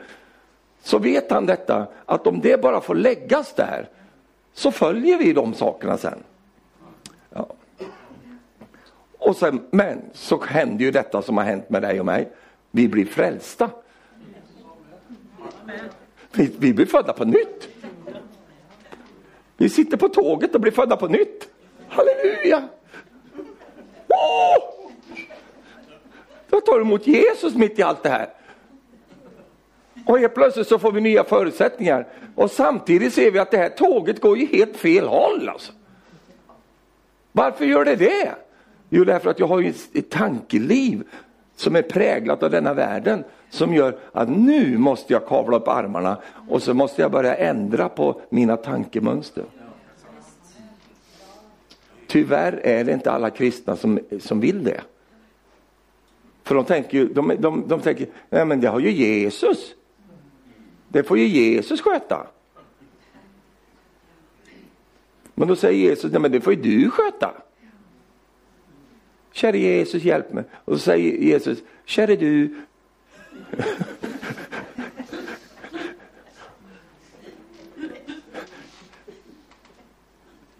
Så 0.83 0.99
vet 0.99 1.31
han 1.31 1.45
detta, 1.45 1.87
att 2.05 2.27
om 2.27 2.41
det 2.41 2.61
bara 2.61 2.81
får 2.81 2.95
läggas 2.95 3.53
där 3.53 3.89
så 4.53 4.71
följer 4.71 5.17
vi 5.17 5.33
de 5.33 5.53
sakerna 5.53 5.97
sen. 5.97 6.23
Ja. 7.29 7.47
Och 9.17 9.35
sen, 9.35 9.67
men 9.71 10.01
så 10.13 10.43
händer 10.43 10.85
ju 10.85 10.91
detta 10.91 11.21
som 11.21 11.37
har 11.37 11.43
hänt 11.43 11.69
med 11.69 11.81
dig 11.81 11.99
och 11.99 12.05
mig. 12.05 12.31
Vi 12.71 12.87
blir 12.87 13.05
frälsta. 13.05 13.69
Vi, 16.31 16.51
vi 16.59 16.73
blir 16.73 16.85
födda 16.85 17.13
på 17.13 17.25
nytt. 17.25 17.69
Vi 19.57 19.69
sitter 19.69 19.97
på 19.97 20.09
tåget 20.09 20.55
och 20.55 20.61
blir 20.61 20.71
födda 20.71 20.97
på 20.97 21.07
nytt. 21.07 21.49
Halleluja! 21.87 22.67
Åh! 24.07 24.55
Jag 26.49 26.65
tar 26.65 26.79
emot 26.79 27.07
Jesus 27.07 27.55
mitt 27.55 27.79
i 27.79 27.83
allt 27.83 28.03
det 28.03 28.09
här. 28.09 28.29
Och 30.13 30.19
helt 30.19 30.33
plötsligt 30.33 30.67
så 30.67 30.79
får 30.79 30.91
vi 30.91 31.01
nya 31.01 31.23
förutsättningar. 31.23 32.07
Och 32.35 32.51
samtidigt 32.51 33.13
ser 33.13 33.31
vi 33.31 33.39
att 33.39 33.51
det 33.51 33.57
här 33.57 33.69
tåget 33.69 34.21
går 34.21 34.37
ju 34.37 34.45
helt 34.45 34.77
fel 34.77 35.07
håll. 35.07 35.49
Alltså. 35.49 35.71
Varför 37.31 37.65
gör 37.65 37.85
det 37.85 37.95
det? 37.95 38.35
Jo, 38.89 39.03
därför 39.03 39.29
att 39.29 39.39
jag 39.39 39.47
har 39.47 39.59
ju 39.59 39.73
ett 39.93 40.09
tankeliv 40.09 41.03
som 41.55 41.75
är 41.75 41.81
präglat 41.81 42.43
av 42.43 42.51
denna 42.51 42.73
världen 42.73 43.23
som 43.49 43.73
gör 43.73 43.99
att 44.11 44.29
nu 44.29 44.77
måste 44.77 45.13
jag 45.13 45.27
kavla 45.27 45.57
upp 45.57 45.67
armarna 45.67 46.17
och 46.49 46.63
så 46.63 46.73
måste 46.73 47.01
jag 47.01 47.11
börja 47.11 47.35
ändra 47.35 47.89
på 47.89 48.21
mina 48.29 48.57
tankemönster. 48.57 49.43
Tyvärr 52.07 52.59
är 52.63 52.83
det 52.83 52.91
inte 52.91 53.11
alla 53.11 53.29
kristna 53.29 53.75
som, 53.75 53.99
som 54.19 54.39
vill 54.39 54.63
det. 54.63 54.81
För 56.43 56.55
de 56.55 56.65
tänker 56.65 56.97
ju, 56.97 57.07
de, 57.07 57.33
de, 57.39 57.67
de 57.67 57.81
tänker, 57.81 58.07
nej 58.29 58.45
men 58.45 58.61
det 58.61 58.67
har 58.67 58.79
ju 58.79 58.91
Jesus. 58.91 59.75
Det 60.93 61.03
får 61.03 61.17
ju 61.17 61.27
Jesus 61.27 61.81
sköta. 61.81 62.27
Men 65.33 65.47
då 65.47 65.55
säger 65.55 65.89
Jesus, 65.89 66.11
nej 66.11 66.21
men 66.21 66.31
det 66.31 66.41
får 66.41 66.53
ju 66.53 66.61
du 66.61 66.89
sköta. 66.89 67.33
Käre 69.31 69.57
Jesus, 69.57 70.03
hjälp 70.03 70.33
mig. 70.33 70.43
Och 70.65 70.73
så 70.73 70.79
säger 70.79 71.17
Jesus, 71.17 71.59
käre 71.85 72.15
du. 72.15 72.55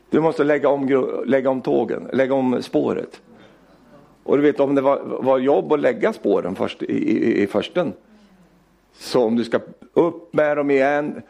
Du 0.10 0.20
måste 0.20 0.44
lägga 0.44 0.70
om, 0.70 0.88
lägga 1.26 1.50
om 1.50 1.62
tågen, 1.62 2.10
lägga 2.14 2.34
om 2.34 2.64
spåret. 2.64 3.22
Och 4.24 4.38
du 4.38 4.44
vet 4.44 4.60
om 4.60 4.76
det 4.76 4.82
var, 4.82 5.00
var 5.04 5.38
jobb 5.38 5.74
att 5.74 5.80
lägga 5.80 6.14
spåren 6.14 6.56
först, 6.56 6.84
i, 6.84 6.86
i, 6.86 7.44
i 7.44 7.48
försten. 7.48 7.94
Så 8.94 9.24
om 9.24 9.36
du 9.36 9.44
ska 9.44 9.60
upp 9.94 10.34
med 10.34 10.58
dem 10.58 10.72
igen, 10.72 11.22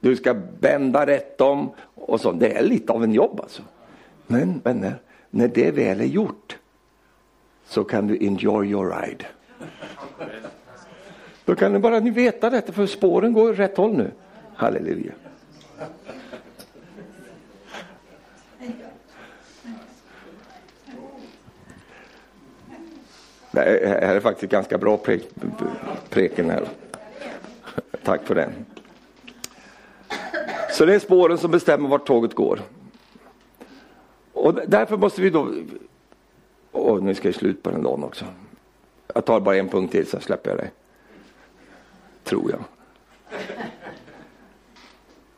du 0.00 0.16
ska 0.16 0.34
bända 0.34 1.06
rätt 1.06 1.38
dem 1.38 1.70
och 1.94 2.20
så. 2.20 2.32
Det 2.32 2.56
är 2.56 2.62
lite 2.62 2.92
av 2.92 3.04
en 3.04 3.12
jobb 3.12 3.40
alltså. 3.40 3.62
Men 4.26 4.60
vänner, 4.64 5.02
när 5.30 5.48
det 5.48 5.70
väl 5.70 6.00
är 6.00 6.04
gjort 6.04 6.58
så 7.66 7.84
kan 7.84 8.06
du 8.06 8.26
enjoy 8.26 8.70
your 8.70 8.94
ride. 9.00 9.24
Då 11.44 11.54
kan 11.54 11.72
ni 11.72 11.78
bara 11.78 12.00
ni 12.00 12.10
veta 12.10 12.50
detta 12.50 12.72
för 12.72 12.86
spåren 12.86 13.32
går 13.32 13.54
rätt 13.54 13.76
håll 13.76 13.96
nu. 13.96 14.10
Halleluja. 14.54 15.12
Det 23.50 23.60
här 23.60 24.16
är 24.16 24.20
faktiskt 24.20 24.52
ganska 24.52 24.78
bra 24.78 24.96
pre 24.96 25.18
preken 26.10 26.50
här. 26.50 26.68
Tack 28.04 28.26
för 28.26 28.34
det. 28.34 28.52
Så 30.70 30.84
det 30.84 30.94
är 30.94 30.98
spåren 30.98 31.38
som 31.38 31.50
bestämmer 31.50 31.88
vart 31.88 32.06
tåget 32.06 32.34
går. 32.34 32.60
Och 34.32 34.54
därför 34.66 34.96
måste 34.96 35.22
vi 35.22 35.30
då... 35.30 35.54
Oh, 36.72 37.02
nu 37.02 37.14
ska 37.14 37.28
jag 37.28 37.34
slut 37.34 37.62
på 37.62 37.70
den 37.70 37.82
dagen 37.82 38.04
också. 38.04 38.24
Jag 39.14 39.24
tar 39.24 39.40
bara 39.40 39.56
en 39.56 39.68
punkt 39.68 39.92
till, 39.92 40.06
sen 40.06 40.20
släpper 40.20 40.50
jag 40.50 40.58
dig. 40.58 40.70
Tror 42.24 42.50
jag. 42.50 42.64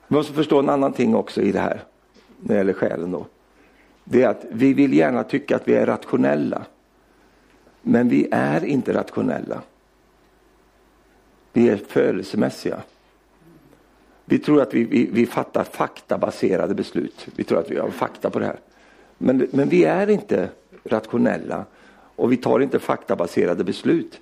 Vi 0.07 0.17
måste 0.17 0.33
förstå 0.33 0.59
en 0.59 0.69
annan 0.69 0.93
ting 0.93 1.15
också 1.15 1.43
i 1.43 1.53
det 1.53 1.61
här, 1.61 1.83
när 2.41 2.55
det 2.55 2.59
gäller 2.59 2.73
själen 2.73 3.11
då. 3.11 3.27
Det 4.05 4.23
är 4.23 4.29
att 4.29 4.45
vi 4.51 4.73
vill 4.73 4.93
gärna 4.93 5.25
tycka 5.25 5.57
att 5.57 5.69
vi 5.69 5.75
är 5.75 5.87
rationella. 5.87 6.65
Men 7.83 8.09
vi 8.09 8.29
är 8.31 8.65
inte 8.65 8.95
rationella. 8.95 9.63
Vi 11.55 11.69
är 11.69 11.77
födelsemässiga. 11.77 12.83
Vi 14.25 14.39
tror 14.39 14.63
att 14.63 14.75
vi, 14.75 14.85
vi, 14.85 15.09
vi 15.13 15.27
fattar 15.27 15.65
faktabaserade 15.65 16.75
beslut. 16.75 17.27
Vi 17.37 17.45
tror 17.45 17.59
att 17.59 17.71
vi 17.71 17.79
har 17.79 17.91
fakta 17.91 18.31
på 18.31 18.39
det 18.39 18.47
här. 18.47 18.61
Men, 19.19 19.49
men 19.53 19.69
vi 19.69 19.85
är 19.85 20.11
inte 20.11 20.49
rationella 20.85 21.65
och 22.17 22.33
vi 22.33 22.37
tar 22.37 22.61
inte 22.61 22.79
faktabaserade 22.79 23.65
beslut. 23.65 24.21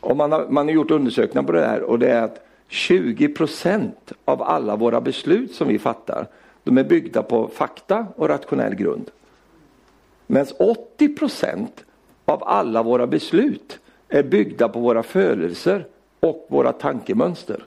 Och 0.00 0.16
man, 0.16 0.32
har, 0.32 0.48
man 0.48 0.66
har 0.66 0.74
gjort 0.74 0.90
undersökningar 0.90 1.46
på 1.46 1.52
det 1.52 1.66
här 1.66 1.82
och 1.82 1.98
det 1.98 2.10
är 2.10 2.22
att 2.22 2.46
20 2.68 3.28
procent 3.28 4.12
av 4.24 4.42
alla 4.42 4.76
våra 4.76 5.00
beslut 5.00 5.54
som 5.54 5.68
vi 5.68 5.78
fattar, 5.78 6.26
de 6.64 6.78
är 6.78 6.84
byggda 6.84 7.22
på 7.22 7.48
fakta 7.48 8.06
och 8.16 8.28
rationell 8.28 8.74
grund. 8.74 9.10
Medan 10.26 10.46
80 10.58 11.08
procent 11.08 11.84
av 12.24 12.44
alla 12.44 12.82
våra 12.82 13.06
beslut 13.06 13.78
är 14.08 14.22
byggda 14.22 14.68
på 14.68 14.80
våra 14.80 15.02
födelser 15.02 15.86
och 16.26 16.46
våra 16.48 16.72
tankemönster. 16.72 17.64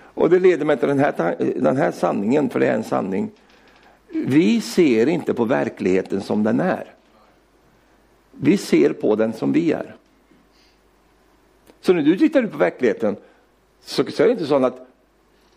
Och 0.00 0.30
det 0.30 0.38
leder 0.38 0.64
mig 0.64 0.76
till 0.76 0.88
den 0.88 0.98
här, 0.98 1.36
den 1.56 1.76
här 1.76 1.90
sanningen, 1.90 2.50
för 2.50 2.60
det 2.60 2.66
är 2.66 2.74
en 2.74 2.84
sanning. 2.84 3.30
Vi 4.08 4.60
ser 4.60 5.06
inte 5.06 5.34
på 5.34 5.44
verkligheten 5.44 6.20
som 6.20 6.42
den 6.42 6.60
är. 6.60 6.94
Vi 8.32 8.56
ser 8.56 8.92
på 8.92 9.16
den 9.16 9.32
som 9.32 9.52
vi 9.52 9.72
är. 9.72 9.96
Så 11.80 11.92
när 11.92 12.02
du 12.02 12.18
tittar 12.18 12.42
ut 12.42 12.52
på 12.52 12.58
verkligheten 12.58 13.16
så, 13.80 14.04
så 14.04 14.22
är 14.22 14.26
det 14.26 14.32
inte 14.32 14.46
så 14.46 14.64
att 14.64 14.87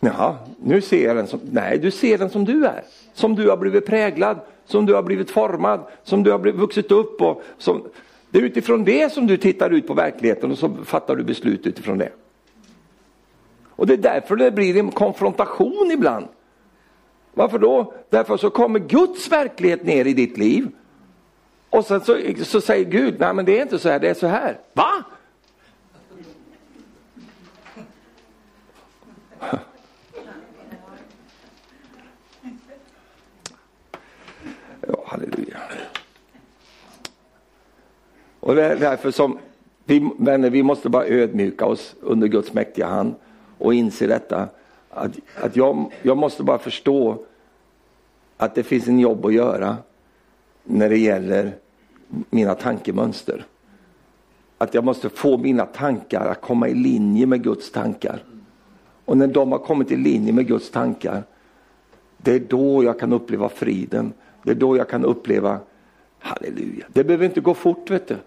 Jaha, 0.04 0.36
nu 0.64 0.82
ser 0.82 1.06
jag 1.06 1.16
den 1.16 1.28
som, 1.28 1.40
nej 1.52 1.78
du 1.78 1.92
ser 1.92 2.18
den 2.18 2.30
som 2.30 2.46
du 2.46 2.66
är. 2.66 2.84
Som 3.14 3.36
du 3.36 3.50
har 3.50 3.58
blivit 3.58 3.86
präglad, 3.86 4.40
som 4.66 4.86
du 4.86 4.94
har 4.94 5.04
blivit 5.04 5.32
formad, 5.32 5.80
som 6.04 6.24
du 6.24 6.32
har 6.32 6.40
blivit, 6.40 6.62
vuxit 6.62 6.92
upp 6.92 7.22
och 7.22 7.44
som, 7.58 7.84
det 8.30 8.40
är 8.40 8.44
utifrån 8.44 8.84
det 8.84 9.14
som 9.14 9.28
du 9.28 9.38
tittar 9.38 9.70
ut 9.70 9.88
på 9.88 9.94
verkligheten 9.94 10.52
och 10.52 10.58
så 10.58 10.76
fattar 10.86 11.16
du 11.16 11.24
beslut 11.24 11.68
utifrån 11.68 11.98
det. 11.98 12.12
Och 13.70 13.88
det 13.88 13.94
är 13.94 13.98
därför 13.98 14.36
det 14.36 14.52
blir 14.52 14.78
en 14.78 14.92
konfrontation 14.92 15.92
ibland. 15.94 16.28
Varför 17.34 17.60
då? 17.60 17.94
Därför 18.10 18.38
så 18.38 18.50
kommer 18.50 18.80
Guds 18.80 19.32
verklighet 19.32 19.84
ner 19.84 20.06
i 20.06 20.14
ditt 20.14 20.38
liv. 20.38 20.68
Och 21.70 21.86
sen 21.86 22.02
så, 22.02 22.18
så 22.44 22.62
säger 22.62 22.86
Gud, 22.86 23.16
nej 23.20 23.34
men 23.34 23.46
det 23.46 23.58
är 23.58 23.62
inte 23.62 23.80
så 23.80 23.90
här, 23.90 24.00
det 24.00 24.10
är 24.10 24.14
så 24.14 24.28
här. 24.28 24.58
Va? 24.74 25.04
Halleluja. 35.12 35.58
Och 38.40 38.56
det 38.56 38.66
är 38.66 38.76
därför 38.76 39.12
som 39.12 39.38
vi, 39.86 40.10
vänner, 40.18 40.50
vi 40.50 40.64
måste 40.64 40.90
bara 40.90 41.06
ödmjuka 41.06 41.66
oss 41.66 41.96
under 42.02 42.28
Guds 42.28 42.54
mäktiga 42.54 42.88
hand 42.88 43.16
och 43.58 43.74
inse 43.74 44.08
detta. 44.08 44.48
Att, 44.90 45.12
att 45.36 45.56
jag, 45.56 45.92
jag 46.02 46.18
måste 46.18 46.44
bara 46.44 46.58
förstå 46.58 47.26
att 48.38 48.56
det 48.56 48.64
finns 48.64 48.88
en 48.88 49.00
jobb 49.00 49.26
att 49.26 49.34
göra 49.34 49.78
när 50.64 50.90
det 50.90 50.98
gäller 50.98 51.56
mina 52.30 52.56
tankemönster. 52.56 53.46
Att 54.58 54.74
jag 54.74 54.84
måste 54.84 55.10
få 55.10 55.38
mina 55.38 55.66
tankar 55.66 56.26
att 56.26 56.42
komma 56.42 56.68
i 56.68 56.74
linje 56.74 57.26
med 57.26 57.44
Guds 57.44 57.72
tankar. 57.72 58.24
Och 59.06 59.18
när 59.18 59.28
de 59.28 59.52
har 59.52 59.60
kommit 59.60 59.92
i 59.92 59.96
linje 59.96 60.34
med 60.34 60.48
Guds 60.48 60.72
tankar, 60.72 61.24
det 62.18 62.32
är 62.32 62.40
då 62.40 62.84
jag 62.84 63.00
kan 63.00 63.14
uppleva 63.14 63.50
friden. 63.50 64.14
Det 64.44 64.52
är 64.52 64.56
då 64.56 64.78
jag 64.78 64.90
kan 64.90 65.06
uppleva 65.06 65.60
halleluja. 66.20 66.86
Det 66.88 67.04
behöver 67.04 67.26
inte 67.26 67.42
gå 67.42 67.54
fort 67.54 67.90
vet 67.90 68.08
du. 68.08 68.18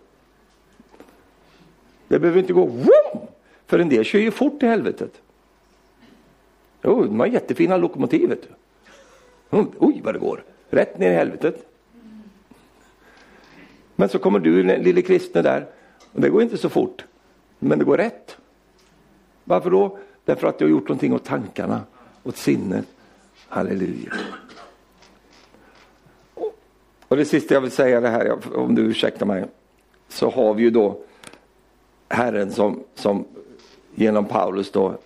Det 2.08 2.18
behöver 2.18 2.40
inte 2.40 2.52
gå 2.52 2.66
vroom! 2.66 3.26
För 3.66 3.78
en 3.78 3.88
del 3.88 4.04
kör 4.04 4.18
ju 4.18 4.30
fort 4.30 4.62
i 4.62 4.66
helvetet. 4.66 5.20
Jo, 6.82 7.04
de 7.04 7.20
har 7.20 7.26
jättefina 7.26 7.76
lokomotiv 7.76 8.28
vet 8.28 8.42
du. 8.42 8.48
Mm, 9.56 9.70
oj 9.78 10.00
vad 10.04 10.14
det 10.14 10.18
går, 10.18 10.42
rätt 10.70 10.98
ner 10.98 11.10
i 11.10 11.14
helvetet. 11.14 11.66
Men 13.96 14.08
så 14.08 14.18
kommer 14.18 14.38
du 14.38 14.62
lille 14.62 15.02
kristne 15.02 15.42
där 15.42 15.66
och 16.12 16.20
det 16.20 16.28
går 16.28 16.42
inte 16.42 16.58
så 16.58 16.68
fort. 16.68 17.04
Men 17.58 17.78
det 17.78 17.84
går 17.84 17.96
rätt. 17.96 18.36
Varför 19.44 19.70
då? 19.70 19.98
Därför 20.24 20.46
att 20.46 20.58
du 20.58 20.64
har 20.64 20.70
gjort 20.70 20.88
någonting 20.88 21.14
åt 21.14 21.24
tankarna, 21.24 21.82
åt 22.22 22.36
sinnet. 22.36 22.86
Halleluja. 23.48 24.12
Och 27.14 27.18
det 27.18 27.24
sista 27.24 27.54
jag 27.54 27.60
vill 27.60 27.70
säga 27.70 28.00
det 28.00 28.08
här, 28.08 28.56
om 28.56 28.74
du 28.74 28.82
ursäktar 28.82 29.26
mig, 29.26 29.44
så 30.08 30.30
har 30.30 30.54
vi 30.54 30.62
ju 30.62 30.70
då 30.70 31.00
Herren 32.08 32.52
som, 32.52 32.82
som 32.94 33.24
genom 33.94 34.24
Paulus 34.24 34.72
då 34.72 34.98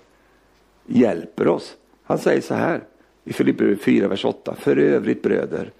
hjälper 0.86 1.48
oss. 1.48 1.76
Han 2.02 2.18
säger 2.18 2.40
så 2.40 2.54
här 2.54 2.84
i 3.24 3.32
Filipperbrevet 3.32 3.82
4, 3.82 4.08
vers 4.08 4.24
8. 4.24 4.54
För 4.54 4.76
övrigt 4.76 5.22
bröder, 5.22 5.70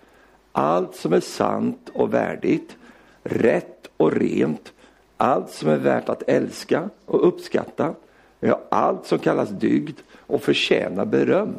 allt 0.52 0.96
som 0.96 1.12
är 1.12 1.20
sant 1.20 1.90
och 1.92 2.14
värdigt, 2.14 2.76
rätt 3.22 3.90
och 3.96 4.12
rent, 4.12 4.72
allt 5.16 5.50
som 5.50 5.68
är 5.68 5.78
värt 5.78 6.08
att 6.08 6.22
älska 6.26 6.90
och 7.04 7.28
uppskatta, 7.28 7.94
ja, 8.40 8.60
allt 8.68 9.06
som 9.06 9.18
kallas 9.18 9.48
dygd 9.48 9.98
och 10.16 10.42
förtjänar 10.42 11.04
beröm. 11.04 11.54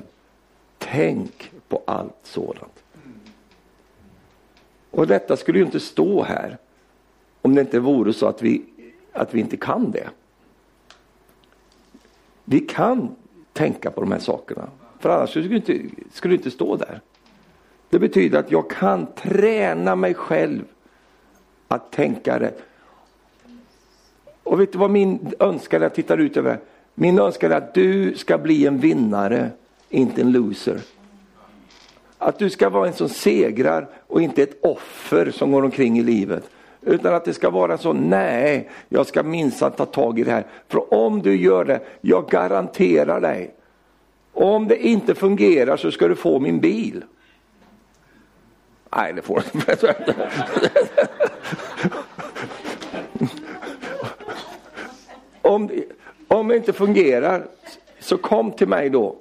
Tänk 0.78 1.52
på 1.68 1.84
allt 1.86 2.20
sådant. 2.24 2.80
Och 4.92 5.08
detta 5.08 5.38
skulle 5.38 5.60
ju 5.60 5.66
inte 5.66 5.80
stå 5.80 6.24
här 6.24 6.58
om 7.42 7.56
det 7.56 7.62
inte 7.62 7.80
vore 7.80 8.14
så 8.14 8.28
att 8.28 8.42
vi, 8.42 8.64
att 9.14 9.34
vi 9.34 9.40
inte 9.40 9.58
kan 9.58 9.92
det. 9.92 10.10
Vi 12.46 12.60
kan 12.60 13.16
tänka 13.54 13.92
på 13.92 14.02
de 14.02 14.12
här 14.12 14.20
sakerna. 14.20 14.70
För 15.00 15.10
annars 15.10 15.30
skulle 15.30 15.48
det 15.48 15.56
inte, 15.56 15.80
skulle 16.14 16.34
det 16.34 16.38
inte 16.38 16.52
stå 16.52 16.76
där. 16.76 17.02
Det 17.90 18.00
betyder 18.00 18.40
att 18.40 18.52
jag 18.52 18.70
kan 18.70 19.06
träna 19.06 19.96
mig 19.96 20.14
själv 20.14 20.64
att 21.68 21.92
tänka 21.92 22.40
rätt. 22.40 22.62
Och 24.44 24.60
vet 24.60 24.72
du 24.72 24.78
vad 24.78 24.92
min 24.92 25.34
önskan 25.40 25.82
är? 25.82 25.86
Jag 25.86 25.96
tittar 25.96 26.18
ut 26.18 26.38
över 26.38 26.60
Min 26.96 27.20
önskan 27.20 27.52
är 27.52 27.56
att 27.56 27.74
du 27.74 28.16
ska 28.16 28.38
bli 28.38 28.66
en 28.66 28.80
vinnare, 28.80 29.50
inte 29.90 30.22
en 30.22 30.32
loser. 30.32 30.82
Att 32.22 32.40
du 32.40 32.50
ska 32.50 32.70
vara 32.70 32.88
en 32.88 32.94
som 32.94 33.10
segrar 33.10 33.88
och 34.08 34.22
inte 34.22 34.44
ett 34.44 34.58
offer 34.62 35.32
som 35.32 35.52
går 35.52 35.64
omkring 35.64 36.00
i 36.00 36.04
livet. 36.04 36.50
Utan 36.82 37.16
att 37.16 37.26
det 37.26 37.34
ska 37.34 37.50
vara 37.50 37.78
så, 37.78 37.94
nej, 37.94 38.70
jag 38.90 39.08
ska 39.08 39.24
minsann 39.24 39.72
ta 39.72 39.86
tag 39.86 40.20
i 40.20 40.24
det 40.24 40.32
här. 40.32 40.46
För 40.68 40.94
om 40.94 41.22
du 41.22 41.42
gör 41.42 41.66
det, 41.66 41.80
jag 42.02 42.30
garanterar 42.30 43.22
dig, 43.22 43.54
om 44.34 44.68
det 44.68 44.88
inte 44.88 45.16
fungerar 45.16 45.78
så 45.78 45.92
ska 45.92 46.08
du 46.08 46.16
få 46.16 46.40
min 46.40 46.60
bil. 46.60 47.04
Nej, 48.96 49.14
det 49.14 49.22
får 49.22 49.44
du 49.52 49.60
inte. 49.60 49.96
om, 55.42 55.70
om 56.28 56.48
det 56.48 56.56
inte 56.56 56.74
fungerar, 56.74 57.48
så 58.00 58.18
kom 58.18 58.52
till 58.52 58.68
mig 58.68 58.90
då. 58.90 59.16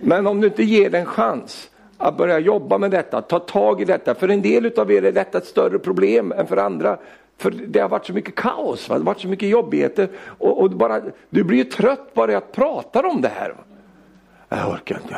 Men 0.00 0.26
om 0.26 0.40
du 0.40 0.46
inte 0.46 0.62
ger 0.62 0.90
det 0.90 0.98
en 0.98 1.06
chans, 1.06 1.70
att 2.04 2.16
börja 2.16 2.38
jobba 2.38 2.78
med 2.78 2.90
detta, 2.90 3.22
ta 3.22 3.38
tag 3.38 3.80
i 3.80 3.84
detta. 3.84 4.14
För 4.14 4.28
en 4.28 4.42
del 4.42 4.72
av 4.76 4.92
er 4.92 5.04
är 5.04 5.12
detta 5.12 5.38
ett 5.38 5.46
större 5.46 5.78
problem 5.78 6.32
än 6.32 6.46
för 6.46 6.56
andra. 6.56 6.98
För 7.38 7.50
det 7.50 7.80
har 7.80 7.88
varit 7.88 8.06
så 8.06 8.12
mycket 8.12 8.34
kaos, 8.34 8.88
va? 8.88 8.94
det 8.94 9.00
har 9.00 9.06
varit 9.06 9.20
så 9.20 9.28
mycket 9.28 9.48
jobbigheter. 9.48 10.08
Och, 10.26 10.62
och 10.62 10.70
bara, 10.70 11.00
du 11.30 11.44
blir 11.44 11.58
ju 11.58 11.64
trött 11.64 12.14
bara 12.14 12.36
att 12.36 12.52
prata 12.52 13.08
om 13.08 13.20
det 13.20 13.28
här. 13.28 13.54
Jag 14.48 14.70
orkar 14.70 15.00
inte. 15.02 15.16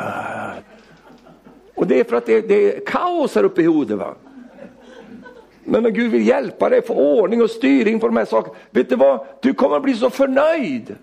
Och 1.75 1.87
det 1.87 1.99
är 1.99 2.03
för 2.03 2.15
att 2.15 2.25
det, 2.25 2.41
det 2.41 2.75
är 2.75 2.85
kaos 2.85 3.35
här 3.35 3.43
uppe 3.43 3.61
i 3.61 3.63
huvudet. 3.63 3.97
Va? 3.97 4.13
Men 5.63 5.83
när 5.83 5.89
Gud 5.89 6.11
vill 6.11 6.27
hjälpa 6.27 6.69
dig 6.69 6.81
få 6.81 6.93
ordning 6.93 7.41
och 7.41 7.49
styrning 7.49 7.99
på 7.99 8.07
de 8.07 8.17
här 8.17 8.25
sakerna. 8.25 8.55
Vet 8.69 8.89
du 8.89 8.95
vad? 8.95 9.25
Du 9.41 9.53
kommer 9.53 9.75
att 9.75 9.83
bli 9.83 9.93
så 9.93 10.09
förnöjd 10.09 10.95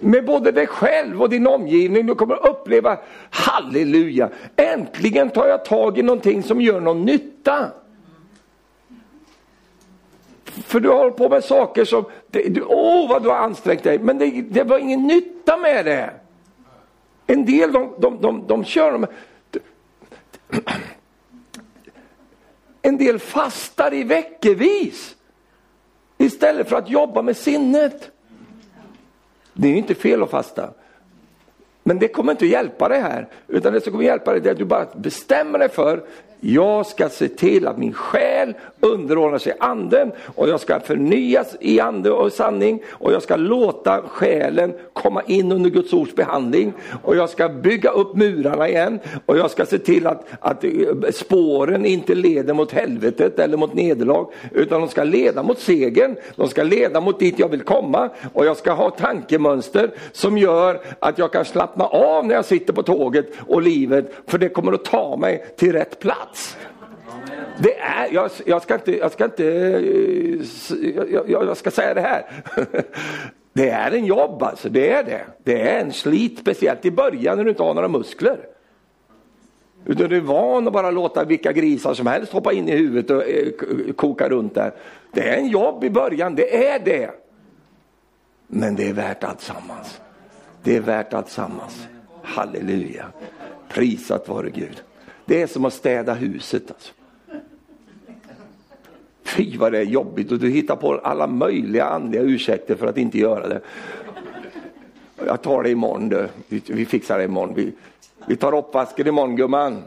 med 0.00 0.24
både 0.24 0.52
dig 0.52 0.66
själv 0.66 1.22
och 1.22 1.30
din 1.30 1.46
omgivning. 1.46 2.06
Du 2.06 2.14
kommer 2.14 2.34
att 2.34 2.50
uppleva, 2.50 2.98
halleluja, 3.30 4.30
äntligen 4.56 5.30
tar 5.30 5.46
jag 5.46 5.64
tag 5.64 5.98
i 5.98 6.02
någonting 6.02 6.42
som 6.42 6.60
gör 6.60 6.80
någon 6.80 7.04
nytta. 7.04 7.70
För 10.44 10.80
du 10.80 10.88
har 10.88 11.10
på 11.10 11.28
med 11.28 11.44
saker 11.44 11.84
som, 11.84 12.04
du, 12.30 12.62
åh 12.62 13.08
vad 13.08 13.22
du 13.22 13.28
har 13.28 13.36
ansträngt 13.36 13.82
dig, 13.82 13.98
men 13.98 14.18
det, 14.18 14.30
det 14.30 14.64
var 14.64 14.78
ingen 14.78 15.06
nytta 15.06 15.56
med 15.56 15.84
det. 15.84 16.10
En 17.26 17.44
del 17.44 17.72
de, 17.72 17.94
de, 17.98 18.20
de, 18.20 18.46
de 18.46 18.64
kör, 18.64 19.08
en 22.82 22.96
del 22.96 23.18
fastar 23.18 23.94
i 23.94 24.02
veckovis 24.04 25.16
istället 26.18 26.68
för 26.68 26.76
att 26.76 26.90
jobba 26.90 27.22
med 27.22 27.36
sinnet. 27.36 28.10
Det 29.60 29.68
är 29.68 29.76
inte 29.76 29.94
fel 29.94 30.22
att 30.22 30.30
fasta. 30.30 30.70
Men 31.88 31.98
det 31.98 32.08
kommer 32.08 32.32
inte 32.32 32.46
hjälpa 32.46 32.88
dig 32.88 33.00
här. 33.00 33.28
Utan 33.48 33.72
det 33.72 33.80
som 33.80 33.92
kommer 33.92 34.04
hjälpa 34.04 34.32
dig 34.32 34.46
är 34.46 34.52
att 34.52 34.58
du 34.58 34.64
bara 34.64 34.86
bestämmer 34.94 35.58
dig 35.58 35.68
för 35.68 36.02
jag 36.40 36.86
ska 36.86 37.08
se 37.08 37.28
till 37.28 37.66
att 37.66 37.78
min 37.78 37.92
själ 37.92 38.54
underordnar 38.80 39.38
sig 39.38 39.52
anden 39.60 40.12
och 40.34 40.48
jag 40.48 40.60
ska 40.60 40.80
förnyas 40.80 41.56
i 41.60 41.80
ande 41.80 42.10
och 42.10 42.32
sanning 42.32 42.82
och 42.88 43.12
jag 43.12 43.22
ska 43.22 43.36
låta 43.36 44.02
själen 44.02 44.74
komma 44.92 45.22
in 45.22 45.52
under 45.52 45.70
Guds 45.70 45.92
ords 45.92 46.14
behandling 46.14 46.72
och 47.02 47.16
jag 47.16 47.30
ska 47.30 47.48
bygga 47.48 47.90
upp 47.90 48.16
murarna 48.16 48.68
igen 48.68 48.98
och 49.26 49.38
jag 49.38 49.50
ska 49.50 49.66
se 49.66 49.78
till 49.78 50.06
att, 50.06 50.24
att 50.40 50.64
eh, 50.64 50.70
spåren 51.12 51.86
inte 51.86 52.14
leder 52.14 52.54
mot 52.54 52.72
helvetet 52.72 53.38
eller 53.38 53.56
mot 53.56 53.74
nederlag 53.74 54.26
utan 54.52 54.80
de 54.80 54.88
ska 54.88 55.04
leda 55.04 55.42
mot 55.42 55.58
segern, 55.58 56.16
de 56.36 56.48
ska 56.48 56.62
leda 56.62 57.00
mot 57.00 57.18
dit 57.18 57.38
jag 57.38 57.48
vill 57.48 57.62
komma 57.62 58.10
och 58.32 58.46
jag 58.46 58.56
ska 58.56 58.72
ha 58.72 58.90
tankemönster 58.90 59.90
som 60.12 60.38
gör 60.38 60.80
att 60.98 61.18
jag 61.18 61.32
kan 61.32 61.44
slappna 61.44 61.77
av 61.84 62.26
när 62.26 62.34
jag 62.34 62.44
sitter 62.44 62.72
på 62.72 62.82
tåget 62.82 63.26
och 63.46 63.62
livet 63.62 64.12
för 64.26 64.38
det 64.38 64.48
kommer 64.48 64.72
att 64.72 64.84
ta 64.84 65.16
mig 65.16 65.44
till 65.56 65.72
rätt 65.72 65.98
plats. 65.98 66.56
Det 67.58 67.78
är, 67.78 68.08
jag, 68.12 68.30
jag, 68.46 68.62
ska 68.62 68.74
inte, 68.74 68.98
jag 68.98 69.12
ska 69.12 69.24
inte, 69.24 69.46
eh, 69.46 70.40
jag, 71.12 71.30
jag, 71.30 71.56
ska 71.56 71.70
säga 71.70 71.94
det 71.94 72.00
här. 72.00 72.26
Det 73.52 73.70
är 73.70 73.90
en 73.90 74.04
jobb 74.04 74.42
alltså, 74.42 74.68
det 74.68 74.90
är 74.90 75.04
det. 75.04 75.24
Det 75.44 75.70
är 75.70 75.80
en 75.80 75.92
slit, 75.92 76.38
speciellt 76.38 76.84
i 76.84 76.90
början 76.90 77.36
när 77.36 77.44
du 77.44 77.50
inte 77.50 77.62
har 77.62 77.74
några 77.74 77.88
muskler. 77.88 78.38
Utan 79.86 80.08
du 80.08 80.16
är 80.16 80.20
van 80.20 80.66
att 80.66 80.72
bara 80.72 80.90
låta 80.90 81.24
vilka 81.24 81.52
grisar 81.52 81.94
som 81.94 82.06
helst 82.06 82.32
hoppa 82.32 82.52
in 82.52 82.68
i 82.68 82.76
huvudet 82.76 83.10
och 83.10 83.28
eh, 83.28 83.92
koka 83.96 84.28
runt 84.28 84.54
där. 84.54 84.72
Det 85.12 85.28
är 85.28 85.36
en 85.36 85.48
jobb 85.48 85.84
i 85.84 85.90
början, 85.90 86.34
det 86.34 86.66
är 86.66 86.78
det. 86.78 87.10
Men 88.46 88.76
det 88.76 88.88
är 88.88 88.92
värt 88.92 89.24
allt 89.24 89.40
sammans. 89.40 90.00
Det 90.62 90.76
är 90.76 90.80
värt 90.80 91.14
allt 91.14 91.30
sammans. 91.30 91.86
Halleluja. 92.22 93.06
Prisat 93.68 94.28
vare 94.28 94.50
Gud. 94.50 94.82
Det 95.24 95.42
är 95.42 95.46
som 95.46 95.64
att 95.64 95.74
städa 95.74 96.14
huset. 96.14 96.70
Alltså. 96.70 96.92
Fy 99.22 99.56
vad 99.58 99.72
det 99.72 99.78
är 99.78 99.84
jobbigt 99.84 100.32
och 100.32 100.38
du 100.38 100.50
hittar 100.50 100.76
på 100.76 100.94
alla 100.94 101.26
möjliga 101.26 101.84
andliga 101.84 102.22
ursäkter 102.22 102.74
för 102.74 102.86
att 102.86 102.98
inte 102.98 103.18
göra 103.18 103.48
det. 103.48 103.60
Jag 105.26 105.42
tar 105.42 105.62
det 105.62 105.70
imorgon 105.70 106.08
du. 106.08 106.28
Vi, 106.48 106.62
vi 106.66 106.86
fixar 106.86 107.18
det 107.18 107.24
imorgon. 107.24 107.54
Vi, 107.54 107.72
vi 108.26 108.36
tar 108.36 108.56
uppvasken 108.56 109.06
imorgon 109.06 109.36
gumman. 109.36 109.82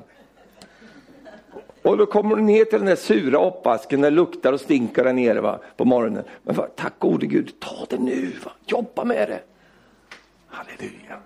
Och 1.82 1.98
då 1.98 2.06
kommer 2.06 2.36
du 2.36 2.42
ner 2.42 2.66
till 2.66 2.80
den 2.80 2.88
där 2.88 2.96
sura 2.96 3.48
uppvasken, 3.48 4.02
det 4.02 4.10
luktar 4.10 4.54
och 4.54 4.62
stinker 4.62 5.04
där 5.04 5.14
nere 5.14 5.42
va, 5.42 5.60
på 5.78 5.86
morgonen. 5.86 6.24
Men 6.44 6.56
va, 6.56 6.68
tack 6.76 6.94
gode 7.00 7.26
Gud, 7.26 7.60
ta 7.60 7.86
det 7.90 7.98
nu, 7.98 8.32
va. 8.46 8.52
jobba 8.66 9.04
med 9.04 9.30
det. 9.30 9.40
Halleluja. 10.52 11.20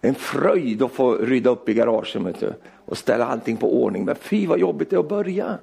En 0.00 0.14
fröjd 0.14 0.82
att 0.82 0.92
få 0.92 1.14
rydda 1.14 1.50
upp 1.50 1.68
i 1.68 1.74
garaget 1.74 2.42
och 2.84 2.98
ställa 2.98 3.26
allting 3.26 3.56
på 3.56 3.82
ordning. 3.82 4.04
Men 4.04 4.14
fy 4.14 4.46
vad 4.46 4.58
jobbigt 4.58 4.90
det 4.90 4.96
är 4.96 5.00
att 5.00 5.08
börja. 5.08 5.58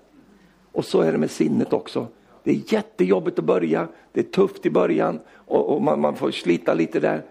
Och 0.71 0.85
så 0.85 1.01
är 1.01 1.11
det 1.11 1.17
med 1.17 1.31
sinnet 1.31 1.73
också. 1.73 2.07
Det 2.43 2.51
är 2.51 2.73
jättejobbigt 2.73 3.39
att 3.39 3.45
börja, 3.45 3.87
det 4.11 4.19
är 4.19 4.23
tufft 4.23 4.65
i 4.65 4.69
början 4.69 5.19
och, 5.33 5.75
och 5.75 5.81
man, 5.81 6.01
man, 6.01 6.15
får 6.15 6.31
slita 6.31 6.73
lite 6.73 6.99
där. 6.99 7.23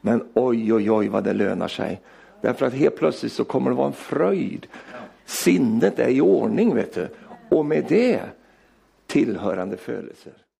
Men 0.00 0.28
oj, 0.34 0.74
oj, 0.74 0.90
oj 0.90 1.08
vad 1.08 1.24
det 1.24 1.32
lönar 1.32 1.68
sig. 1.68 2.00
Därför 2.40 2.66
att 2.66 2.72
helt 2.72 2.96
plötsligt 2.96 3.32
så 3.32 3.44
kommer 3.44 3.70
det 3.70 3.76
vara 3.76 3.86
en 3.86 3.92
fröjd. 3.92 4.66
Sinnet 5.24 5.98
är 5.98 6.08
i 6.08 6.20
ordning 6.20 6.74
vet 6.74 6.94
du. 6.94 7.08
Och 7.50 7.66
med 7.66 7.84
det 7.88 8.20
tillhörande 9.06 9.76
födelser. 9.76 10.32